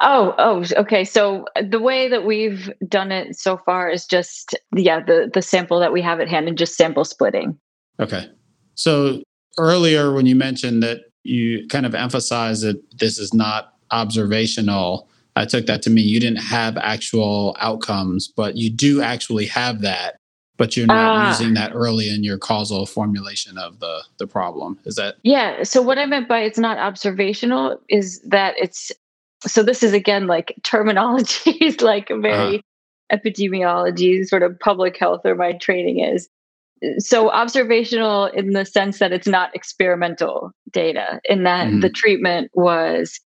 Oh, 0.00 0.34
oh, 0.38 0.64
okay. 0.78 1.04
So 1.04 1.44
uh, 1.56 1.62
the 1.68 1.80
way 1.80 2.08
that 2.08 2.24
we've 2.24 2.72
done 2.88 3.12
it 3.12 3.36
so 3.38 3.58
far 3.58 3.90
is 3.90 4.06
just 4.06 4.56
yeah, 4.74 5.00
the 5.00 5.30
the 5.32 5.42
sample 5.42 5.78
that 5.80 5.92
we 5.92 6.00
have 6.00 6.20
at 6.20 6.28
hand 6.28 6.48
and 6.48 6.56
just 6.56 6.76
sample 6.76 7.04
splitting. 7.04 7.58
Okay. 8.00 8.28
So 8.74 9.22
earlier 9.58 10.12
when 10.12 10.24
you 10.24 10.34
mentioned 10.34 10.82
that 10.82 11.00
you 11.22 11.66
kind 11.68 11.84
of 11.84 11.94
emphasized 11.94 12.62
that 12.64 12.80
this 12.98 13.18
is 13.18 13.34
not 13.34 13.74
observational, 13.90 15.08
I 15.36 15.44
took 15.44 15.66
that 15.66 15.82
to 15.82 15.90
mean 15.90 16.08
you 16.08 16.20
didn't 16.20 16.42
have 16.42 16.78
actual 16.78 17.56
outcomes, 17.60 18.28
but 18.28 18.56
you 18.56 18.70
do 18.70 19.02
actually 19.02 19.46
have 19.46 19.82
that, 19.82 20.16
but 20.60 20.76
you're 20.76 20.86
not 20.86 21.24
uh, 21.24 21.28
using 21.30 21.54
that 21.54 21.72
early 21.74 22.14
in 22.14 22.22
your 22.22 22.36
causal 22.36 22.84
formulation 22.84 23.56
of 23.56 23.80
the 23.80 24.02
the 24.18 24.26
problem. 24.26 24.78
Is 24.84 24.96
that 24.96 25.16
Yeah, 25.22 25.62
so 25.62 25.80
what 25.80 25.96
I 25.96 26.04
meant 26.04 26.28
by 26.28 26.40
it's 26.40 26.58
not 26.58 26.76
observational 26.76 27.80
is 27.88 28.20
that 28.26 28.56
it's 28.58 28.92
so 29.46 29.62
this 29.62 29.82
is 29.82 29.94
again 29.94 30.26
like 30.26 30.54
terminology 30.62 31.52
is 31.62 31.80
like 31.80 32.08
very 32.08 32.58
uh-huh. 32.58 33.16
epidemiology 33.16 34.26
sort 34.26 34.42
of 34.42 34.60
public 34.60 34.98
health 34.98 35.22
or 35.24 35.34
my 35.34 35.54
training 35.54 36.00
is 36.00 36.28
so 36.98 37.30
observational 37.30 38.26
in 38.26 38.50
the 38.50 38.66
sense 38.66 38.98
that 38.98 39.12
it's 39.12 39.26
not 39.26 39.54
experimental 39.54 40.52
data 40.72 41.22
in 41.24 41.44
that 41.44 41.68
mm-hmm. 41.68 41.80
the 41.80 41.88
treatment 41.88 42.50
was 42.52 43.18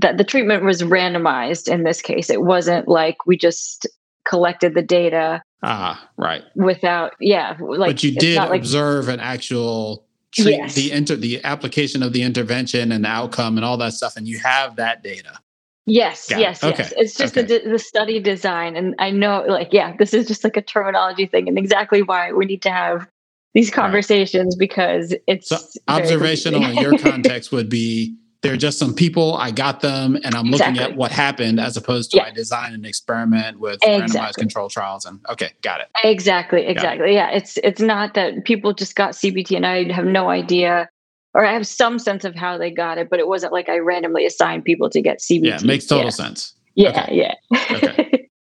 that 0.00 0.16
the 0.16 0.24
treatment 0.24 0.64
was 0.64 0.82
randomized 0.82 1.70
in 1.70 1.82
this 1.82 2.00
case. 2.00 2.30
It 2.30 2.42
wasn't 2.42 2.88
like 2.88 3.26
we 3.26 3.36
just 3.36 3.86
collected 4.28 4.74
the 4.74 4.82
data. 4.82 5.42
Ah, 5.62 6.08
right. 6.16 6.44
Without, 6.54 7.14
yeah, 7.20 7.56
like. 7.60 7.90
But 7.90 8.04
you 8.04 8.12
did 8.12 8.36
like, 8.36 8.60
observe 8.60 9.08
an 9.08 9.20
actual 9.20 10.06
treat 10.32 10.56
yes. 10.56 10.74
the 10.74 10.92
inter 10.92 11.16
the 11.16 11.42
application 11.44 12.02
of 12.02 12.12
the 12.12 12.22
intervention 12.22 12.92
and 12.92 13.04
the 13.04 13.08
outcome 13.08 13.56
and 13.56 13.64
all 13.64 13.76
that 13.78 13.94
stuff, 13.94 14.16
and 14.16 14.28
you 14.28 14.38
have 14.38 14.76
that 14.76 15.02
data. 15.02 15.38
Yes, 15.86 16.28
Got 16.28 16.40
yes, 16.40 16.62
it. 16.62 16.66
yes. 16.66 16.80
Okay. 16.80 17.00
It's 17.00 17.16
just 17.16 17.36
okay. 17.36 17.46
the 17.46 17.70
the 17.70 17.78
study 17.78 18.20
design, 18.20 18.76
and 18.76 18.94
I 18.98 19.10
know, 19.10 19.44
like, 19.48 19.72
yeah, 19.72 19.96
this 19.98 20.12
is 20.12 20.28
just 20.28 20.44
like 20.44 20.56
a 20.56 20.62
terminology 20.62 21.26
thing, 21.26 21.48
and 21.48 21.58
exactly 21.58 22.02
why 22.02 22.32
we 22.32 22.44
need 22.44 22.62
to 22.62 22.70
have 22.70 23.08
these 23.54 23.70
conversations 23.70 24.54
right. 24.54 24.58
because 24.58 25.14
it's 25.26 25.48
so 25.48 25.58
observational 25.88 26.62
in 26.62 26.76
your 26.76 26.98
context 26.98 27.50
would 27.50 27.68
be 27.68 28.14
they're 28.42 28.56
just 28.56 28.78
some 28.78 28.94
people. 28.94 29.36
I 29.36 29.50
got 29.50 29.80
them, 29.80 30.16
and 30.16 30.34
I'm 30.34 30.46
exactly. 30.46 30.78
looking 30.78 30.92
at 30.92 30.96
what 30.96 31.10
happened 31.10 31.58
as 31.58 31.76
opposed 31.76 32.12
to 32.12 32.18
yeah. 32.18 32.24
I 32.24 32.30
designed 32.30 32.74
an 32.74 32.84
experiment 32.84 33.58
with 33.58 33.78
exactly. 33.82 34.20
randomized 34.20 34.34
control 34.34 34.68
trials. 34.68 35.04
And 35.04 35.20
okay, 35.28 35.50
got 35.62 35.80
it. 35.80 35.88
Exactly, 36.04 36.66
exactly. 36.66 37.10
It. 37.10 37.14
Yeah, 37.14 37.30
it's 37.30 37.58
it's 37.64 37.80
not 37.80 38.14
that 38.14 38.44
people 38.44 38.72
just 38.72 38.94
got 38.94 39.12
CBT 39.12 39.56
and 39.56 39.66
I 39.66 39.92
have 39.92 40.04
no 40.04 40.28
idea 40.28 40.88
or 41.34 41.44
I 41.44 41.52
have 41.52 41.66
some 41.66 41.98
sense 41.98 42.24
of 42.24 42.34
how 42.34 42.58
they 42.58 42.70
got 42.70 42.98
it, 42.98 43.10
but 43.10 43.18
it 43.18 43.28
wasn't 43.28 43.52
like 43.52 43.68
I 43.68 43.78
randomly 43.78 44.26
assigned 44.26 44.64
people 44.64 44.88
to 44.90 45.00
get 45.00 45.18
CBT. 45.18 45.44
Yeah, 45.44 45.56
it 45.56 45.64
makes 45.64 45.86
total 45.86 46.04
yeah. 46.04 46.10
sense. 46.10 46.54
Yeah, 46.74 47.02
okay. 47.02 47.14
yeah. 47.14 47.34
okay. 47.72 48.14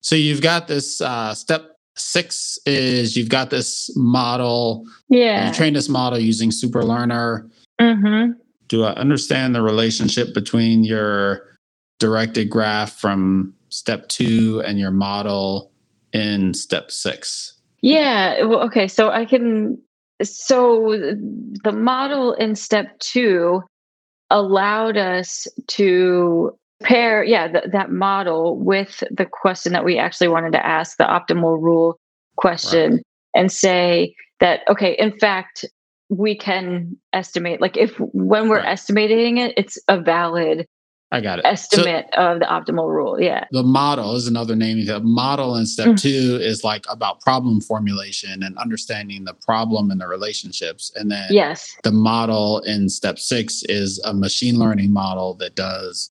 So 0.00 0.16
you've 0.16 0.42
got 0.42 0.68
this 0.68 1.00
uh, 1.00 1.32
step 1.32 1.78
six 1.96 2.58
is 2.66 3.16
you've 3.16 3.30
got 3.30 3.48
this 3.48 3.90
model. 3.96 4.84
Yeah. 5.08 5.48
You 5.48 5.54
train 5.54 5.72
this 5.72 5.88
model 5.88 6.18
using 6.18 6.50
Superlearner. 6.50 7.48
Mm-hmm. 7.80 8.32
Do 8.68 8.84
I 8.84 8.92
understand 8.92 9.54
the 9.54 9.62
relationship 9.62 10.34
between 10.34 10.84
your 10.84 11.46
directed 11.98 12.50
graph 12.50 12.98
from 12.98 13.54
step 13.68 14.08
two 14.08 14.62
and 14.66 14.78
your 14.78 14.90
model 14.90 15.70
in 16.12 16.54
step 16.54 16.90
six? 16.90 17.54
Yeah. 17.80 18.44
Well, 18.44 18.62
okay. 18.62 18.88
So 18.88 19.10
I 19.10 19.24
can 19.24 19.78
so 20.22 20.96
the 21.64 21.72
model 21.72 22.34
in 22.34 22.54
step 22.54 22.98
two 23.00 23.62
allowed 24.30 24.96
us 24.96 25.46
to 25.68 26.56
pair 26.82 27.24
yeah 27.24 27.48
th- 27.48 27.64
that 27.72 27.90
model 27.90 28.58
with 28.58 29.02
the 29.10 29.26
question 29.26 29.72
that 29.72 29.84
we 29.84 29.98
actually 29.98 30.28
wanted 30.28 30.52
to 30.52 30.66
ask 30.66 30.96
the 30.98 31.04
optimal 31.04 31.60
rule 31.60 31.98
question 32.36 32.92
right. 32.92 33.02
and 33.34 33.52
say 33.52 34.14
that 34.40 34.60
okay 34.68 34.94
in 34.98 35.16
fact 35.18 35.64
we 36.08 36.36
can 36.36 36.96
estimate 37.12 37.60
like 37.60 37.76
if 37.76 37.96
when 37.98 38.48
we're 38.48 38.58
right. 38.58 38.68
estimating 38.68 39.38
it 39.38 39.54
it's 39.56 39.78
a 39.88 40.00
valid 40.00 40.66
I 41.14 41.20
got 41.20 41.38
it. 41.38 41.44
Estimate 41.44 42.06
so, 42.12 42.20
of 42.20 42.40
the 42.40 42.46
optimal 42.46 42.92
rule. 42.92 43.20
Yeah. 43.20 43.44
The 43.52 43.62
model 43.62 44.16
is 44.16 44.26
another 44.26 44.56
name. 44.56 44.84
The 44.84 44.98
model 44.98 45.54
in 45.56 45.64
step 45.64 45.86
mm-hmm. 45.86 45.94
two 45.94 46.38
is 46.42 46.64
like 46.64 46.84
about 46.88 47.20
problem 47.20 47.60
formulation 47.60 48.42
and 48.42 48.58
understanding 48.58 49.24
the 49.24 49.34
problem 49.34 49.92
and 49.92 50.00
the 50.00 50.08
relationships. 50.08 50.90
And 50.96 51.12
then 51.12 51.26
yes, 51.30 51.76
the 51.84 51.92
model 51.92 52.60
in 52.60 52.88
step 52.88 53.20
six 53.20 53.62
is 53.68 54.00
a 54.00 54.12
machine 54.12 54.58
learning 54.58 54.92
model 54.92 55.34
that 55.34 55.54
does 55.54 56.10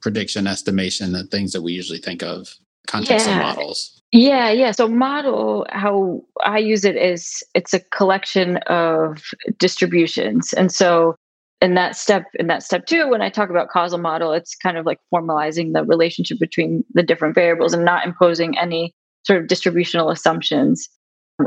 prediction 0.00 0.46
estimation 0.46 1.12
and 1.16 1.28
things 1.28 1.50
that 1.50 1.62
we 1.62 1.72
usually 1.72 1.98
think 1.98 2.22
of 2.22 2.54
context 2.86 3.26
yeah. 3.26 3.40
models. 3.40 3.95
Yeah, 4.12 4.50
yeah. 4.50 4.70
So 4.70 4.88
model, 4.88 5.66
how 5.70 6.22
I 6.44 6.58
use 6.58 6.84
it 6.84 6.96
is 6.96 7.42
it's 7.54 7.74
a 7.74 7.80
collection 7.80 8.58
of 8.68 9.22
distributions. 9.58 10.52
And 10.52 10.72
so 10.72 11.16
in 11.60 11.74
that 11.74 11.96
step 11.96 12.24
in 12.34 12.46
that 12.48 12.62
step 12.62 12.86
two 12.86 13.08
when 13.08 13.22
i 13.22 13.30
talk 13.30 13.48
about 13.50 13.68
causal 13.68 13.98
model 13.98 14.32
it's 14.32 14.54
kind 14.54 14.76
of 14.76 14.84
like 14.84 14.98
formalizing 15.12 15.72
the 15.72 15.84
relationship 15.84 16.38
between 16.38 16.84
the 16.92 17.02
different 17.02 17.34
variables 17.34 17.72
and 17.72 17.84
not 17.84 18.06
imposing 18.06 18.56
any 18.58 18.92
sort 19.26 19.40
of 19.40 19.48
distributional 19.48 20.10
assumptions 20.10 20.88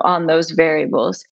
on 0.01 0.27
those 0.27 0.51
variables 0.51 1.23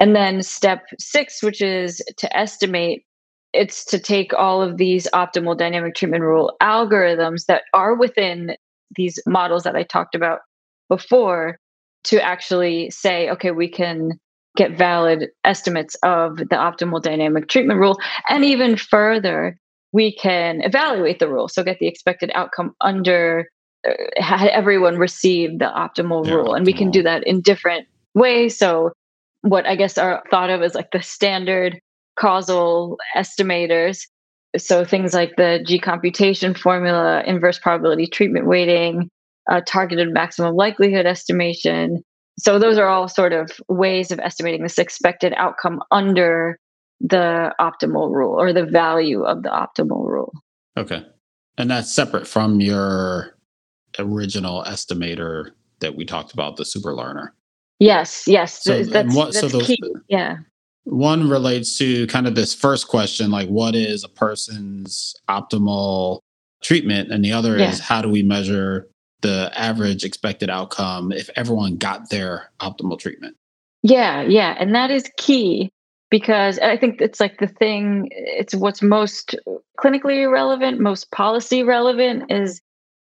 and 0.00 0.16
then 0.16 0.42
step 0.42 0.84
six 0.98 1.42
which 1.42 1.60
is 1.60 2.02
to 2.16 2.36
estimate 2.36 3.04
it's 3.52 3.84
to 3.84 4.00
take 4.00 4.34
all 4.34 4.60
of 4.60 4.78
these 4.78 5.06
optimal 5.14 5.56
dynamic 5.56 5.94
treatment 5.94 6.22
rule 6.24 6.56
algorithms 6.60 7.46
that 7.46 7.62
are 7.72 7.94
within 7.94 8.56
these 8.96 9.18
models 9.26 9.62
that 9.62 9.76
i 9.76 9.82
talked 9.82 10.14
about 10.14 10.40
before 10.96 11.58
to 12.04 12.22
actually 12.22 12.90
say 12.90 13.30
okay 13.30 13.50
we 13.50 13.68
can 13.68 14.18
get 14.56 14.76
valid 14.78 15.28
estimates 15.42 15.96
of 16.02 16.36
the 16.36 16.56
optimal 16.56 17.02
dynamic 17.02 17.48
treatment 17.48 17.80
rule. 17.80 17.98
And 18.28 18.44
even 18.44 18.76
further, 18.76 19.58
we 19.92 20.14
can 20.14 20.60
evaluate 20.62 21.18
the 21.18 21.28
rule. 21.28 21.48
So 21.48 21.62
get 21.62 21.78
the 21.78 21.88
expected 21.88 22.30
outcome 22.34 22.74
under 22.80 23.48
uh, 23.88 23.92
had 24.16 24.48
everyone 24.48 24.96
received 24.96 25.60
the 25.60 25.66
optimal 25.66 26.26
yeah, 26.26 26.34
rule. 26.34 26.48
Optimal. 26.48 26.56
And 26.56 26.66
we 26.66 26.72
can 26.72 26.90
do 26.90 27.02
that 27.02 27.26
in 27.26 27.40
different 27.40 27.86
ways. 28.14 28.56
So 28.56 28.92
what 29.42 29.66
I 29.66 29.76
guess 29.76 29.98
are 29.98 30.22
thought 30.30 30.50
of 30.50 30.62
as 30.62 30.74
like 30.74 30.90
the 30.92 31.02
standard 31.02 31.78
causal 32.16 32.96
estimators. 33.16 34.06
So 34.56 34.84
things 34.84 35.14
like 35.14 35.34
the 35.36 35.60
G 35.66 35.80
computation 35.80 36.54
formula, 36.54 37.24
inverse 37.26 37.58
probability 37.58 38.06
treatment 38.06 38.46
weighting, 38.46 39.10
uh, 39.50 39.60
targeted 39.66 40.12
maximum 40.12 40.54
likelihood 40.54 41.06
estimation, 41.06 42.02
so 42.38 42.58
those 42.58 42.78
are 42.78 42.88
all 42.88 43.08
sort 43.08 43.32
of 43.32 43.50
ways 43.68 44.10
of 44.10 44.18
estimating 44.18 44.62
this 44.62 44.78
expected 44.78 45.32
outcome 45.36 45.80
under 45.90 46.58
the 47.00 47.54
optimal 47.60 48.10
rule 48.10 48.38
or 48.38 48.52
the 48.52 48.64
value 48.64 49.22
of 49.22 49.42
the 49.42 49.50
optimal 49.50 50.06
rule. 50.06 50.32
Okay. 50.76 51.04
And 51.58 51.70
that's 51.70 51.92
separate 51.92 52.26
from 52.26 52.60
your 52.60 53.36
original 53.98 54.64
estimator 54.64 55.50
that 55.80 55.94
we 55.94 56.04
talked 56.04 56.32
about, 56.32 56.56
the 56.56 56.64
super 56.64 56.94
learner. 56.94 57.34
Yes, 57.78 58.24
yes. 58.26 58.62
So, 58.62 58.82
that's, 58.82 59.14
what, 59.14 59.32
that's 59.32 59.40
so 59.40 59.58
the, 59.58 59.64
key. 59.64 59.78
Yeah. 60.08 60.38
One 60.84 61.28
relates 61.28 61.78
to 61.78 62.06
kind 62.08 62.26
of 62.26 62.34
this 62.34 62.54
first 62.54 62.88
question, 62.88 63.30
like 63.30 63.48
what 63.48 63.74
is 63.74 64.02
a 64.04 64.08
person's 64.08 65.14
optimal 65.28 66.20
treatment? 66.62 67.12
And 67.12 67.24
the 67.24 67.32
other 67.32 67.58
yeah. 67.58 67.70
is 67.70 67.80
how 67.80 68.02
do 68.02 68.08
we 68.08 68.22
measure 68.22 68.88
the 69.24 69.50
average 69.58 70.04
expected 70.04 70.50
outcome 70.50 71.10
if 71.10 71.30
everyone 71.34 71.76
got 71.76 72.10
their 72.10 72.50
optimal 72.60 72.98
treatment. 72.98 73.34
Yeah, 73.82 74.20
yeah. 74.20 74.54
And 74.58 74.74
that 74.74 74.90
is 74.90 75.10
key 75.16 75.70
because 76.10 76.58
I 76.58 76.76
think 76.76 77.00
it's 77.00 77.20
like 77.20 77.38
the 77.38 77.48
thing, 77.48 78.10
it's 78.10 78.54
what's 78.54 78.82
most 78.82 79.34
clinically 79.80 80.30
relevant, 80.30 80.78
most 80.78 81.10
policy 81.10 81.62
relevant 81.62 82.30
is 82.30 82.60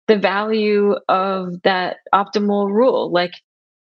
the 0.07 0.17
value 0.17 0.95
of 1.07 1.61
that 1.61 1.97
optimal 2.15 2.71
rule. 2.71 3.11
Like, 3.11 3.33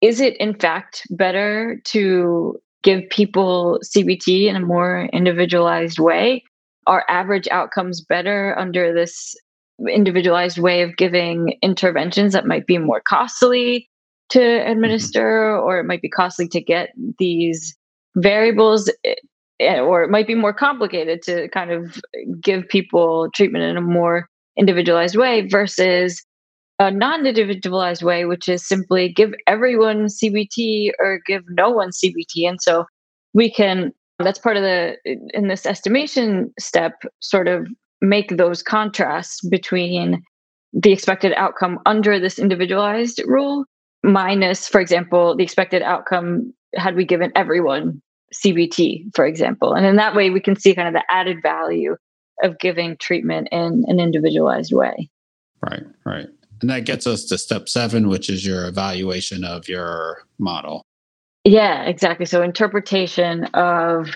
is 0.03 0.21
it 0.21 0.37
in 0.37 0.55
fact 0.55 1.07
better 1.09 1.81
to 1.87 2.61
give 2.83 3.09
people 3.09 3.81
CBT 3.83 4.49
in 4.49 4.57
a 4.57 4.61
more 4.61 5.09
individualized 5.15 5.99
way? 5.99 6.45
Are 6.87 7.07
average 7.09 7.49
outcomes 7.49 8.03
better 8.03 8.55
under 8.59 8.93
this 8.93 9.35
individualized 9.87 10.59
way 10.59 10.83
of 10.83 10.97
giving 10.97 11.57
interventions 11.63 12.33
that 12.33 12.47
might 12.47 12.67
be 12.67 12.79
more 12.79 13.03
costly 13.07 13.89
to 14.31 14.39
mm-hmm. 14.39 14.71
administer 14.71 15.57
or 15.57 15.79
it 15.79 15.85
might 15.85 16.03
be 16.03 16.09
costly 16.09 16.49
to 16.49 16.61
get 16.61 16.91
these 17.19 17.77
variables 18.17 18.91
eh, 19.05 19.15
eh, 19.61 19.79
or 19.79 20.03
it 20.03 20.11
might 20.11 20.27
be 20.27 20.35
more 20.35 20.53
complicated 20.53 21.23
to 21.23 21.49
kind 21.51 21.71
of 21.71 22.01
give 22.41 22.69
people 22.69 23.29
treatment 23.35 23.65
in 23.65 23.77
a 23.77 23.81
more 23.81 24.29
individualized 24.57 25.17
way 25.17 25.47
versus 25.47 26.25
a 26.81 26.91
non-individualized 26.91 28.03
way 28.03 28.25
which 28.25 28.49
is 28.49 28.67
simply 28.67 29.13
give 29.13 29.33
everyone 29.47 30.07
cbt 30.07 30.91
or 30.99 31.21
give 31.27 31.43
no 31.51 31.71
one 31.71 31.91
cbt 31.91 32.49
and 32.49 32.61
so 32.61 32.85
we 33.35 33.51
can 33.51 33.93
that's 34.19 34.39
part 34.39 34.57
of 34.57 34.63
the 34.65 34.97
in 35.33 35.47
this 35.47 35.65
estimation 35.65 36.53
step 36.59 37.03
sort 37.21 37.47
of 37.47 37.69
make 38.01 38.37
those 38.37 38.63
contrasts 38.63 39.41
between 39.49 40.23
the 40.73 40.93
expected 40.93 41.33
outcome 41.35 41.79
under 41.87 42.21
this 42.21 42.39
individualized 42.39 43.23
rule 43.27 43.65
minus, 44.05 44.69
for 44.69 44.81
example, 44.81 45.37
the 45.37 45.43
expected 45.43 45.83
outcome 45.83 46.53
had 46.75 46.95
we 46.95 47.05
given 47.05 47.33
everyone 47.35 48.01
CBT, 48.35 49.15
for 49.15 49.25
example. 49.25 49.73
And 49.73 49.87
in 49.87 49.97
that 49.97 50.15
way, 50.15 50.31
we 50.31 50.41
can 50.41 50.57
see 50.57 50.75
kind 50.75 50.89
of 50.89 50.95
the 50.95 51.05
added 51.11 51.39
value 51.43 51.97
of 52.43 52.59
giving 52.59 52.97
treatment 52.99 53.49
in 53.51 53.85
an 53.89 53.99
individualized 53.99 54.73
way. 54.73 55.09
Right, 55.63 55.83
right. 56.05 56.29
And 56.61 56.71
that 56.71 56.85
gets 56.85 57.07
us 57.07 57.25
to 57.27 57.39
step 57.39 57.69
seven, 57.69 58.09
which 58.09 58.29
is 58.29 58.47
your 58.47 58.67
evaluation 58.67 59.45
of 59.45 59.69
your 59.69 60.25
model. 60.39 60.85
Yeah, 61.45 61.85
exactly. 61.85 62.27
So, 62.27 62.43
interpretation 62.43 63.45
of 63.55 64.11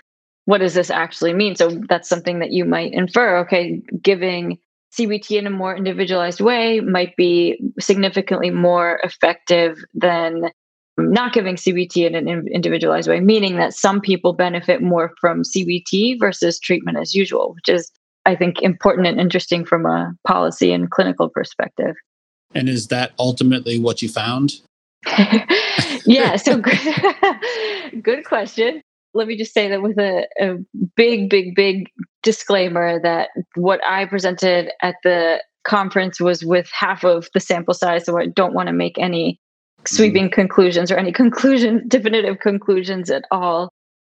what 0.45 0.59
does 0.59 0.75
this 0.75 0.91
actually 0.91 1.35
mean? 1.35 1.55
So 1.55 1.71
that's 1.89 2.09
something 2.09 2.41
that 2.41 2.53
you 2.53 2.65
might 2.65 2.93
infer. 2.93 3.39
Okay, 3.39 3.81
giving 4.03 4.59
CBT 4.97 5.39
in 5.39 5.47
a 5.47 5.51
more 5.51 5.75
individualized 5.75 6.41
way 6.41 6.81
might 6.81 7.17
be 7.17 7.59
significantly 7.81 8.51
more 8.51 9.01
effective 9.03 9.79
than 9.95 10.51
not 10.99 11.33
giving 11.33 11.57
CBT 11.57 12.07
in 12.07 12.15
an 12.15 12.47
individualized 12.49 13.09
way, 13.09 13.21
meaning 13.21 13.57
that 13.57 13.73
some 13.73 14.01
people 14.01 14.35
benefit 14.35 14.83
more 14.83 15.13
from 15.21 15.43
CBT 15.43 16.21
versus 16.21 16.61
treatment 16.61 16.99
as 16.99 17.15
usual, 17.15 17.55
which 17.55 17.75
is, 17.75 17.91
I 18.27 18.37
think, 18.37 18.61
important 18.61 19.07
and 19.07 19.19
interesting 19.19 19.65
from 19.65 19.87
a 19.87 20.13
policy 20.27 20.73
and 20.73 20.91
clinical 20.91 21.31
perspective. 21.31 21.95
And 22.55 22.69
is 22.69 22.89
that 22.89 23.13
ultimately 23.19 23.79
what 23.79 24.03
you 24.03 24.11
found? 24.11 24.61
yeah, 26.05 26.37
so 26.37 26.59
good, 26.59 26.79
good 28.03 28.27
question 28.27 28.83
let 29.15 29.29
me 29.29 29.37
just 29.37 29.53
say 29.53 29.69
that 29.69 29.83
with 29.83 29.99
a, 29.99 30.27
a 30.41 30.57
big, 30.97 31.29
big, 31.29 31.55
big 31.55 31.91
disclaimer 32.23 33.01
that 33.01 33.31
what 33.57 33.81
I 33.87 34.07
presented 34.07 34.71
at 34.81 34.97
the 35.05 35.43
conference 35.65 36.21
was 36.21 36.45
with 36.45 36.69
half 36.73 37.05
of 37.05 37.29
the 37.35 37.41
sample 37.41 37.75
size, 37.75 38.05
so 38.05 38.19
I 38.19 38.27
don't 38.27 38.55
want 38.55 38.69
to 38.69 38.73
make 38.73 38.99
any 38.99 39.39
sweeping 39.87 40.29
mm. 40.29 40.33
conclusions 40.33 40.91
or 40.91 40.97
any 40.97 41.13
conclusion, 41.13 41.85
definitive 41.89 42.41
conclusions 42.41 43.11
at 43.11 43.25
all. 43.31 43.69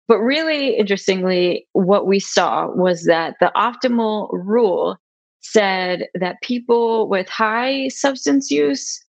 But 0.08 0.20
really 0.20 0.78
interestingly, 0.78 1.68
what 1.74 2.06
we 2.06 2.20
saw 2.20 2.68
was 2.70 3.06
that 3.06 3.36
the 3.40 3.52
optimal 3.56 4.30
rule 4.34 4.98
said 5.42 6.08
that 6.14 6.42
people 6.42 7.08
with 7.08 7.30
high 7.30 7.88
substance 7.88 8.52
use 8.52 9.04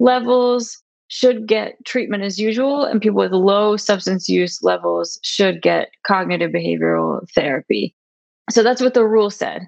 levels 0.00 0.82
should 1.08 1.46
get 1.46 1.76
treatment 1.84 2.22
as 2.22 2.38
usual, 2.38 2.84
and 2.84 3.00
people 3.00 3.18
with 3.18 3.32
low 3.32 3.76
substance 3.76 4.28
use 4.28 4.62
levels 4.62 5.18
should 5.22 5.62
get 5.62 5.88
cognitive 6.06 6.50
behavioral 6.50 7.20
therapy. 7.34 7.94
So 8.50 8.62
that's 8.62 8.80
what 8.80 8.94
the 8.94 9.06
rule 9.06 9.30
said. 9.30 9.62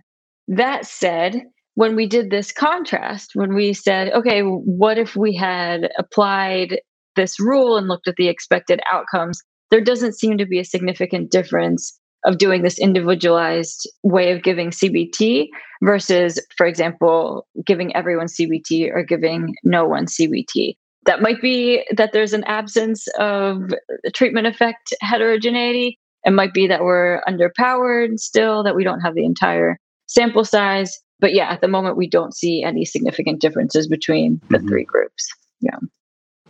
That 0.49 0.86
said, 0.86 1.43
when 1.74 1.95
we 1.95 2.07
did 2.07 2.30
this 2.30 2.51
contrast, 2.51 3.32
when 3.34 3.55
we 3.55 3.72
said, 3.72 4.12
okay, 4.12 4.41
what 4.43 4.99
if 4.99 5.14
we 5.14 5.34
had 5.34 5.91
applied 5.99 6.80
this 7.14 7.39
rule 7.39 7.76
and 7.76 7.86
looked 7.86 8.09
at 8.09 8.16
the 8.16 8.28
expected 8.28 8.80
outcomes, 8.91 9.41
there 9.70 9.80
doesn't 9.80 10.18
seem 10.18 10.39
to 10.39 10.47
be 10.47 10.59
a 10.59 10.64
significant 10.64 11.30
difference 11.30 11.99
of 12.24 12.39
doing 12.39 12.62
this 12.62 12.78
individualized 12.78 13.89
way 14.03 14.32
of 14.32 14.43
giving 14.43 14.70
CBT 14.70 15.49
versus, 15.82 16.45
for 16.57 16.66
example, 16.66 17.47
giving 17.64 17.95
everyone 17.95 18.26
CBT 18.26 18.93
or 18.93 19.05
giving 19.05 19.55
no 19.62 19.86
one 19.86 20.07
CBT. 20.07 20.76
That 21.09 21.22
might 21.22 21.40
be 21.40 21.86
that 21.96 22.12
there's 22.12 22.34
an 22.34 22.44
absence 22.44 23.09
of 23.18 23.72
treatment 24.12 24.46
effect 24.46 24.92
heterogeneity. 25.00 25.98
It 26.24 26.32
might 26.32 26.52
be 26.52 26.66
that 26.66 26.84
we're 26.84 27.22
underpowered 27.26 28.18
still, 28.18 28.62
that 28.64 28.76
we 28.76 28.84
don't 28.84 29.00
have 29.00 29.14
the 29.14 29.24
entire 29.24 29.78
sample 30.06 30.44
size. 30.44 31.00
But 31.18 31.32
yeah, 31.32 31.48
at 31.48 31.62
the 31.62 31.68
moment, 31.68 31.96
we 31.96 32.11
don't 32.11 32.36
see 32.36 32.62
any 32.62 32.84
significant 32.84 33.40
differences 33.40 33.88
between 33.88 34.38
the 34.50 34.59
mm-hmm. 34.59 34.68
three 34.68 34.84
groups. 34.84 35.26
Yeah. 35.61 35.78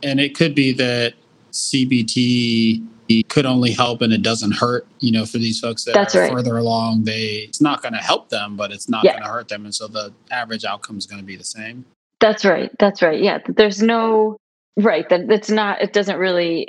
And 0.02 0.18
it 0.18 0.34
could 0.34 0.56
be 0.56 0.72
that 0.72 1.14
CBT 1.52 2.84
could 3.28 3.46
only 3.46 3.70
help 3.70 4.02
and 4.02 4.12
it 4.12 4.22
doesn't 4.22 4.56
hurt, 4.56 4.88
you 4.98 5.12
know, 5.12 5.24
for 5.24 5.38
these 5.38 5.60
folks 5.60 5.84
that 5.84 5.94
That's 5.94 6.16
are 6.16 6.22
right. 6.22 6.32
further 6.32 6.56
along. 6.56 7.04
They 7.04 7.46
it's 7.46 7.60
not 7.60 7.80
going 7.80 7.94
to 7.94 8.00
help 8.00 8.30
them, 8.30 8.56
but 8.56 8.72
it's 8.72 8.88
not 8.88 9.04
yeah. 9.04 9.12
going 9.12 9.22
to 9.22 9.30
hurt 9.30 9.46
them. 9.46 9.66
And 9.66 9.74
so 9.74 9.86
the 9.86 10.12
average 10.32 10.64
outcome 10.64 10.98
is 10.98 11.06
going 11.06 11.20
to 11.20 11.24
be 11.24 11.36
the 11.36 11.44
same. 11.44 11.84
That's 12.18 12.44
right. 12.44 12.72
That's 12.80 13.02
right. 13.02 13.22
Yeah. 13.22 13.38
There's 13.46 13.80
no 13.80 14.36
right. 14.78 15.08
That 15.08 15.30
it's 15.30 15.50
not, 15.50 15.82
it 15.82 15.92
doesn't 15.92 16.18
really 16.18 16.68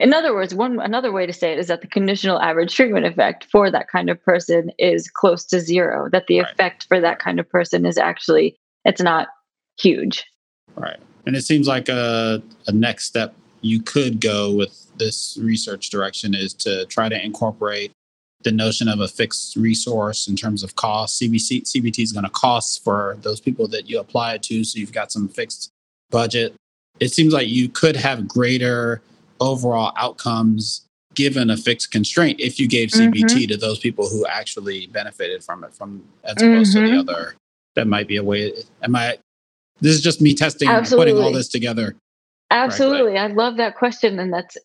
in 0.00 0.12
other 0.12 0.34
words, 0.34 0.54
one 0.54 0.80
another 0.80 1.12
way 1.12 1.26
to 1.26 1.32
say 1.32 1.52
it 1.52 1.58
is 1.58 1.66
that 1.66 1.80
the 1.80 1.86
conditional 1.86 2.40
average 2.40 2.74
treatment 2.74 3.06
effect 3.06 3.46
for 3.50 3.70
that 3.70 3.88
kind 3.88 4.08
of 4.10 4.22
person 4.22 4.70
is 4.78 5.10
close 5.10 5.44
to 5.46 5.60
zero. 5.60 6.08
That 6.10 6.26
the 6.28 6.40
right. 6.40 6.52
effect 6.52 6.86
for 6.88 7.00
that 7.00 7.18
kind 7.18 7.38
of 7.38 7.48
person 7.48 7.84
is 7.84 7.98
actually 7.98 8.56
it's 8.84 9.02
not 9.02 9.28
huge. 9.78 10.24
Right. 10.74 10.98
And 11.26 11.36
it 11.36 11.42
seems 11.42 11.68
like 11.68 11.88
a, 11.88 12.42
a 12.66 12.72
next 12.72 13.04
step 13.04 13.34
you 13.60 13.80
could 13.80 14.20
go 14.20 14.52
with 14.52 14.86
this 14.96 15.38
research 15.40 15.90
direction 15.90 16.34
is 16.34 16.52
to 16.54 16.84
try 16.86 17.08
to 17.08 17.24
incorporate 17.24 17.92
the 18.42 18.50
notion 18.50 18.88
of 18.88 18.98
a 18.98 19.06
fixed 19.06 19.54
resource 19.54 20.26
in 20.26 20.34
terms 20.34 20.64
of 20.64 20.74
cost. 20.74 21.20
CBC, 21.20 21.62
CBT 21.62 22.02
is 22.02 22.12
going 22.12 22.24
to 22.24 22.30
cost 22.30 22.82
for 22.82 23.16
those 23.20 23.40
people 23.40 23.68
that 23.68 23.88
you 23.88 24.00
apply 24.00 24.34
it 24.34 24.42
to. 24.44 24.64
So 24.64 24.80
you've 24.80 24.92
got 24.92 25.12
some 25.12 25.28
fixed 25.28 25.70
budget. 26.10 26.54
It 27.00 27.12
seems 27.12 27.32
like 27.32 27.48
you 27.48 27.68
could 27.68 27.96
have 27.96 28.28
greater 28.28 29.02
overall 29.40 29.92
outcomes 29.96 30.86
given 31.14 31.50
a 31.50 31.56
fixed 31.56 31.90
constraint 31.90 32.40
if 32.40 32.58
you 32.58 32.68
gave 32.68 32.88
CBT 32.90 33.12
mm-hmm. 33.12 33.48
to 33.48 33.56
those 33.56 33.78
people 33.78 34.08
who 34.08 34.26
actually 34.26 34.86
benefited 34.88 35.44
from 35.44 35.64
it 35.64 35.74
from 35.74 36.02
as 36.24 36.34
opposed 36.36 36.74
mm-hmm. 36.74 36.86
to 36.86 36.90
the 36.90 36.98
mm-hmm. 36.98 37.08
other. 37.08 37.34
That 37.74 37.86
might 37.86 38.06
be 38.06 38.16
a 38.16 38.24
way. 38.24 38.52
Am 38.82 38.94
I? 38.94 39.18
This 39.80 39.94
is 39.94 40.02
just 40.02 40.20
me 40.20 40.34
testing 40.34 40.68
Absolutely. 40.68 41.12
putting 41.12 41.24
all 41.24 41.32
this 41.32 41.48
together. 41.48 41.96
Absolutely, 42.50 43.16
I 43.16 43.28
love 43.28 43.56
that 43.56 43.76
question, 43.76 44.18
and 44.18 44.32
that's 44.32 44.56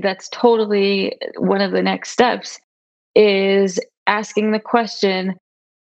that's 0.00 0.28
totally 0.28 1.18
one 1.36 1.60
of 1.60 1.72
the 1.72 1.82
next 1.82 2.10
steps. 2.10 2.60
Is 3.14 3.78
asking 4.06 4.52
the 4.52 4.60
question 4.60 5.34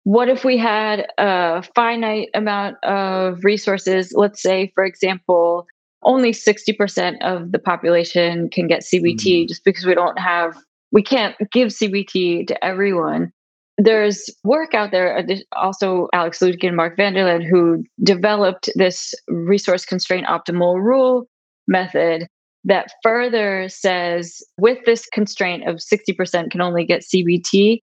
what 0.03 0.29
if 0.29 0.43
we 0.43 0.57
had 0.57 1.05
a 1.17 1.63
finite 1.75 2.29
amount 2.33 2.83
of 2.83 3.43
resources 3.43 4.11
let's 4.15 4.41
say 4.41 4.71
for 4.73 4.83
example 4.83 5.67
only 6.03 6.31
60% 6.31 7.17
of 7.21 7.51
the 7.51 7.59
population 7.59 8.49
can 8.49 8.67
get 8.67 8.81
CBT 8.81 9.19
mm-hmm. 9.19 9.47
just 9.47 9.63
because 9.63 9.85
we 9.85 9.95
don't 9.95 10.19
have, 10.19 10.55
we 10.91 11.03
can't 11.03 11.35
give 11.51 11.69
CBT 11.69 12.47
to 12.47 12.65
everyone. 12.65 13.31
There's 13.77 14.29
work 14.43 14.73
out 14.73 14.91
there, 14.91 15.25
also 15.55 16.07
Alex 16.13 16.39
Luedtke 16.39 16.67
and 16.67 16.75
Mark 16.75 16.97
van 16.97 17.13
der 17.13 17.25
Laan, 17.25 17.47
who 17.47 17.83
developed 18.03 18.69
this 18.75 19.13
resource 19.27 19.85
constraint 19.85 20.27
optimal 20.27 20.75
rule 20.75 21.27
method 21.67 22.27
that 22.63 22.91
further 23.01 23.67
says 23.69 24.41
with 24.57 24.77
this 24.85 25.07
constraint 25.07 25.67
of 25.67 25.77
60% 25.77 26.51
can 26.51 26.61
only 26.61 26.85
get 26.85 27.01
CBT, 27.01 27.79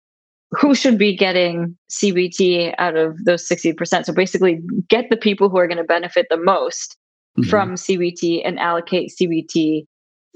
who 0.53 0.75
should 0.75 0.99
be 0.99 1.17
getting 1.17 1.77
CBT 1.91 2.75
out 2.79 2.97
of 2.97 3.17
those 3.25 3.47
60%? 3.47 4.05
So 4.05 4.13
basically, 4.13 4.61
get 4.89 5.11
the 5.11 5.17
people 5.17 5.49
who 5.49 5.59
are 5.59 5.67
going 5.67 5.79
to 5.79 5.85
benefit 5.85 6.27
the 6.31 6.39
most 6.39 6.97
mm-hmm. 7.39 7.51
from 7.51 7.75
CBT 7.75 8.43
and 8.45 8.59
allocate 8.59 9.13
CBT 9.21 9.85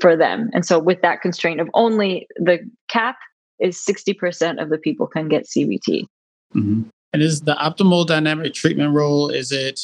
for 0.01 0.17
them. 0.17 0.51
And 0.53 0.65
so, 0.65 0.79
with 0.79 1.03
that 1.03 1.21
constraint 1.21 1.61
of 1.61 1.69
only 1.75 2.27
the 2.37 2.59
cap 2.89 3.17
is 3.61 3.77
60% 3.77 4.61
of 4.61 4.71
the 4.71 4.79
people 4.79 5.07
can 5.07 5.29
get 5.29 5.45
CBT. 5.45 6.05
Mm-hmm. 6.55 6.83
And 7.13 7.23
is 7.23 7.43
the 7.43 7.55
optimal 7.55 8.07
dynamic 8.07 8.55
treatment 8.55 8.95
rule, 8.95 9.29
is 9.29 9.53
it 9.53 9.81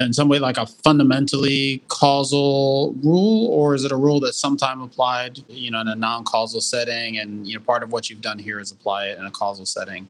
in 0.00 0.12
some 0.12 0.28
way 0.28 0.38
like 0.38 0.58
a 0.58 0.66
fundamentally 0.66 1.82
causal 1.88 2.94
rule, 3.02 3.48
or 3.48 3.74
is 3.74 3.84
it 3.84 3.92
a 3.92 3.96
rule 3.96 4.20
that's 4.20 4.38
sometimes 4.38 4.84
applied, 4.84 5.38
you 5.48 5.70
know, 5.70 5.80
in 5.80 5.88
a 5.88 5.94
non-causal 5.94 6.60
setting? 6.60 7.18
And, 7.18 7.46
you 7.46 7.54
know, 7.54 7.64
part 7.64 7.82
of 7.82 7.92
what 7.92 8.10
you've 8.10 8.20
done 8.20 8.38
here 8.38 8.58
is 8.58 8.72
apply 8.72 9.06
it 9.06 9.18
in 9.18 9.24
a 9.24 9.30
causal 9.30 9.64
setting. 9.64 10.08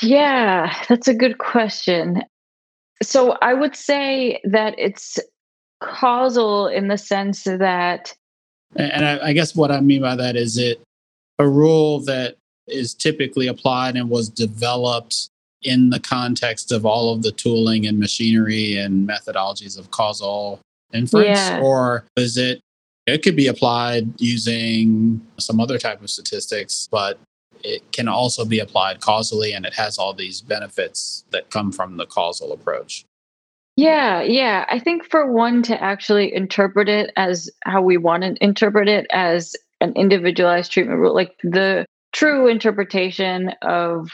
Yeah, 0.00 0.72
that's 0.88 1.08
a 1.08 1.14
good 1.14 1.38
question. 1.38 2.22
So 3.02 3.36
I 3.42 3.54
would 3.54 3.74
say 3.74 4.40
that 4.44 4.74
it's 4.78 5.18
causal 5.80 6.66
in 6.68 6.88
the 6.88 6.98
sense 6.98 7.44
that. 7.44 8.14
And 8.76 9.04
I, 9.04 9.28
I 9.28 9.32
guess 9.32 9.54
what 9.54 9.70
I 9.70 9.80
mean 9.80 10.02
by 10.02 10.14
that 10.16 10.36
is 10.36 10.58
it 10.58 10.80
a 11.38 11.48
rule 11.48 12.00
that 12.00 12.36
is 12.68 12.94
typically 12.94 13.48
applied 13.48 13.96
and 13.96 14.08
was 14.08 14.28
developed 14.28 15.30
in 15.62 15.90
the 15.90 16.00
context 16.00 16.72
of 16.72 16.86
all 16.86 17.12
of 17.12 17.22
the 17.22 17.32
tooling 17.32 17.86
and 17.86 17.98
machinery 17.98 18.76
and 18.76 19.08
methodologies 19.08 19.78
of 19.78 19.90
causal 19.90 20.60
inference 20.92 21.38
yeah. 21.38 21.60
or 21.60 22.04
is 22.16 22.36
it 22.36 22.60
it 23.06 23.22
could 23.22 23.36
be 23.36 23.46
applied 23.46 24.08
using 24.20 25.20
some 25.38 25.60
other 25.60 25.78
type 25.78 26.02
of 26.02 26.08
statistics 26.08 26.88
but 26.90 27.18
it 27.62 27.92
can 27.92 28.08
also 28.08 28.44
be 28.44 28.58
applied 28.58 29.00
causally 29.00 29.52
and 29.52 29.64
it 29.64 29.74
has 29.74 29.98
all 29.98 30.12
these 30.12 30.40
benefits 30.40 31.24
that 31.30 31.50
come 31.50 31.72
from 31.72 31.96
the 31.96 32.06
causal 32.06 32.52
approach. 32.52 33.04
Yeah, 33.76 34.22
yeah. 34.22 34.66
I 34.68 34.78
think 34.78 35.04
for 35.04 35.32
one 35.32 35.62
to 35.64 35.82
actually 35.82 36.34
interpret 36.34 36.88
it 36.88 37.12
as 37.16 37.50
how 37.64 37.80
we 37.80 37.96
want 37.96 38.22
to 38.24 38.34
interpret 38.44 38.88
it 38.88 39.06
as 39.10 39.56
an 39.80 39.94
individualized 39.94 40.72
treatment 40.72 40.98
rule, 40.98 41.14
like 41.14 41.36
the 41.42 41.86
true 42.12 42.48
interpretation 42.48 43.52
of 43.62 44.10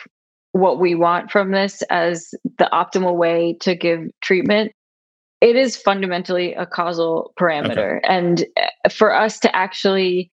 what 0.53 0.79
we 0.79 0.95
want 0.95 1.31
from 1.31 1.51
this 1.51 1.83
as 1.91 2.33
the 2.59 2.69
optimal 2.73 3.17
way 3.17 3.57
to 3.61 3.75
give 3.75 4.09
treatment, 4.21 4.73
it 5.41 5.57
is 5.57 5.77
fundamentally 5.77 6.55
a 6.55 6.65
causal 6.65 7.33
parameter. 7.39 7.99
Okay. 7.99 8.07
And 8.09 8.45
eh, 8.57 8.89
for 8.89 9.15
us 9.15 9.39
to 9.41 9.55
actually 9.55 10.31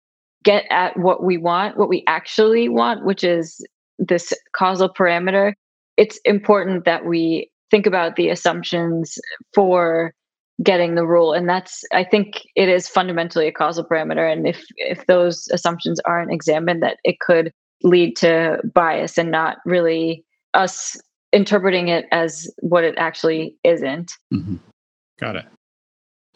get 0.44 0.64
at 0.70 0.96
what 0.98 1.22
we 1.22 1.36
want, 1.36 1.76
what 1.76 1.88
we 1.88 2.04
actually 2.06 2.68
want, 2.68 3.04
which 3.04 3.24
is 3.24 3.64
this 3.98 4.32
causal 4.54 4.88
parameter, 4.88 5.52
it's 5.96 6.18
important 6.24 6.84
that 6.84 7.04
we 7.04 7.50
think 7.70 7.86
about 7.86 8.16
the 8.16 8.30
assumptions 8.30 9.18
for 9.54 10.14
getting 10.62 10.94
the 10.94 11.06
rule. 11.06 11.32
And 11.32 11.48
that's 11.48 11.84
i 11.92 12.04
think 12.04 12.42
it 12.54 12.68
is 12.68 12.88
fundamentally 12.88 13.46
a 13.46 13.52
causal 13.52 13.84
parameter. 13.84 14.30
And 14.30 14.46
if 14.46 14.64
if 14.76 15.06
those 15.06 15.48
assumptions 15.52 16.00
aren't 16.06 16.32
examined 16.32 16.82
that 16.82 16.98
it 17.04 17.20
could 17.20 17.52
lead 17.82 18.16
to 18.16 18.58
bias 18.74 19.16
and 19.16 19.30
not 19.30 19.58
really 19.64 20.24
us 20.52 20.96
interpreting 21.32 21.88
it 21.88 22.06
as 22.10 22.50
what 22.60 22.84
it 22.84 22.94
actually 22.98 23.56
isn't. 23.64 24.12
Mm-hmm. 24.32 24.56
got 25.18 25.36
it 25.36 25.46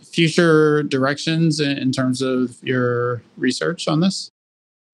future 0.02 0.82
directions 0.82 1.60
in 1.60 1.92
terms 1.92 2.22
of 2.22 2.56
your 2.62 3.22
research 3.36 3.88
on 3.88 4.00
this? 4.00 4.30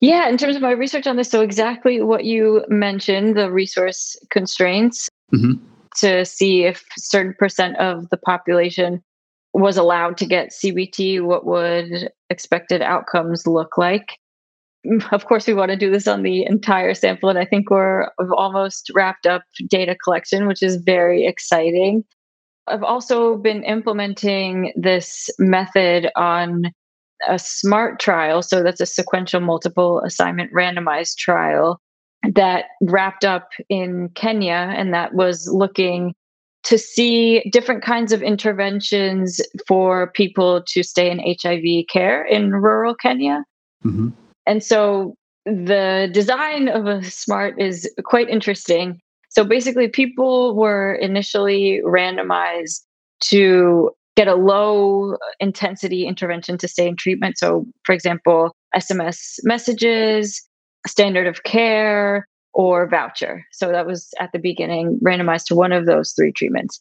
Yeah, 0.00 0.28
in 0.28 0.38
terms 0.38 0.56
of 0.56 0.62
my 0.62 0.70
research 0.70 1.06
on 1.06 1.16
this, 1.16 1.30
so 1.30 1.42
exactly 1.42 2.00
what 2.00 2.24
you 2.24 2.64
mentioned 2.68 3.36
the 3.36 3.50
resource 3.50 4.16
constraints 4.30 5.10
mm-hmm. 5.32 5.62
to 5.98 6.24
see 6.24 6.64
if 6.64 6.84
certain 6.96 7.34
percent 7.38 7.76
of 7.76 8.08
the 8.08 8.16
population 8.16 9.02
was 9.52 9.76
allowed 9.76 10.16
to 10.18 10.26
get 10.26 10.52
CBT, 10.52 11.22
what 11.22 11.44
would 11.44 12.10
expected 12.30 12.82
outcomes 12.82 13.46
look 13.46 13.76
like? 13.76 14.16
Of 15.12 15.26
course, 15.26 15.46
we 15.46 15.52
want 15.52 15.70
to 15.70 15.76
do 15.76 15.90
this 15.90 16.08
on 16.08 16.22
the 16.22 16.46
entire 16.46 16.94
sample, 16.94 17.28
and 17.28 17.38
I 17.38 17.44
think 17.44 17.68
we're 17.68 18.08
almost 18.34 18.90
wrapped 18.94 19.26
up 19.26 19.42
data 19.68 19.94
collection, 20.02 20.46
which 20.46 20.62
is 20.62 20.76
very 20.76 21.26
exciting. 21.26 22.04
I've 22.70 22.82
also 22.82 23.36
been 23.36 23.62
implementing 23.64 24.72
this 24.76 25.28
method 25.38 26.10
on 26.16 26.72
a 27.28 27.38
SMART 27.38 28.00
trial. 28.00 28.42
So 28.42 28.62
that's 28.62 28.80
a 28.80 28.86
sequential 28.86 29.40
multiple 29.40 30.00
assignment 30.04 30.52
randomized 30.52 31.16
trial 31.16 31.80
that 32.34 32.66
wrapped 32.82 33.24
up 33.24 33.50
in 33.68 34.10
Kenya. 34.14 34.72
And 34.76 34.94
that 34.94 35.14
was 35.14 35.48
looking 35.52 36.14
to 36.62 36.78
see 36.78 37.48
different 37.50 37.82
kinds 37.82 38.12
of 38.12 38.22
interventions 38.22 39.40
for 39.66 40.10
people 40.12 40.62
to 40.68 40.82
stay 40.82 41.10
in 41.10 41.18
HIV 41.18 41.86
care 41.90 42.24
in 42.24 42.52
rural 42.52 42.94
Kenya. 42.94 43.44
Mm-hmm. 43.84 44.10
And 44.46 44.62
so 44.62 45.14
the 45.46 46.10
design 46.12 46.68
of 46.68 46.86
a 46.86 47.02
smart 47.04 47.60
is 47.60 47.90
quite 48.04 48.28
interesting. 48.28 49.00
So 49.30 49.44
basically, 49.44 49.88
people 49.88 50.54
were 50.56 50.94
initially 50.94 51.80
randomized 51.84 52.82
to 53.24 53.90
get 54.16 54.28
a 54.28 54.34
low 54.34 55.16
intensity 55.38 56.06
intervention 56.06 56.58
to 56.58 56.68
stay 56.68 56.88
in 56.88 56.96
treatment. 56.96 57.38
So, 57.38 57.64
for 57.84 57.94
example, 57.94 58.54
SMS 58.74 59.38
messages, 59.44 60.42
standard 60.86 61.26
of 61.26 61.42
care, 61.44 62.26
or 62.52 62.88
voucher. 62.88 63.46
So 63.52 63.70
that 63.70 63.86
was 63.86 64.12
at 64.18 64.32
the 64.32 64.38
beginning 64.38 64.98
randomized 65.02 65.46
to 65.46 65.54
one 65.54 65.72
of 65.72 65.86
those 65.86 66.12
three 66.12 66.32
treatments. 66.32 66.80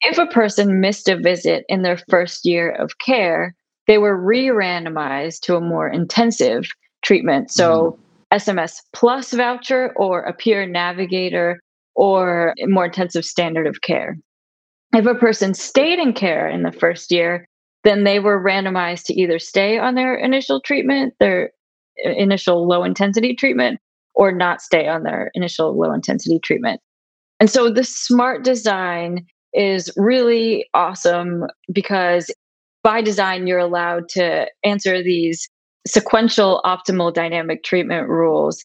If 0.00 0.18
a 0.18 0.26
person 0.26 0.80
missed 0.80 1.08
a 1.08 1.16
visit 1.16 1.64
in 1.68 1.82
their 1.82 1.98
first 2.08 2.44
year 2.44 2.70
of 2.70 2.98
care, 2.98 3.54
they 3.86 3.98
were 3.98 4.16
re 4.16 4.46
randomized 4.46 5.40
to 5.40 5.56
a 5.56 5.60
more 5.60 5.88
intensive 5.88 6.64
treatment. 7.02 7.50
So 7.50 7.98
mm. 8.32 8.38
SMS 8.38 8.80
plus 8.92 9.32
voucher 9.32 9.92
or 9.96 10.22
a 10.22 10.32
peer 10.32 10.66
navigator 10.66 11.60
or 11.94 12.54
more 12.66 12.86
intensive 12.86 13.24
standard 13.24 13.66
of 13.66 13.80
care. 13.82 14.16
If 14.94 15.06
a 15.06 15.14
person 15.14 15.54
stayed 15.54 15.98
in 15.98 16.12
care 16.12 16.48
in 16.48 16.62
the 16.62 16.72
first 16.72 17.10
year, 17.10 17.46
then 17.84 18.04
they 18.04 18.18
were 18.18 18.42
randomized 18.42 19.04
to 19.04 19.14
either 19.14 19.38
stay 19.38 19.78
on 19.78 19.94
their 19.94 20.14
initial 20.14 20.60
treatment, 20.60 21.14
their 21.18 21.50
uh, 22.06 22.10
initial 22.10 22.66
low 22.66 22.84
intensity 22.84 23.34
treatment, 23.34 23.80
or 24.14 24.32
not 24.32 24.60
stay 24.60 24.88
on 24.88 25.02
their 25.02 25.30
initial 25.34 25.78
low 25.78 25.92
intensity 25.92 26.38
treatment. 26.38 26.80
And 27.40 27.50
so 27.50 27.70
the 27.70 27.84
smart 27.84 28.44
design 28.44 29.26
is 29.52 29.90
really 29.96 30.66
awesome 30.74 31.44
because 31.72 32.30
by 32.82 33.00
design, 33.00 33.46
you're 33.46 33.58
allowed 33.58 34.08
to 34.10 34.48
answer 34.64 35.02
these 35.02 35.48
sequential 35.86 36.60
optimal 36.64 37.12
dynamic 37.12 37.64
treatment 37.64 38.08
rules. 38.08 38.64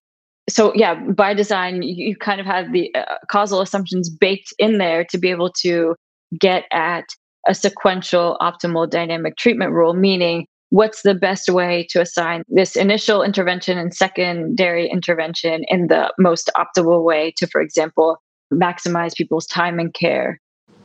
So, 0.50 0.74
yeah, 0.76 0.96
by 0.96 1.34
design, 1.34 1.82
you 1.82 2.16
kind 2.16 2.40
of 2.40 2.46
have 2.46 2.72
the 2.72 2.94
uh, 2.96 3.16
causal 3.30 3.62
assumptions 3.62 4.10
baked 4.10 4.54
in 4.58 4.78
there 4.78 5.04
to 5.06 5.18
be 5.18 5.30
able 5.30 5.52
to 5.62 5.96
get 6.40 6.64
at 6.72 7.06
a 7.48 7.54
sequential 7.54 8.38
optimal 8.42 8.90
dynamic 8.90 9.38
treatment 9.38 9.72
rule, 9.72 9.94
meaning 9.94 10.48
what's 10.70 11.02
the 11.02 11.16
best 11.16 11.50
way 11.50 11.86
to 11.90 12.02
assign 12.02 12.44
this 12.50 12.76
initial 12.76 13.24
intervention 13.24 13.78
and 13.78 13.94
secondary 13.94 14.90
intervention 14.90 15.64
in 15.70 15.88
the 15.88 16.14
most 16.18 16.50
optimal 16.56 17.04
way 17.04 17.34
to, 17.38 17.48
for 17.48 17.62
example, 17.62 18.18
maximize 18.54 19.16
people's 19.16 19.46
time 19.46 19.80
and 19.80 19.94
care 19.94 20.40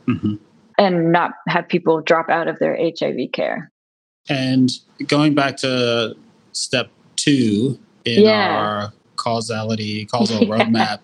mm-hmm. 0.07 0.35
and 0.77 1.11
not 1.11 1.31
have 1.47 1.67
people 1.67 2.01
drop 2.01 2.29
out 2.29 2.47
of 2.47 2.59
their 2.59 2.77
HIV 2.77 3.31
care. 3.33 3.71
And 4.29 4.71
going 5.07 5.35
back 5.35 5.57
to 5.57 6.15
step 6.53 6.89
two 7.15 7.77
in 8.05 8.23
yeah. 8.23 8.57
our 8.57 8.93
causality, 9.23 10.05
causal 10.05 10.41
roadmap, 10.47 10.99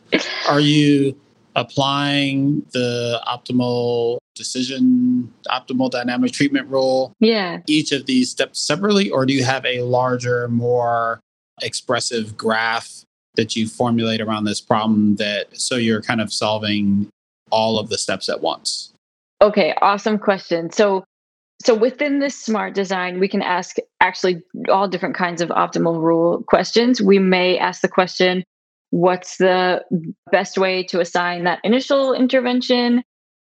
are 0.47 0.59
you 0.59 1.15
applying 1.55 2.61
the 2.71 3.21
optimal 3.27 4.17
decision, 4.35 5.33
optimal 5.47 5.89
dynamic 5.89 6.31
treatment 6.31 6.67
rule? 6.67 7.13
Yeah. 7.19 7.59
Each 7.67 7.91
of 7.91 8.05
these 8.05 8.29
steps 8.29 8.59
separately, 8.59 9.09
or 9.09 9.25
do 9.25 9.33
you 9.33 9.43
have 9.43 9.65
a 9.65 9.81
larger, 9.81 10.47
more 10.47 11.19
expressive 11.61 12.37
graph 12.37 13.03
that 13.35 13.55
you 13.55 13.67
formulate 13.67 14.21
around 14.21 14.45
this 14.45 14.61
problem 14.61 15.15
that 15.17 15.47
so 15.59 15.75
you're 15.75 16.01
kind 16.01 16.21
of 16.21 16.31
solving 16.31 17.09
all 17.51 17.79
of 17.79 17.89
the 17.89 17.97
steps 17.97 18.29
at 18.29 18.41
once? 18.41 18.93
Okay, 19.41 19.73
awesome 19.81 20.19
question. 20.19 20.71
So 20.71 21.03
so 21.61 21.75
within 21.75 22.19
this 22.19 22.39
smart 22.39 22.73
design, 22.73 23.19
we 23.19 23.27
can 23.27 23.41
ask 23.41 23.75
actually 23.99 24.41
all 24.69 24.87
different 24.87 25.15
kinds 25.15 25.41
of 25.41 25.49
optimal 25.49 26.01
rule 26.01 26.43
questions. 26.47 27.01
We 27.01 27.19
may 27.19 27.57
ask 27.57 27.81
the 27.81 27.89
question, 27.89 28.43
what's 28.91 29.37
the 29.37 29.81
best 30.31 30.57
way 30.57 30.83
to 30.83 31.01
assign 31.01 31.43
that 31.43 31.59
initial 31.63 32.13
intervention? 32.13 33.03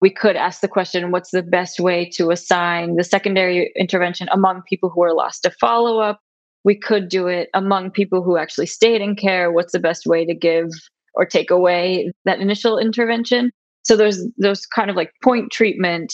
We 0.01 0.09
could 0.09 0.35
ask 0.35 0.61
the 0.61 0.67
question, 0.67 1.11
what's 1.11 1.29
the 1.29 1.43
best 1.43 1.79
way 1.79 2.09
to 2.15 2.31
assign 2.31 2.95
the 2.95 3.03
secondary 3.03 3.71
intervention 3.75 4.27
among 4.31 4.63
people 4.67 4.89
who 4.89 5.03
are 5.03 5.13
lost 5.13 5.43
to 5.43 5.51
follow 5.51 5.99
up? 5.99 6.19
We 6.63 6.75
could 6.75 7.07
do 7.07 7.27
it 7.27 7.49
among 7.53 7.91
people 7.91 8.23
who 8.23 8.35
actually 8.35 8.65
stayed 8.65 9.01
in 9.01 9.15
care. 9.15 9.51
What's 9.51 9.73
the 9.73 9.79
best 9.79 10.07
way 10.07 10.25
to 10.25 10.33
give 10.33 10.69
or 11.13 11.25
take 11.25 11.51
away 11.51 12.11
that 12.25 12.39
initial 12.39 12.79
intervention? 12.79 13.51
So 13.83 13.95
there's 13.95 14.25
those 14.39 14.65
kind 14.65 14.89
of 14.89 14.95
like 14.95 15.11
point 15.23 15.51
treatment 15.51 16.13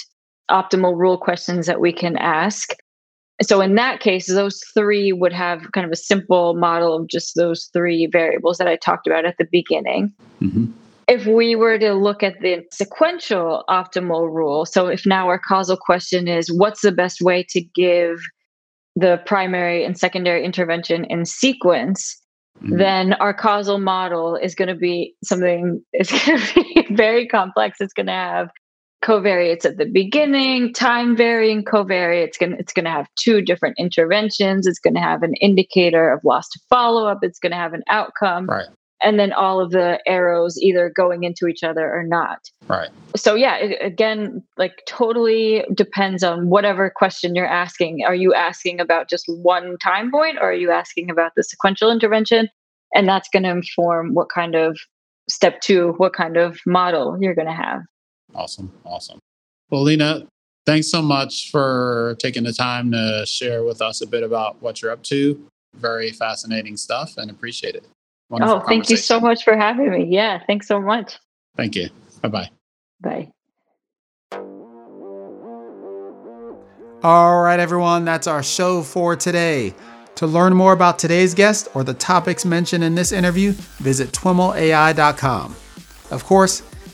optimal 0.49 0.97
rule 0.97 1.17
questions 1.17 1.65
that 1.67 1.79
we 1.79 1.91
can 1.91 2.17
ask. 2.17 2.73
So 3.41 3.61
in 3.61 3.75
that 3.75 3.99
case, 3.99 4.27
those 4.27 4.61
three 4.73 5.13
would 5.13 5.33
have 5.33 5.71
kind 5.71 5.85
of 5.85 5.91
a 5.91 5.97
simple 5.97 6.55
model 6.55 6.95
of 6.95 7.07
just 7.07 7.35
those 7.35 7.69
three 7.71 8.07
variables 8.07 8.57
that 8.57 8.67
I 8.67 8.77
talked 8.77 9.05
about 9.05 9.25
at 9.25 9.35
the 9.37 9.47
beginning. 9.51 10.11
Mm-hmm. 10.41 10.71
If 11.07 11.25
we 11.25 11.55
were 11.55 11.77
to 11.77 11.93
look 11.93 12.23
at 12.23 12.41
the 12.41 12.65
sequential 12.71 13.63
optimal 13.69 14.33
rule, 14.33 14.65
so 14.65 14.87
if 14.87 15.05
now 15.05 15.27
our 15.27 15.39
causal 15.39 15.77
question 15.77 16.27
is 16.27 16.51
what's 16.51 16.81
the 16.81 16.91
best 16.91 17.21
way 17.21 17.45
to 17.49 17.61
give 17.61 18.19
the 18.95 19.21
primary 19.25 19.85
and 19.85 19.97
secondary 19.97 20.43
intervention 20.43 21.05
in 21.05 21.23
sequence, 21.23 22.19
mm-hmm. 22.61 22.77
then 22.77 23.13
our 23.13 23.33
causal 23.33 23.77
model 23.77 24.35
is 24.35 24.55
going 24.55 24.67
to 24.67 24.75
be 24.75 25.13
something, 25.23 25.81
it's 25.93 26.11
going 26.11 26.39
to 26.39 26.53
be 26.55 26.87
very 26.95 27.27
complex. 27.27 27.77
It's 27.79 27.93
going 27.93 28.07
to 28.07 28.11
have 28.11 28.49
covariates 29.03 29.65
at 29.65 29.77
the 29.77 29.85
beginning, 29.85 30.73
time 30.73 31.15
varying 31.15 31.63
covariates. 31.63 32.27
It's 32.27 32.37
going 32.37 32.53
it's 32.53 32.73
going 32.73 32.85
to 32.85 32.91
have 32.91 33.07
two 33.15 33.41
different 33.41 33.77
interventions. 33.77 34.65
It's 34.67 34.79
going 34.79 34.95
to 34.95 34.99
have 34.99 35.23
an 35.23 35.35
indicator 35.35 36.11
of 36.11 36.23
loss 36.23 36.49
to 36.49 36.59
follow 36.69 37.07
up. 37.07 37.19
It's 37.21 37.39
going 37.39 37.51
to 37.51 37.57
have 37.57 37.73
an 37.73 37.83
outcome. 37.87 38.47
Right. 38.47 38.65
And 39.03 39.19
then 39.19 39.31
all 39.31 39.59
of 39.59 39.69
the 39.69 39.99
arrows 40.07 40.57
either 40.57 40.91
going 40.95 41.23
into 41.23 41.45
each 41.45 41.63
other 41.63 41.85
or 41.85 42.03
not. 42.03 42.49
Right. 42.67 42.89
So 43.15 43.35
yeah, 43.35 43.57
it, 43.57 43.77
again, 43.79 44.43
like 44.57 44.81
totally 44.87 45.63
depends 45.75 46.23
on 46.23 46.49
whatever 46.49 46.91
question 46.93 47.35
you're 47.35 47.45
asking. 47.45 48.03
Are 48.07 48.15
you 48.15 48.33
asking 48.33 48.79
about 48.79 49.07
just 49.07 49.25
one 49.27 49.77
time 49.77 50.09
point, 50.09 50.37
or 50.41 50.49
are 50.49 50.55
you 50.55 50.71
asking 50.71 51.11
about 51.11 51.33
the 51.35 51.43
sequential 51.43 51.91
intervention? 51.91 52.49
And 52.95 53.07
that's 53.07 53.29
going 53.31 53.43
to 53.43 53.49
inform 53.49 54.15
what 54.15 54.29
kind 54.33 54.55
of 54.55 54.79
step 55.29 55.61
two, 55.61 55.93
what 55.97 56.13
kind 56.13 56.37
of 56.37 56.57
model 56.65 57.17
you're 57.19 57.35
going 57.35 57.47
to 57.47 57.53
have. 57.53 57.81
Awesome. 58.37 58.71
Awesome. 58.85 59.19
Well, 59.69 59.81
Lina, 59.81 60.27
thanks 60.65 60.89
so 60.89 61.01
much 61.01 61.49
for 61.51 62.15
taking 62.19 62.43
the 62.43 62.53
time 62.53 62.91
to 62.91 63.25
share 63.25 63.63
with 63.63 63.81
us 63.81 64.01
a 64.01 64.07
bit 64.07 64.23
about 64.23 64.61
what 64.61 64.81
you're 64.81 64.91
up 64.91 65.03
to. 65.03 65.49
Very 65.75 66.11
fascinating 66.11 66.77
stuff 66.77 67.17
and 67.17 67.29
appreciate 67.29 67.75
it. 67.75 67.85
Wonderful 68.29 68.61
oh, 68.63 68.67
thank 68.67 68.89
you 68.89 68.97
so 68.97 69.19
much 69.19 69.43
for 69.43 69.55
having 69.55 69.89
me. 69.89 70.05
Yeah, 70.05 70.39
thanks 70.47 70.67
so 70.67 70.79
much. 70.79 71.17
Thank 71.55 71.75
you. 71.75 71.89
Bye-bye. 72.21 72.49
Bye. 73.01 73.31
All 77.03 77.41
right, 77.41 77.59
everyone, 77.59 78.05
that's 78.05 78.27
our 78.27 78.43
show 78.43 78.83
for 78.83 79.15
today. 79.15 79.73
To 80.15 80.27
learn 80.27 80.55
more 80.55 80.73
about 80.73 80.97
today's 80.97 81.33
guest 81.35 81.69
or 81.73 81.83
the 81.83 81.93
topics 81.93 82.43
mentioned 82.43 82.83
in 82.83 82.95
this 82.95 83.11
interview, 83.11 83.51
visit 83.77 84.11
twimlai.com. 84.11 85.55
Of 86.09 86.23
course, 86.23 86.63